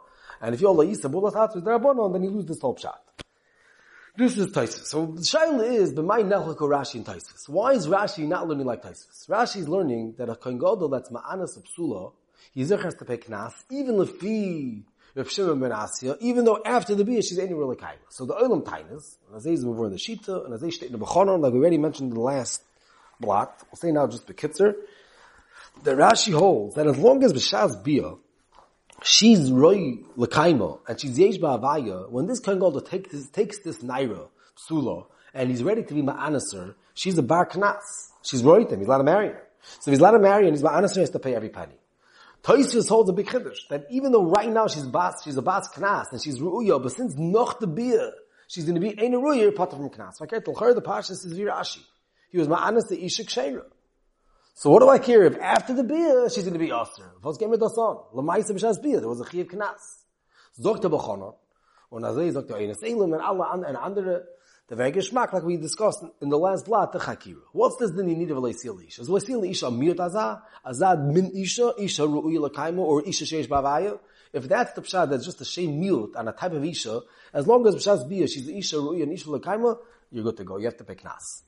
And 0.41 0.55
if 0.55 0.61
you 0.61 0.69
hold 0.69 0.79
Lo 0.79 0.87
Yisa 0.87 1.11
Bula 1.11 1.33
Satz 1.33 1.57
is 1.57 1.63
Drabona, 1.63 2.13
then 2.13 2.23
you 2.23 2.31
lose 2.31 2.47
this 2.47 2.61
whole 2.61 2.77
shot. 2.77 3.03
This 4.17 4.39
is 4.39 4.53
Taisus. 4.53 4.85
So 4.87 5.07
the 5.07 5.23
Shaila 5.23 5.73
is, 5.73 5.93
but 5.93 6.05
my 6.05 6.23
Nechliko 6.23 6.59
Rashi 6.59 6.97
and 6.97 7.07
Taisus. 7.07 7.49
Why 7.49 7.73
is 7.73 7.89
Rashi 7.89 8.29
not 8.29 8.47
learning 8.47 8.67
like 8.67 8.83
Taisus? 8.83 9.29
Rashi 9.29 9.57
is 9.57 9.69
learning 9.69 10.15
that 10.19 10.29
a 10.29 10.37
Kohen 10.37 10.59
Gadol 10.59 10.89
that's 10.89 11.11
Ma'anas 11.11 11.57
of 11.57 11.65
Psula, 11.65 12.13
he 12.53 12.63
zechers 12.63 12.97
to 12.99 13.05
pay 13.05 13.17
Knas, 13.17 13.65
even 13.71 13.97
Lefi, 13.97 14.85
Rav 15.15 15.31
Shimon 15.31 15.61
ben 15.61 15.71
Asya, 15.71 16.17
even 16.21 16.45
though 16.45 16.63
after 16.65 16.95
the 16.95 17.05
Bia, 17.05 17.23
she's 17.23 17.39
any 17.39 17.55
really 17.55 17.77
kind. 17.77 17.99
So 18.09 18.25
the 18.25 18.35
Olam 18.35 18.63
Tainas, 18.63 19.17
and 19.29 19.37
as 19.37 19.65
move 19.65 19.85
in 19.87 19.91
the 19.91 19.99
Shita, 19.99 20.45
and 20.45 20.55
as 20.55 20.61
they 20.61 20.87
in 20.87 20.93
the 20.93 20.99
Bechonon, 20.99 21.41
like 21.41 21.53
we 21.53 21.59
already 21.59 21.79
mentioned 21.79 22.11
in 22.11 22.15
the 22.15 22.21
last 22.21 22.63
block, 23.21 23.67
we'll 23.71 23.77
say 23.77 23.91
now 23.91 24.07
just 24.07 24.27
the 24.27 24.35
Kitzer, 24.35 24.75
the 25.83 25.93
Rashi 25.93 26.33
holds 26.33 26.75
that 26.77 26.87
as 26.87 26.99
long 26.99 27.23
as 27.25 27.33
B'Shaz 27.33 27.83
Bia, 27.83 28.15
she's 29.03 29.51
Roy 29.51 29.99
Lekaima, 30.17 30.81
and 30.89 31.01
she's 31.01 31.19
Yesh 31.19 31.39
Ba'avaya, 31.39 32.11
when 32.11 32.27
this 32.27 32.39
Gadol 32.39 32.81
takes 32.81 33.13
this, 33.13 33.29
takes 33.31 33.59
this 33.59 33.79
Naira, 33.79 34.29
Psula, 34.57 35.07
and 35.35 35.51
he's 35.51 35.63
ready 35.63 35.83
to 35.83 35.95
be 35.95 36.03
Ma'anaser, 36.03 36.75
she's 36.95 37.17
a 37.19 37.23
Bar 37.23 37.47
Knas. 37.47 38.11
She's 38.23 38.43
Roy 38.43 38.65
him, 38.67 38.79
he's 38.79 38.87
allowed 38.87 38.99
to 38.99 39.05
marry 39.05 39.29
her. 39.29 39.43
So 39.81 39.91
if 39.91 39.93
he's 39.93 39.99
allowed 39.99 40.13
to 40.13 40.19
marry 40.19 40.47
and 40.47 40.55
he's 40.55 40.63
Ma'anaser, 40.63 40.95
he 40.95 41.01
has 41.01 41.11
to 41.11 41.19
pay 41.19 41.35
every 41.35 41.49
penny. 41.49 41.80
Toysfus 42.43 42.89
holds 42.89 43.11
a 43.11 43.13
big 43.13 43.27
chiddush, 43.27 43.69
that 43.69 43.87
even 43.91 44.13
though 44.13 44.25
right 44.25 44.51
now 44.51 44.67
she's 44.67 44.85
Bas, 44.85 45.23
she's 45.25 45.37
a 45.37 45.43
Bas 45.43 45.69
Knas, 45.75 46.07
and 46.11 46.23
she's 46.23 46.39
Ru'uya, 46.39 46.83
but 46.83 46.93
since 46.93 47.15
Noch 47.17 47.61
the 47.61 47.67
beer, 47.67 48.13
she's 48.49 48.65
going 48.65 48.77
to 48.77 48.81
be 48.81 48.99
Ein 48.99 49.13
Ru'ya, 49.13 49.55
Potter 49.55 49.77
from 49.77 49.91
Knas. 49.91 50.15
I 50.23 50.27
told 50.27 50.59
her, 50.59 50.73
the 50.73 50.81
Pashas 50.81 51.27
is 51.27 51.35
Virashi. 51.35 51.83
He 52.31 52.39
was 52.39 52.49
Ma'anas 52.49 52.89
the 52.89 52.97
Ishik 52.97 53.29
Sheira. 53.29 53.65
So 54.55 54.71
what 54.71 54.81
do 54.81 54.89
I 54.89 54.99
care 54.99 55.25
if 55.25 55.39
after 55.39 55.75
the 55.75 55.85
beer 55.85 56.29
she's 56.31 56.45
going 56.45 56.55
to 56.55 56.59
be 56.59 56.71
Aser? 56.71 57.13
Was 57.23 57.39
gehen 57.39 57.51
wir 57.51 57.59
das 57.59 57.77
an? 57.77 57.99
Lamaisa 58.15 58.53
b'shas 58.53 58.83
beer, 58.83 59.01
there 59.01 59.09
was 59.09 59.21
a 59.21 59.25
Chiv 59.25 59.49
Knas. 59.49 60.05
Zogte 60.59 60.89
Bechonot, 60.91 61.37
und 61.91 62.05
als 62.05 62.17
er 62.17 62.33
sagt, 62.33 62.53
Eines 62.53 62.83
Elam 62.83 63.13
and 63.13 63.23
alle 63.23 63.51
and 63.51 63.77
andere, 63.77 64.27
the 64.71 64.77
very 64.77 64.93
geschmack, 64.93 65.33
like 65.33 65.43
we 65.43 65.57
discussed 65.57 66.05
in 66.23 66.29
the 66.29 66.39
last 66.39 66.65
blot, 66.65 66.93
the 66.93 67.01
Chakira. 67.01 67.43
What's 67.51 67.77
this 67.79 67.91
then 67.91 68.09
you 68.09 68.15
need 68.15 68.31
of 68.31 68.37
a 68.37 68.41
Leisil 68.41 68.87
Isha? 68.87 69.03
Is 69.03 69.09
Leisil 69.09 69.51
Isha 69.51 69.67
Miyot 69.67 69.97
Azah? 69.97 70.43
Azad 70.65 71.13
Min 71.13 71.33
Isha? 71.35 71.75
Isha 71.77 72.03
Ru'uy 72.03 72.39
Lakaimo? 72.39 72.79
Or 72.79 73.03
Isha 73.03 73.25
Sheish 73.25 73.49
Bavaya? 73.49 73.99
If 74.33 74.45
that's 74.45 74.73
the 74.75 74.83
pshad, 74.83 75.11
that's 75.11 75.25
just 75.25 75.41
a 75.41 75.45
shame 75.45 75.81
mute 75.81 76.15
on 76.15 76.29
a 76.29 76.33
type 76.33 76.53
of 76.53 76.65
Isha, 76.65 77.01
as 77.35 77.49
long 77.49 77.67
as 77.67 77.75
b'shas 77.75 78.09
beer, 78.09 78.29
she's 78.29 78.47
the 78.47 78.57
Isha 78.57 78.77
Ru'uy 78.77 79.03
and 79.03 79.13
Isha 79.13 79.27
Lakaimo, 79.27 79.77
you're 80.13 80.23
good 80.23 80.37
to 80.37 80.45
go. 80.45 80.57
You 80.57 80.67
have 80.67 80.77
to 80.77 80.85
pay 80.85 80.95
Knas. 80.95 81.43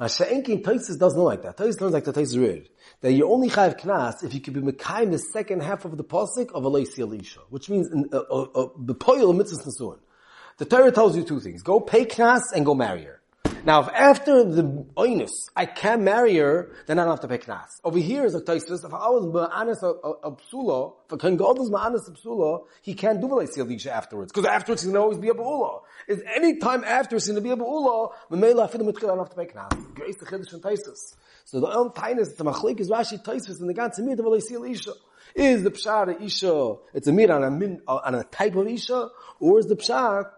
Masha'enkin 0.00 0.62
Taisis 0.62 0.98
doesn't 0.98 1.20
like 1.20 1.42
that. 1.42 1.56
Taisis 1.56 1.80
learns 1.80 1.94
like 1.94 2.04
the 2.04 2.12
Taisis 2.12 2.40
read. 2.40 2.68
That 3.02 3.12
you 3.12 3.30
only 3.30 3.50
have 3.50 3.76
knas 3.76 4.24
if 4.24 4.34
you 4.34 4.40
could 4.40 4.54
be 4.54 4.60
Mekayim 4.60 5.12
the 5.12 5.18
second 5.18 5.62
half 5.62 5.84
of 5.84 5.96
the 5.96 6.02
pasuk 6.02 6.50
of 6.52 6.64
Aleisi 6.64 6.98
Elisha. 7.00 7.40
Which 7.50 7.70
means, 7.70 7.88
uh, 8.12 8.16
uh, 8.16 8.42
uh, 8.42 8.68
the 8.76 8.96
Poyel 8.96 9.36
Mitzvah 9.36 9.62
Nesuin. 9.62 9.98
The 10.56 10.64
Torah 10.64 10.92
tells 10.92 11.16
you 11.16 11.24
two 11.24 11.40
things. 11.40 11.62
Go 11.62 11.80
pay 11.80 12.04
knas 12.04 12.52
and 12.54 12.64
go 12.64 12.74
marry 12.74 13.02
her. 13.02 13.20
Now, 13.64 13.80
if 13.80 13.88
after 13.88 14.44
the 14.44 14.62
oinus 14.96 15.32
I 15.56 15.66
can't 15.66 16.02
marry 16.02 16.36
her, 16.36 16.70
then 16.86 16.98
I 16.98 17.04
don't 17.04 17.12
have 17.12 17.20
to 17.22 17.28
pay 17.28 17.38
knas. 17.38 17.80
Over 17.82 17.98
here 17.98 18.24
is 18.24 18.34
a 18.34 18.40
taisus. 18.40 18.84
If 18.84 18.92
I 18.92 19.08
was 19.08 19.24
ma'anis 19.24 19.82
a 19.82 20.30
psula, 20.30 20.92
if 21.06 21.12
a 21.12 21.16
kan 21.16 21.36
god 21.36 21.58
is 21.60 21.70
ma'anis 21.70 22.06
a 22.06 22.12
psula, 22.12 22.66
he 22.82 22.94
can't 22.94 23.20
do 23.20 23.26
Aleisi 23.26 23.58
Elisha 23.58 23.92
afterwards. 23.92 24.32
Because 24.32 24.46
afterwards 24.46 24.82
he's 24.82 24.92
going 24.92 25.00
to 25.00 25.00
always 25.00 25.18
be 25.18 25.30
a 25.30 25.34
ba'ula. 25.34 25.80
Is 26.06 26.22
any 26.36 26.58
time 26.58 26.84
after 26.84 27.16
he's 27.16 27.26
going 27.26 27.36
to 27.36 27.40
be 27.40 27.50
a 27.50 27.56
ba'ula, 27.56 28.12
Mamela 28.30 28.70
afilu 28.70 28.82
mitchil, 28.92 29.04
I 29.04 29.06
don't 29.06 29.18
have 29.18 29.30
to 29.30 29.36
pay 29.36 29.46
knas. 29.46 29.94
Grace 29.94 30.18
the 30.18 30.26
chiddush 30.26 30.52
and 30.52 30.62
taisus. 30.62 31.16
So 31.46 31.58
the 31.58 31.66
own 31.66 31.90
the 31.94 32.44
machlik 32.44 32.78
is 32.78 32.90
Rashi 32.90 33.24
taisus 33.24 33.60
in 33.60 33.66
the 33.66 33.74
ganze 33.74 33.98
mir 33.98 34.12
of 34.12 34.20
Aleisi 34.20 34.52
Elisha. 34.52 34.92
Is 35.34 35.64
the 35.64 35.70
pshat 35.70 36.22
isha, 36.22 36.76
it's 36.92 37.08
a 37.08 37.12
mir 37.12 37.32
on 37.32 37.42
a, 37.42 37.50
min, 37.50 37.80
on 37.88 38.14
a 38.14 38.22
type 38.24 38.54
of 38.54 38.68
isha, 38.68 39.08
or 39.40 39.58
is 39.58 39.66
the 39.66 39.74
pshat 39.74 40.30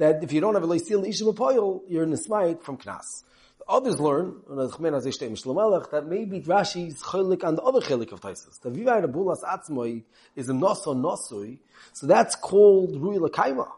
that 0.00 0.24
if 0.24 0.32
you 0.32 0.40
don't 0.40 0.54
have 0.54 0.64
a 0.64 0.66
leisil 0.66 1.06
isha 1.06 1.24
b'poil, 1.24 1.82
you're 1.86 2.16
smite 2.16 2.62
from 2.62 2.78
knas. 2.78 3.22
Others 3.68 4.00
learn, 4.00 4.40
that 4.48 6.04
maybe 6.08 6.40
Rashi's 6.40 7.02
chilik 7.02 7.44
on 7.44 7.54
the 7.54 7.62
other 7.62 7.80
chilik 7.80 8.10
of 8.10 8.20
Taisus. 8.20 8.58
The 8.62 8.70
Vivai 8.70 9.04
Bulas 9.04 9.44
Atzmoi 9.44 10.02
is 10.34 10.48
a 10.48 10.54
noso 10.54 10.96
nosui, 10.96 11.58
so 11.92 12.06
that's 12.06 12.34
called 12.34 13.00
Rui 13.00 13.18
Lakaima. 13.18 13.68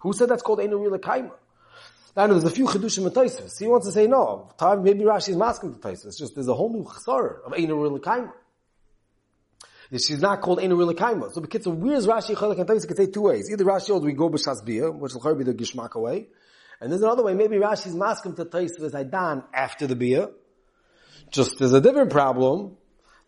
Who 0.00 0.12
said 0.12 0.28
that's 0.28 0.42
called 0.42 0.60
Einu 0.60 0.76
Rui 0.76 0.96
Lakaima? 0.96 1.32
Now 2.14 2.26
there's 2.26 2.44
a 2.44 2.50
few 2.50 2.66
chidushim 2.66 3.06
in 3.06 3.12
Taisus. 3.12 3.58
He 3.58 3.66
wants 3.66 3.86
to 3.86 3.92
say 3.92 4.06
no. 4.06 4.52
Maybe 4.60 5.04
Rashi's 5.04 5.36
masking 5.36 5.72
to 5.74 5.80
Taisus. 5.80 6.18
Just 6.18 6.34
there's 6.34 6.48
a 6.48 6.54
whole 6.54 6.70
new 6.72 6.84
chasar 6.84 7.42
of 7.44 7.54
Einu 7.54 7.74
Rui 7.74 7.98
Lakaima. 7.98 8.32
She's 9.92 10.20
not 10.20 10.40
called 10.40 10.58
Einu 10.58 10.76
Rila 10.76 10.94
Kaima. 10.94 11.32
So 11.32 11.40
because 11.40 11.66
where's 11.66 12.06
Rashi 12.06 12.34
Chalak 12.34 12.58
and 12.58 12.68
Taisus 12.68 12.88
could 12.88 12.96
say 12.96 13.06
two 13.06 13.22
ways. 13.22 13.48
Either 13.50 13.64
Rashi 13.64 13.88
holds 13.88 14.04
we 14.04 14.12
go 14.12 14.28
b'shas 14.28 14.64
bia, 14.64 14.90
which 14.90 15.12
will 15.14 15.34
be 15.34 15.44
the 15.44 15.54
Gishmak 15.54 16.00
way. 16.00 16.28
And 16.80 16.90
there's 16.92 17.02
another 17.02 17.22
way, 17.22 17.34
maybe 17.34 17.56
Rashi's 17.56 17.94
masking 17.94 18.34
to 18.36 18.44
Taisus 18.44 18.82
as 18.82 18.94
Aidan 18.94 19.44
after 19.54 19.86
the 19.86 19.96
beer. 19.96 20.28
Just 21.30 21.58
there's 21.58 21.72
a 21.72 21.80
different 21.80 22.10
problem 22.10 22.76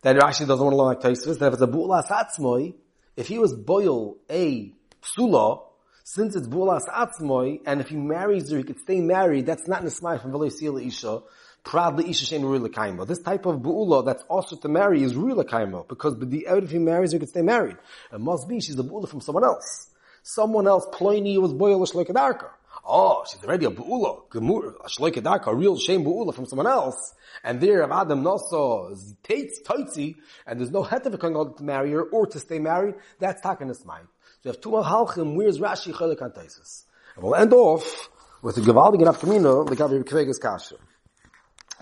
that 0.01 0.15
Rashi 0.17 0.47
doesn't 0.47 0.63
want 0.63 0.73
to 0.73 0.77
learn 0.77 0.87
like 0.87 1.01
Taisus, 1.01 1.39
that 1.39 1.47
if 1.47 1.53
it's 1.53 1.61
a 1.61 1.67
Bu'las 1.67 2.07
Atzmoy, 2.07 2.75
if 3.15 3.27
he 3.27 3.39
was 3.39 3.53
boil 3.53 4.17
a 4.29 4.73
psula, 5.01 5.63
since 6.03 6.35
it's 6.35 6.47
Bu'las 6.47 6.87
Atzmoy, 6.87 7.61
and 7.65 7.81
if 7.81 7.89
he 7.89 7.95
marries 7.95 8.49
her, 8.51 8.57
he 8.57 8.63
could 8.63 8.79
stay 8.79 9.01
married, 9.01 9.45
that's 9.45 9.67
not 9.67 9.83
Nismai 9.83 10.21
from 10.21 10.31
Veloy 10.31 10.85
Isha, 10.85 11.21
Proudly 11.63 12.09
isha 12.09 12.25
shein 12.25 12.41
ruila 12.41 13.07
This 13.07 13.19
type 13.19 13.45
of 13.45 13.57
bu'ula 13.61 14.05
that's 14.05 14.23
also 14.23 14.55
to 14.55 14.67
marry 14.67 15.03
is 15.03 15.13
ruila 15.13 15.43
kaima 15.43 15.87
because 15.87 16.17
the 16.17 16.45
if 16.47 16.71
he 16.71 16.79
marries, 16.79 17.11
he 17.11 17.19
could 17.19 17.29
stay 17.29 17.41
married. 17.41 17.77
It 18.11 18.19
must 18.19 18.47
be 18.47 18.59
she's 18.59 18.79
a 18.79 18.83
bu'ula 18.83 19.07
from 19.07 19.21
someone 19.21 19.43
else. 19.43 19.87
Someone 20.23 20.67
else, 20.67 20.85
Ploini 20.93 21.39
was 21.39 21.53
boilish 21.53 21.93
like 21.93 22.09
a 22.09 22.13
darker. 22.13 22.51
Oh, 22.85 23.23
she's 23.29 23.43
already 23.43 23.65
a 23.65 23.71
bu'ula, 23.71 24.29
gemur, 24.31 24.75
a 24.83 25.49
a 25.49 25.55
real 25.55 25.77
shame 25.77 26.03
bu'ula 26.03 26.33
from 26.33 26.45
someone 26.45 26.67
else. 26.67 27.13
And 27.43 27.61
there, 27.61 27.81
of 27.81 27.91
Adam 27.91 28.23
Noso, 28.23 28.97
Tates, 29.23 29.61
Toitzi, 29.61 30.15
and 30.47 30.59
there's 30.59 30.71
no 30.71 30.83
head 30.83 31.05
of 31.05 31.13
a 31.13 31.17
to 31.17 31.63
marry 31.63 31.91
her 31.91 32.03
or 32.03 32.25
to 32.27 32.39
stay 32.39 32.59
married, 32.59 32.95
that's 33.19 33.41
takenis 33.41 33.85
mind. 33.85 34.07
So 34.41 34.49
you 34.49 34.51
have 34.51 34.61
two 34.61 34.69
halchim, 34.69 35.35
where's 35.35 35.59
Rashi 35.59 35.93
Chelik 35.93 36.21
And 36.21 37.23
we'll 37.23 37.35
end 37.35 37.53
off 37.53 38.09
with 38.41 38.55
the 38.55 38.61
Gevaldig 38.61 39.01
enough 39.01 39.21
Kamino, 39.21 39.67
the 39.67 39.75
Gavi 39.75 40.03
Kvegas 40.03 40.39
Kasha. 40.39 40.75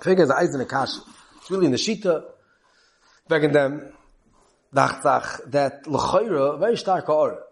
Figure 0.01 0.23
is 0.23 0.31
Eisen 0.31 0.61
Akash. 0.61 0.99
It's 1.37 1.49
really 1.49 1.65
in 1.65 1.71
the 1.71 1.77
Shita. 1.77 2.23
Wegen 3.29 3.51
dem, 3.51 3.93
dacht 4.73 5.01
sag, 5.03 5.51
that 5.51 5.87
L'choira, 5.87 6.59
very 6.59 6.77
stark 6.77 7.09
or. 7.09 7.43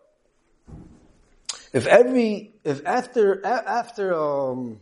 If 1.74 1.88
every, 1.88 2.54
if 2.64 2.86
after, 2.86 3.46
after, 3.46 4.14
um, 4.14 4.80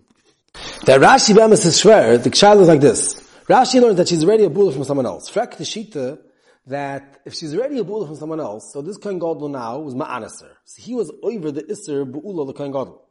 that 0.86 1.02
Rashi 1.02 1.36
Bemis 1.36 1.66
is 1.66 1.78
swear, 1.78 2.18
the 2.18 2.30
child 2.30 2.62
is 2.62 2.68
like 2.68 2.82
this. 2.82 3.16
Rashi 3.48 3.82
learned 3.82 3.98
that 3.98 4.08
she's 4.08 4.24
already 4.24 4.44
a 4.44 4.50
bull 4.50 4.72
from 4.72 4.84
someone 4.84 5.06
else. 5.06 5.32
Frek 5.32 5.58
the 5.58 5.64
Shita, 5.64 6.20
that 6.68 7.20
if 7.26 7.34
she's 7.34 7.56
already 7.56 7.80
a 7.80 7.84
bull 7.84 8.06
from 8.06 8.16
someone 8.16 8.40
else, 8.40 8.72
so 8.72 8.82
this 8.82 8.98
Kohen 8.98 9.20
Gadol 9.20 9.50
now 9.50 9.80
was 9.80 9.96
Ma'anaser. 9.96 10.52
So 10.66 10.82
he 10.82 10.94
was 10.94 11.12
over 11.22 11.52
the 11.52 11.64
Isser 11.64 12.10
Bu'ula 12.10 12.46
the 12.46 12.54
Kohen 12.54 12.72
Gadol. 12.72 13.04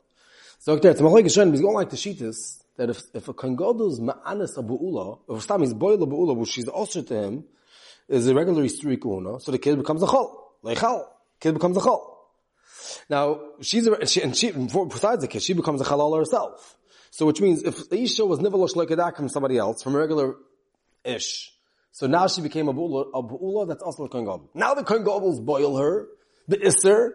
So 0.60 0.74
okay, 0.74 0.90
it's 0.90 1.00
Machlek 1.00 1.24
Hashem, 1.24 1.50
he's 1.50 1.60
going 1.60 1.74
like 1.74 1.90
the 1.90 1.96
Shitas, 1.96 2.61
that 2.76 2.90
if, 2.90 3.02
if 3.14 3.28
a 3.28 3.32
is 3.32 4.00
ma'anis 4.00 4.58
a 4.58 4.62
bu'ula, 4.62 5.18
if 5.28 5.42
Stam 5.42 5.62
is 5.62 5.74
boil 5.74 6.02
a 6.02 6.06
bu'ula, 6.06 6.36
which 6.36 6.50
she's 6.50 6.68
also 6.68 7.02
to 7.02 7.14
him, 7.14 7.44
is 8.08 8.26
a 8.26 8.34
regular 8.34 8.64
istri 8.64 9.00
kuna, 9.00 9.40
so 9.40 9.52
the 9.52 9.58
kid 9.58 9.78
becomes 9.78 10.02
a 10.02 10.06
chol. 10.06 10.34
Leichal. 10.64 11.04
Kid 11.40 11.54
becomes 11.54 11.76
a 11.76 11.80
chol. 11.80 12.00
Now, 13.08 13.40
she's 13.60 13.86
a, 13.86 14.06
she, 14.06 14.22
and 14.22 14.36
she, 14.36 14.50
besides 14.50 15.22
the 15.22 15.28
kid, 15.28 15.42
she 15.42 15.52
becomes 15.52 15.80
a 15.80 15.84
halal 15.84 16.16
herself. 16.16 16.78
So 17.10 17.26
which 17.26 17.40
means 17.40 17.62
if 17.62 17.92
Isha 17.92 18.24
was 18.24 18.38
nivalosh 18.38 18.74
like 18.74 19.16
from 19.16 19.28
somebody 19.28 19.58
else, 19.58 19.82
from 19.82 19.94
a 19.94 19.98
regular 19.98 20.36
ish, 21.04 21.52
so 21.90 22.06
now 22.06 22.26
she 22.26 22.40
became 22.40 22.68
a 22.68 22.74
bu'ula, 22.74 23.10
a 23.12 23.22
bu'ula 23.22 23.68
that's 23.68 23.82
also 23.82 24.04
a 24.04 24.08
Kohen 24.08 24.48
Now 24.54 24.72
the 24.72 24.82
Kohen 24.82 25.04
boil 25.04 25.76
her, 25.76 26.08
the 26.48 26.56
isser, 26.56 27.10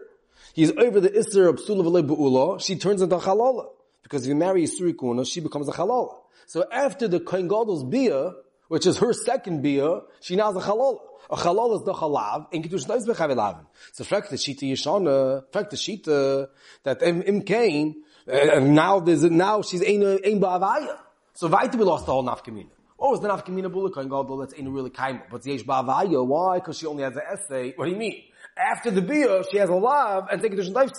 he's 0.54 0.70
over 0.70 1.00
the 1.00 1.10
isser 1.10 1.48
of 1.48 1.56
psula 1.56 1.82
v'le 1.82 2.06
bu'ula, 2.06 2.64
she 2.64 2.76
turns 2.76 3.02
into 3.02 3.16
a 3.16 3.20
halala. 3.20 3.66
Because 4.08 4.22
if 4.22 4.30
you 4.30 4.36
marry 4.36 4.62
Yisuri 4.64 4.98
Kuna, 4.98 5.22
she 5.26 5.40
becomes 5.40 5.68
a 5.68 5.72
halala. 5.72 6.16
So 6.46 6.64
after 6.72 7.08
the 7.08 7.20
Kohen 7.20 7.46
Gadol's 7.46 7.84
bia, 7.84 8.32
which 8.68 8.86
is 8.86 8.96
her 8.98 9.12
second 9.12 9.60
bia, 9.60 10.00
she 10.20 10.34
now 10.34 10.50
is 10.50 10.56
a 10.56 10.66
halala. 10.66 11.00
A 11.28 11.36
halala 11.36 11.76
is 11.78 11.84
the 11.84 11.92
halav, 11.92 12.46
and 12.50 12.62
Kiddush 12.62 12.86
Nais 12.86 13.06
bechavilavin. 13.06 13.66
So 13.92 14.04
fact 14.04 14.30
the 14.30 14.36
Shita 14.36 14.62
Yishana, 14.62 15.44
fact 15.52 15.72
the 15.72 15.76
Shita, 15.76 16.48
that 16.84 17.02
Im, 17.02 17.42
Kain, 17.42 18.02
uh, 18.26 18.32
and 18.32 18.74
now 18.74 19.00
there's, 19.00 19.24
now 19.24 19.60
she's 19.60 19.82
ein, 19.82 20.02
ein 20.02 20.40
ba'avaya. 20.40 20.96
So 21.34 21.48
weiter 21.48 21.76
we 21.76 21.84
lost 21.84 22.06
the 22.06 22.12
whole 22.12 22.24
nafkamina. 22.24 22.70
Oh, 22.98 23.12
is 23.12 23.20
the 23.20 23.28
nafkamina 23.28 23.70
bula 23.70 23.90
Kohen 23.90 24.08
Gadol, 24.08 24.38
that's 24.38 24.54
ain't 24.56 24.70
really 24.70 24.88
kaima. 24.88 25.24
But 25.30 25.44
yesh 25.44 25.64
ba'avaya, 25.64 26.26
why? 26.26 26.60
Because 26.60 26.78
she 26.78 26.86
only 26.86 27.02
has 27.02 27.14
an 27.14 27.22
essay. 27.30 27.74
What 27.76 27.84
do 27.84 27.90
you 27.90 27.98
mean? 27.98 28.22
After 28.56 28.90
the 28.90 29.02
bia, 29.02 29.44
she 29.50 29.58
has 29.58 29.68
a 29.68 29.74
lav, 29.74 30.28
and 30.32 30.40
take 30.40 30.52
Kiddush 30.52 30.70
Nais. 30.70 30.92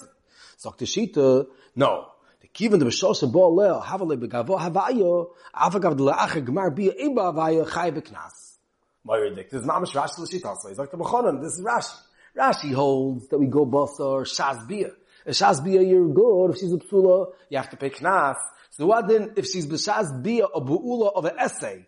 So 0.57 0.75
the 0.77 0.85
Shita, 0.85 1.47
no. 1.75 2.05
Kiven 2.53 2.79
de 2.79 2.85
beshos 2.85 3.31
bo 3.31 3.49
le 3.49 3.79
havale 3.81 4.17
begavo 4.17 4.57
havayo 4.59 5.29
afagav 5.53 5.95
de 5.95 6.03
laach 6.03 6.35
gmar 6.43 6.75
bi 6.75 6.89
im 6.97 7.13
ba 7.13 7.31
havayo 7.31 7.65
chay 7.71 7.91
beknas. 7.91 8.57
Moyer 9.05 9.35
dik 9.35 9.49
this 9.49 9.61
mamish 9.61 9.93
rashi 9.93 10.19
l'shit 10.19 10.45
also. 10.45 10.69
He's 10.69 10.77
like 10.77 10.91
the 10.91 10.97
mechonim. 10.97 11.41
This 11.41 11.53
is 11.53 11.61
Rashi. 11.61 11.97
Rashi 12.35 12.73
holds 12.73 13.27
that 13.29 13.37
we 13.37 13.47
go 13.47 13.65
basar 13.65 14.23
shas 14.23 14.67
bia. 14.67 14.91
A 15.25 15.29
shas 15.29 15.63
bia 15.63 15.81
you're 15.81 16.09
good. 16.09 16.51
If 16.51 16.57
she's 16.57 16.73
a 16.73 16.77
psula, 16.77 17.31
you 17.49 17.57
have 17.57 17.69
to 17.69 17.77
pay 17.77 17.91
knas. 17.91 18.35
So 18.71 18.87
what 18.87 19.07
then 19.07 19.33
if 19.35 19.45
she's 19.45 19.67
b'shas 19.67 20.23
bia 20.23 20.45
a 20.45 20.61
bu'ula 20.61 21.13
of 21.13 21.25
an 21.25 21.39
essay 21.39 21.85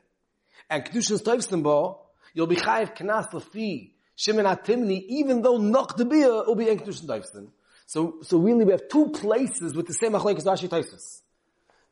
and 0.70 0.86
kedushin 0.86 1.22
stoivsten 1.22 1.64
bo, 1.64 2.02
you'll 2.34 2.48
be 2.48 2.56
chayiv 2.56 2.96
knas 2.96 3.30
lefi 3.32 3.92
Shimon 4.16 4.46
Atimni, 4.46 5.04
even 5.08 5.42
though 5.42 5.58
nok 5.58 5.98
the 5.98 6.06
bia 6.06 6.28
will 6.28 6.56
be 6.56 6.70
in 6.70 6.78
kedushin 6.78 7.08
stoivsten. 7.08 7.48
So, 7.92 8.20
so 8.22 8.38
really 8.38 8.64
we 8.64 8.72
have 8.72 8.88
two 8.88 9.10
places 9.10 9.76
with 9.76 9.86
the 9.86 9.94
same 9.94 10.14
machlekes 10.14 10.46
Rashi 10.46 10.70
Taisus. 10.70 11.20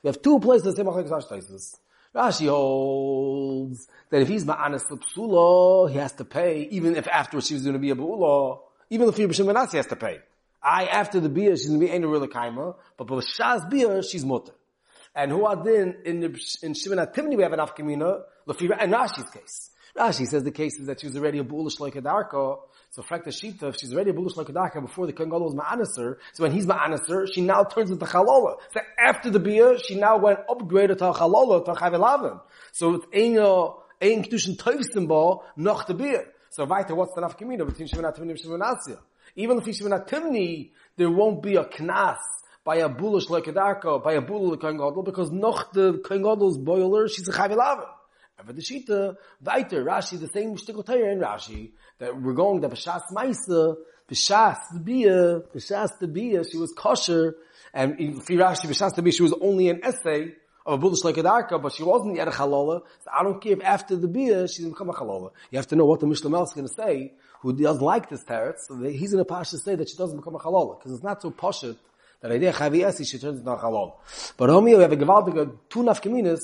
We 0.02 0.08
have 0.08 0.22
two 0.22 0.40
places 0.40 0.68
with 0.68 0.78
the 0.78 0.82
same 0.82 0.90
machlekes 0.90 1.10
Rashi 1.10 1.30
Taisus. 1.30 1.76
Rashi 2.16 2.48
holds 2.48 3.86
that 4.10 4.22
if 4.22 4.30
he's 4.30 4.46
ma'anis 4.46 4.84
psula, 4.90 5.92
he 5.92 5.98
has 5.98 6.14
to 6.14 6.24
pay, 6.24 6.70
even 6.72 6.96
if 6.96 7.06
afterwards 7.10 7.48
she 7.48 7.54
was 7.54 7.64
going 7.64 7.74
to 7.74 7.80
be 7.80 7.90
a 7.90 7.96
bu'ula, 7.96 8.60
even 8.90 9.10
if 9.10 9.16
B'Shem 9.18 9.54
Manasi 9.54 9.74
has 9.74 9.88
to 9.88 9.98
pay. 9.98 10.20
I, 10.64 10.86
after 10.86 11.20
the 11.20 11.28
beer, 11.28 11.58
she's 11.58 11.68
going 11.68 11.82
to 11.82 11.86
be 11.86 11.92
ain't 11.92 12.06
a 12.06 12.08
real 12.08 12.26
kaima, 12.28 12.78
but 12.96 13.08
B'Shaz 13.08 13.70
beer, 13.70 14.02
she's 14.02 14.24
mutter. 14.24 14.54
And 15.14 15.32
who 15.32 15.44
are 15.44 15.62
then, 15.62 15.98
in, 16.06 16.24
in 16.62 16.76
Shimon 16.76 17.00
Atimni 17.00 17.36
we 17.36 17.44
have 17.44 17.52
an 17.52 17.60
afkamina, 17.60 18.22
and 18.48 18.94
Rashi's 18.94 19.30
case. 19.32 19.72
Rashi 19.98 20.26
says 20.26 20.46
the 20.46 20.52
case 20.52 20.80
is 20.80 20.88
that 20.88 21.02
she 21.02 21.08
was 21.08 21.18
already 21.18 21.40
a 21.40 21.44
bullish 21.44 21.82
like 21.82 21.98
a 21.98 22.02
darko, 22.02 22.60
so 22.92 23.04
Frekta 23.04 23.28
Shita, 23.28 23.70
if 23.70 23.78
she's 23.78 23.94
already 23.94 24.10
a 24.10 24.14
Lakadaka 24.14 24.82
before 24.82 25.06
the 25.06 25.14
Kohen 25.14 25.30
Gadol 25.30 25.46
was 25.46 25.54
Ma'anaser, 25.54 26.18
so 26.34 26.44
when 26.44 26.52
he's 26.52 26.66
Ma'anaser, 26.66 27.32
she 27.32 27.42
now 27.42 27.64
turns 27.64 27.92
into 27.92 28.04
Chalola. 28.04 28.56
So 28.72 28.80
after 28.98 29.30
the 29.30 29.40
Bia, 29.40 29.78
she 29.78 29.94
now 29.94 30.18
went 30.18 30.40
upgraded 30.48 30.98
to 30.98 31.12
Chalola, 31.12 31.64
to 31.66 31.74
Chavilavim. 31.74 32.42
So 32.72 32.96
it's 32.96 33.06
Ein, 33.14 33.38
uh, 33.38 33.74
Ein 34.02 34.24
Kedushin 34.24 34.58
Teufsten 34.58 35.08
Ba, 35.08 35.38
noch 35.56 35.86
the 35.86 35.94
Bia. 35.94 36.24
So 36.50 36.66
weiter, 36.66 36.96
what's 36.96 37.14
the 37.14 37.22
Nafkamina 37.22 37.68
between 37.68 37.88
Shemonat 37.88 38.18
Timni 38.18 38.32
and 38.32 38.40
Shemonatsia? 38.40 38.98
Even 39.36 39.60
if 39.60 39.66
Shemonat 39.66 40.10
Timni, 40.10 40.72
there 40.98 41.12
won't 41.12 41.44
be 41.44 41.58
a 41.58 41.66
Knas 41.66 42.18
by 42.64 42.78
a 42.78 42.90
Bulush 42.90 43.28
Lakadaka, 43.28 44.04
by 44.04 44.14
a 44.14 44.22
Bulush 44.22 44.60
Kohen 44.60 45.04
because 45.04 45.30
noch 45.30 45.72
the 45.74 46.00
Kohen 46.00 46.24
boiler, 46.64 47.08
she's 47.08 47.28
a 47.28 47.32
Chavilavim. 47.32 47.86
And 48.48 48.58
the 48.58 48.62
Shita, 48.62 49.18
weiter, 49.44 49.84
Rashi, 49.84 50.20
the 50.20 50.28
same 50.28 50.56
Shtikl 50.56 50.88
in 51.12 51.20
Rashi, 51.20 51.72
that 52.00 52.22
we're 52.22 52.34
going 52.34 52.62
that 52.62 52.72
B'shas 52.72 53.02
Maisa, 53.14 53.76
B'shas 54.10 54.58
the 54.74 54.80
Bia, 54.80 55.42
B'shas 55.54 56.00
the 56.00 56.08
Bia, 56.08 56.44
she 56.44 56.58
was 56.58 56.72
kosher, 56.72 57.36
and 57.74 58.24
for 58.24 58.34
Rashi, 58.34 58.66
B'shas 58.68 58.96
the 58.96 59.02
Bia, 59.02 59.12
she 59.12 59.24
was 59.24 59.34
only 59.42 59.70
an 59.70 59.84
essay 59.84 60.34
of 60.66 60.74
a 60.74 60.78
bullish 60.78 61.04
like 61.04 61.18
a 61.18 61.24
darka, 61.24 61.62
but 61.62 61.74
she 61.74 61.84
wasn't 61.84 62.16
yet 62.16 62.28
a 62.28 62.32
halola. 62.32 62.82
So 63.04 63.12
I 63.12 63.24
don't 63.24 63.42
care 63.42 63.54
if 63.54 63.64
after 63.64 63.96
the 63.96 64.08
she's 64.48 64.60
going 64.60 64.72
to 64.72 64.76
become 64.76 64.90
a 64.90 64.94
halola. 64.94 65.32
You 65.52 65.58
have 65.58 65.68
to 65.68 65.76
know 65.76 65.86
what 65.86 66.00
the 66.00 66.08
Mishnah 66.08 66.42
is 66.44 66.54
going 66.54 66.68
to 66.68 66.74
say, 66.74 67.14
who 67.42 67.54
doesn't 67.54 67.82
like 67.82 68.10
this 68.10 68.24
teretz. 68.24 68.68
So 68.68 68.76
he's 68.84 69.12
going 69.12 69.24
to 69.24 69.26
pasha 69.26 69.58
say 69.58 69.76
that 69.76 69.90
she 69.90 69.98
doesn't 69.98 70.18
become 70.18 70.36
a 70.36 70.40
halola, 70.40 70.78
because 70.78 70.94
it's 70.94 71.04
not 71.04 71.22
so 71.22 71.32
poshut 71.32 71.78
that 72.22 72.32
idea 72.32 72.54
chavi 72.54 72.86
esi 72.86 73.10
she 73.10 73.18
turns 73.18 73.40
into 73.40 73.52
a 73.52 73.58
halola. 73.58 73.94
But 74.38 74.50
Omi, 74.50 74.76
we 74.76 74.82
have 74.82 74.92
a 74.92 74.98
gewaltige 74.98 75.58
two 75.70 75.80
nafkaminas 75.80 76.40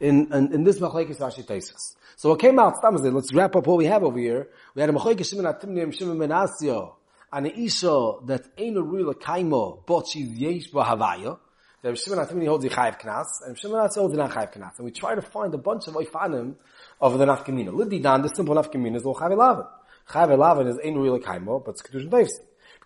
in, 0.00 0.32
in, 0.32 0.52
in 0.52 0.64
this 0.64 0.78
machlekes 0.78 1.18
Rashi 1.18 1.44
Taisus. 1.44 1.96
So 2.16 2.30
what 2.30 2.40
came 2.40 2.58
out, 2.58 2.74
let's 2.82 3.32
wrap 3.32 3.56
up 3.56 3.66
what 3.66 3.78
we 3.78 3.86
have 3.86 4.02
over 4.02 4.18
here. 4.18 4.48
We 4.74 4.80
had 4.80 4.90
a 4.90 4.92
machlekes 4.92 5.28
Shimon 5.28 5.44
Atimnim, 5.44 5.96
Shimon 5.96 6.18
Menasio, 6.18 6.94
and 7.32 7.46
an 7.46 7.52
isha 7.52 8.12
that 8.26 8.42
ain't 8.56 8.76
a 8.76 8.82
real 8.82 9.12
kaimo, 9.14 9.84
but 9.86 10.06
she's 10.08 10.28
yesh 10.30 10.70
b'havaya. 10.70 11.38
The 11.80 11.94
Shimon 11.94 12.18
Atimini 12.18 12.46
holds 12.46 12.64
the 12.64 12.70
chayiv 12.70 13.00
knas, 13.00 13.26
and 13.46 13.56
Shimon 13.56 13.78
Atimini 13.78 13.94
holds 13.94 14.12
the 14.14 14.18
non-chayiv 14.18 14.52
knas. 14.52 14.78
And 14.78 14.84
we 14.84 14.90
try 14.90 15.14
to 15.14 15.22
find 15.22 15.54
a 15.54 15.58
bunch 15.58 15.86
of 15.86 15.94
oifanim 15.94 16.56
of 17.00 17.18
the 17.18 17.24
nafkamina. 17.24 17.72
Lidi 17.72 18.00
dan, 18.00 18.22
the 18.22 18.28
simple 18.28 18.56
nafkamina 18.56 18.96
is 18.96 19.04
all 19.04 19.14
chayiv 19.14 19.32
elaven. 19.32 19.66
Chayiv 20.08 20.32
elaven 20.32 20.66
is 20.66 20.78
ain't 20.82 20.96
a 20.96 21.00
real 21.00 21.20
kaimo, 21.20 21.64
but 21.64 21.72
it's 21.72 21.82
kedushin 21.82 22.10
deivs. 22.10 22.30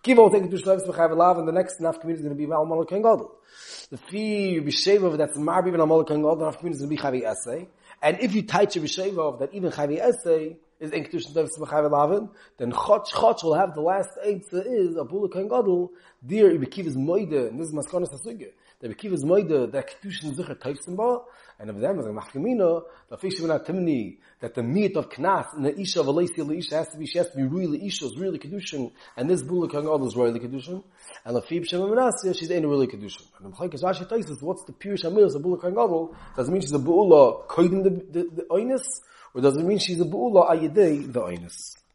Kiva 0.03 0.21
will 0.21 0.29
take 0.29 0.43
kedushin 0.43 0.65
deivs 0.65 0.85
b'chayiv 0.85 1.11
elaven, 1.11 1.45
the 1.45 1.53
next 1.53 1.79
nafkamina 1.79 2.15
is 2.15 2.19
going 2.19 2.29
to 2.29 2.35
be 2.35 2.45
mal 2.45 2.65
malak 2.65 2.89
gadol. 2.89 3.31
The 3.89 3.97
fee 3.97 4.59
b'sheva 4.59 5.17
that's 5.17 5.37
marbi 5.37 5.71
ben 5.71 5.87
malak 5.87 6.07
gadol, 6.07 6.35
the 6.35 6.51
nafkamina 6.51 6.71
is 6.71 6.79
going 6.79 6.89
to 6.89 6.95
be 6.95 6.97
chayiv 6.97 7.23
essay. 7.23 7.69
And 8.01 8.19
if 8.19 8.35
you 8.35 8.41
touch 8.41 8.75
a 8.75 8.81
b'sheva 8.81 9.39
that 9.39 9.53
even 9.53 9.71
chayiv 9.71 9.99
essay, 9.99 10.57
is 10.83 10.91
in 10.91 11.05
Kedushin 11.05 11.33
Davis 11.33 11.57
Mechav 11.57 11.89
Elavin, 11.89 12.29
then 12.57 12.73
Chotch 12.73 13.07
Chotch 13.11 13.43
will 13.43 13.53
have 13.53 13.73
the 13.73 13.79
last 13.79 14.09
Eitzah 14.25 14.65
is 14.65 14.97
a 14.97 15.05
Bula 15.05 15.29
Kohen 15.29 15.47
Gadol, 15.47 15.91
dear 16.25 16.51
is 16.51 16.97
Moide, 16.97 17.47
and 17.47 17.59
this 17.59 17.69
is 17.69 17.73
Maskonis 17.73 18.13
HaSugya, 18.13 18.49
the 18.79 18.89
Ibikiv 18.89 19.13
is 19.13 19.23
Moide, 19.23 19.71
that 19.71 19.89
Kedushin 19.89 20.35
Zicher 20.35 20.55
Teifsim 20.55 20.95
Ba, 20.95 21.19
and 21.59 21.69
of 21.69 21.79
them, 21.79 21.99
as 21.99 22.05
a 22.05 22.09
Machkamina, 22.09 22.83
the 23.09 23.17
Fish 23.17 23.39
of 23.39 23.45
Timni, 23.65 24.17
that 24.39 24.55
the 24.55 24.63
meat 24.63 24.97
of 24.97 25.09
Knas, 25.09 25.53
and 25.53 25.65
the 25.65 25.79
Isha 25.79 25.99
Alesi 25.99 26.57
Isha 26.57 26.75
has 26.75 26.89
to 26.89 26.97
be, 26.97 27.05
she 27.05 27.17
has 27.17 27.29
to 27.29 27.37
be 27.37 27.43
really 27.43 27.85
Isha, 27.85 28.05
is 28.05 28.17
really 28.17 28.39
Kedushin, 28.39 28.91
and 29.15 29.29
this 29.29 29.41
Bula 29.41 29.69
Kohen 29.69 29.85
Gadol 29.85 30.07
is 30.07 30.15
really 30.15 30.39
Kedushin, 30.39 30.83
and 31.25 31.35
the 31.35 31.41
Fib 31.41 31.65
Shem 31.65 31.79
Menasya, 31.81 32.37
she's 32.37 32.51
ain't 32.51 32.65
really 32.65 32.87
Kedushin. 32.87 33.25
And 33.39 33.53
the 33.53 33.55
Mechaikas 33.55 33.83
Rashi 33.83 34.07
Taisis, 34.07 34.41
what's 34.41 34.63
the 34.65 34.73
pure 34.73 34.97
Shamir, 34.97 35.33
a 35.33 35.39
Bula 35.39 35.57
Kohen 35.57 35.75
Gadol, 35.75 36.15
does 36.35 36.49
mean 36.49 36.61
she's 36.61 36.71
a 36.71 36.79
Bula 36.79 37.43
Kohen 37.47 37.83
the, 37.83 37.89
the, 37.89 38.45
Oinus, 38.49 38.83
or 39.33 39.41
does 39.41 39.57
it 39.57 39.63
mean 39.63 39.79
she's 39.79 39.99
a 39.99 40.05
bu'ula 40.05 40.49
ayidei 40.49 41.11
the 41.11 41.19
oinus? 41.19 41.75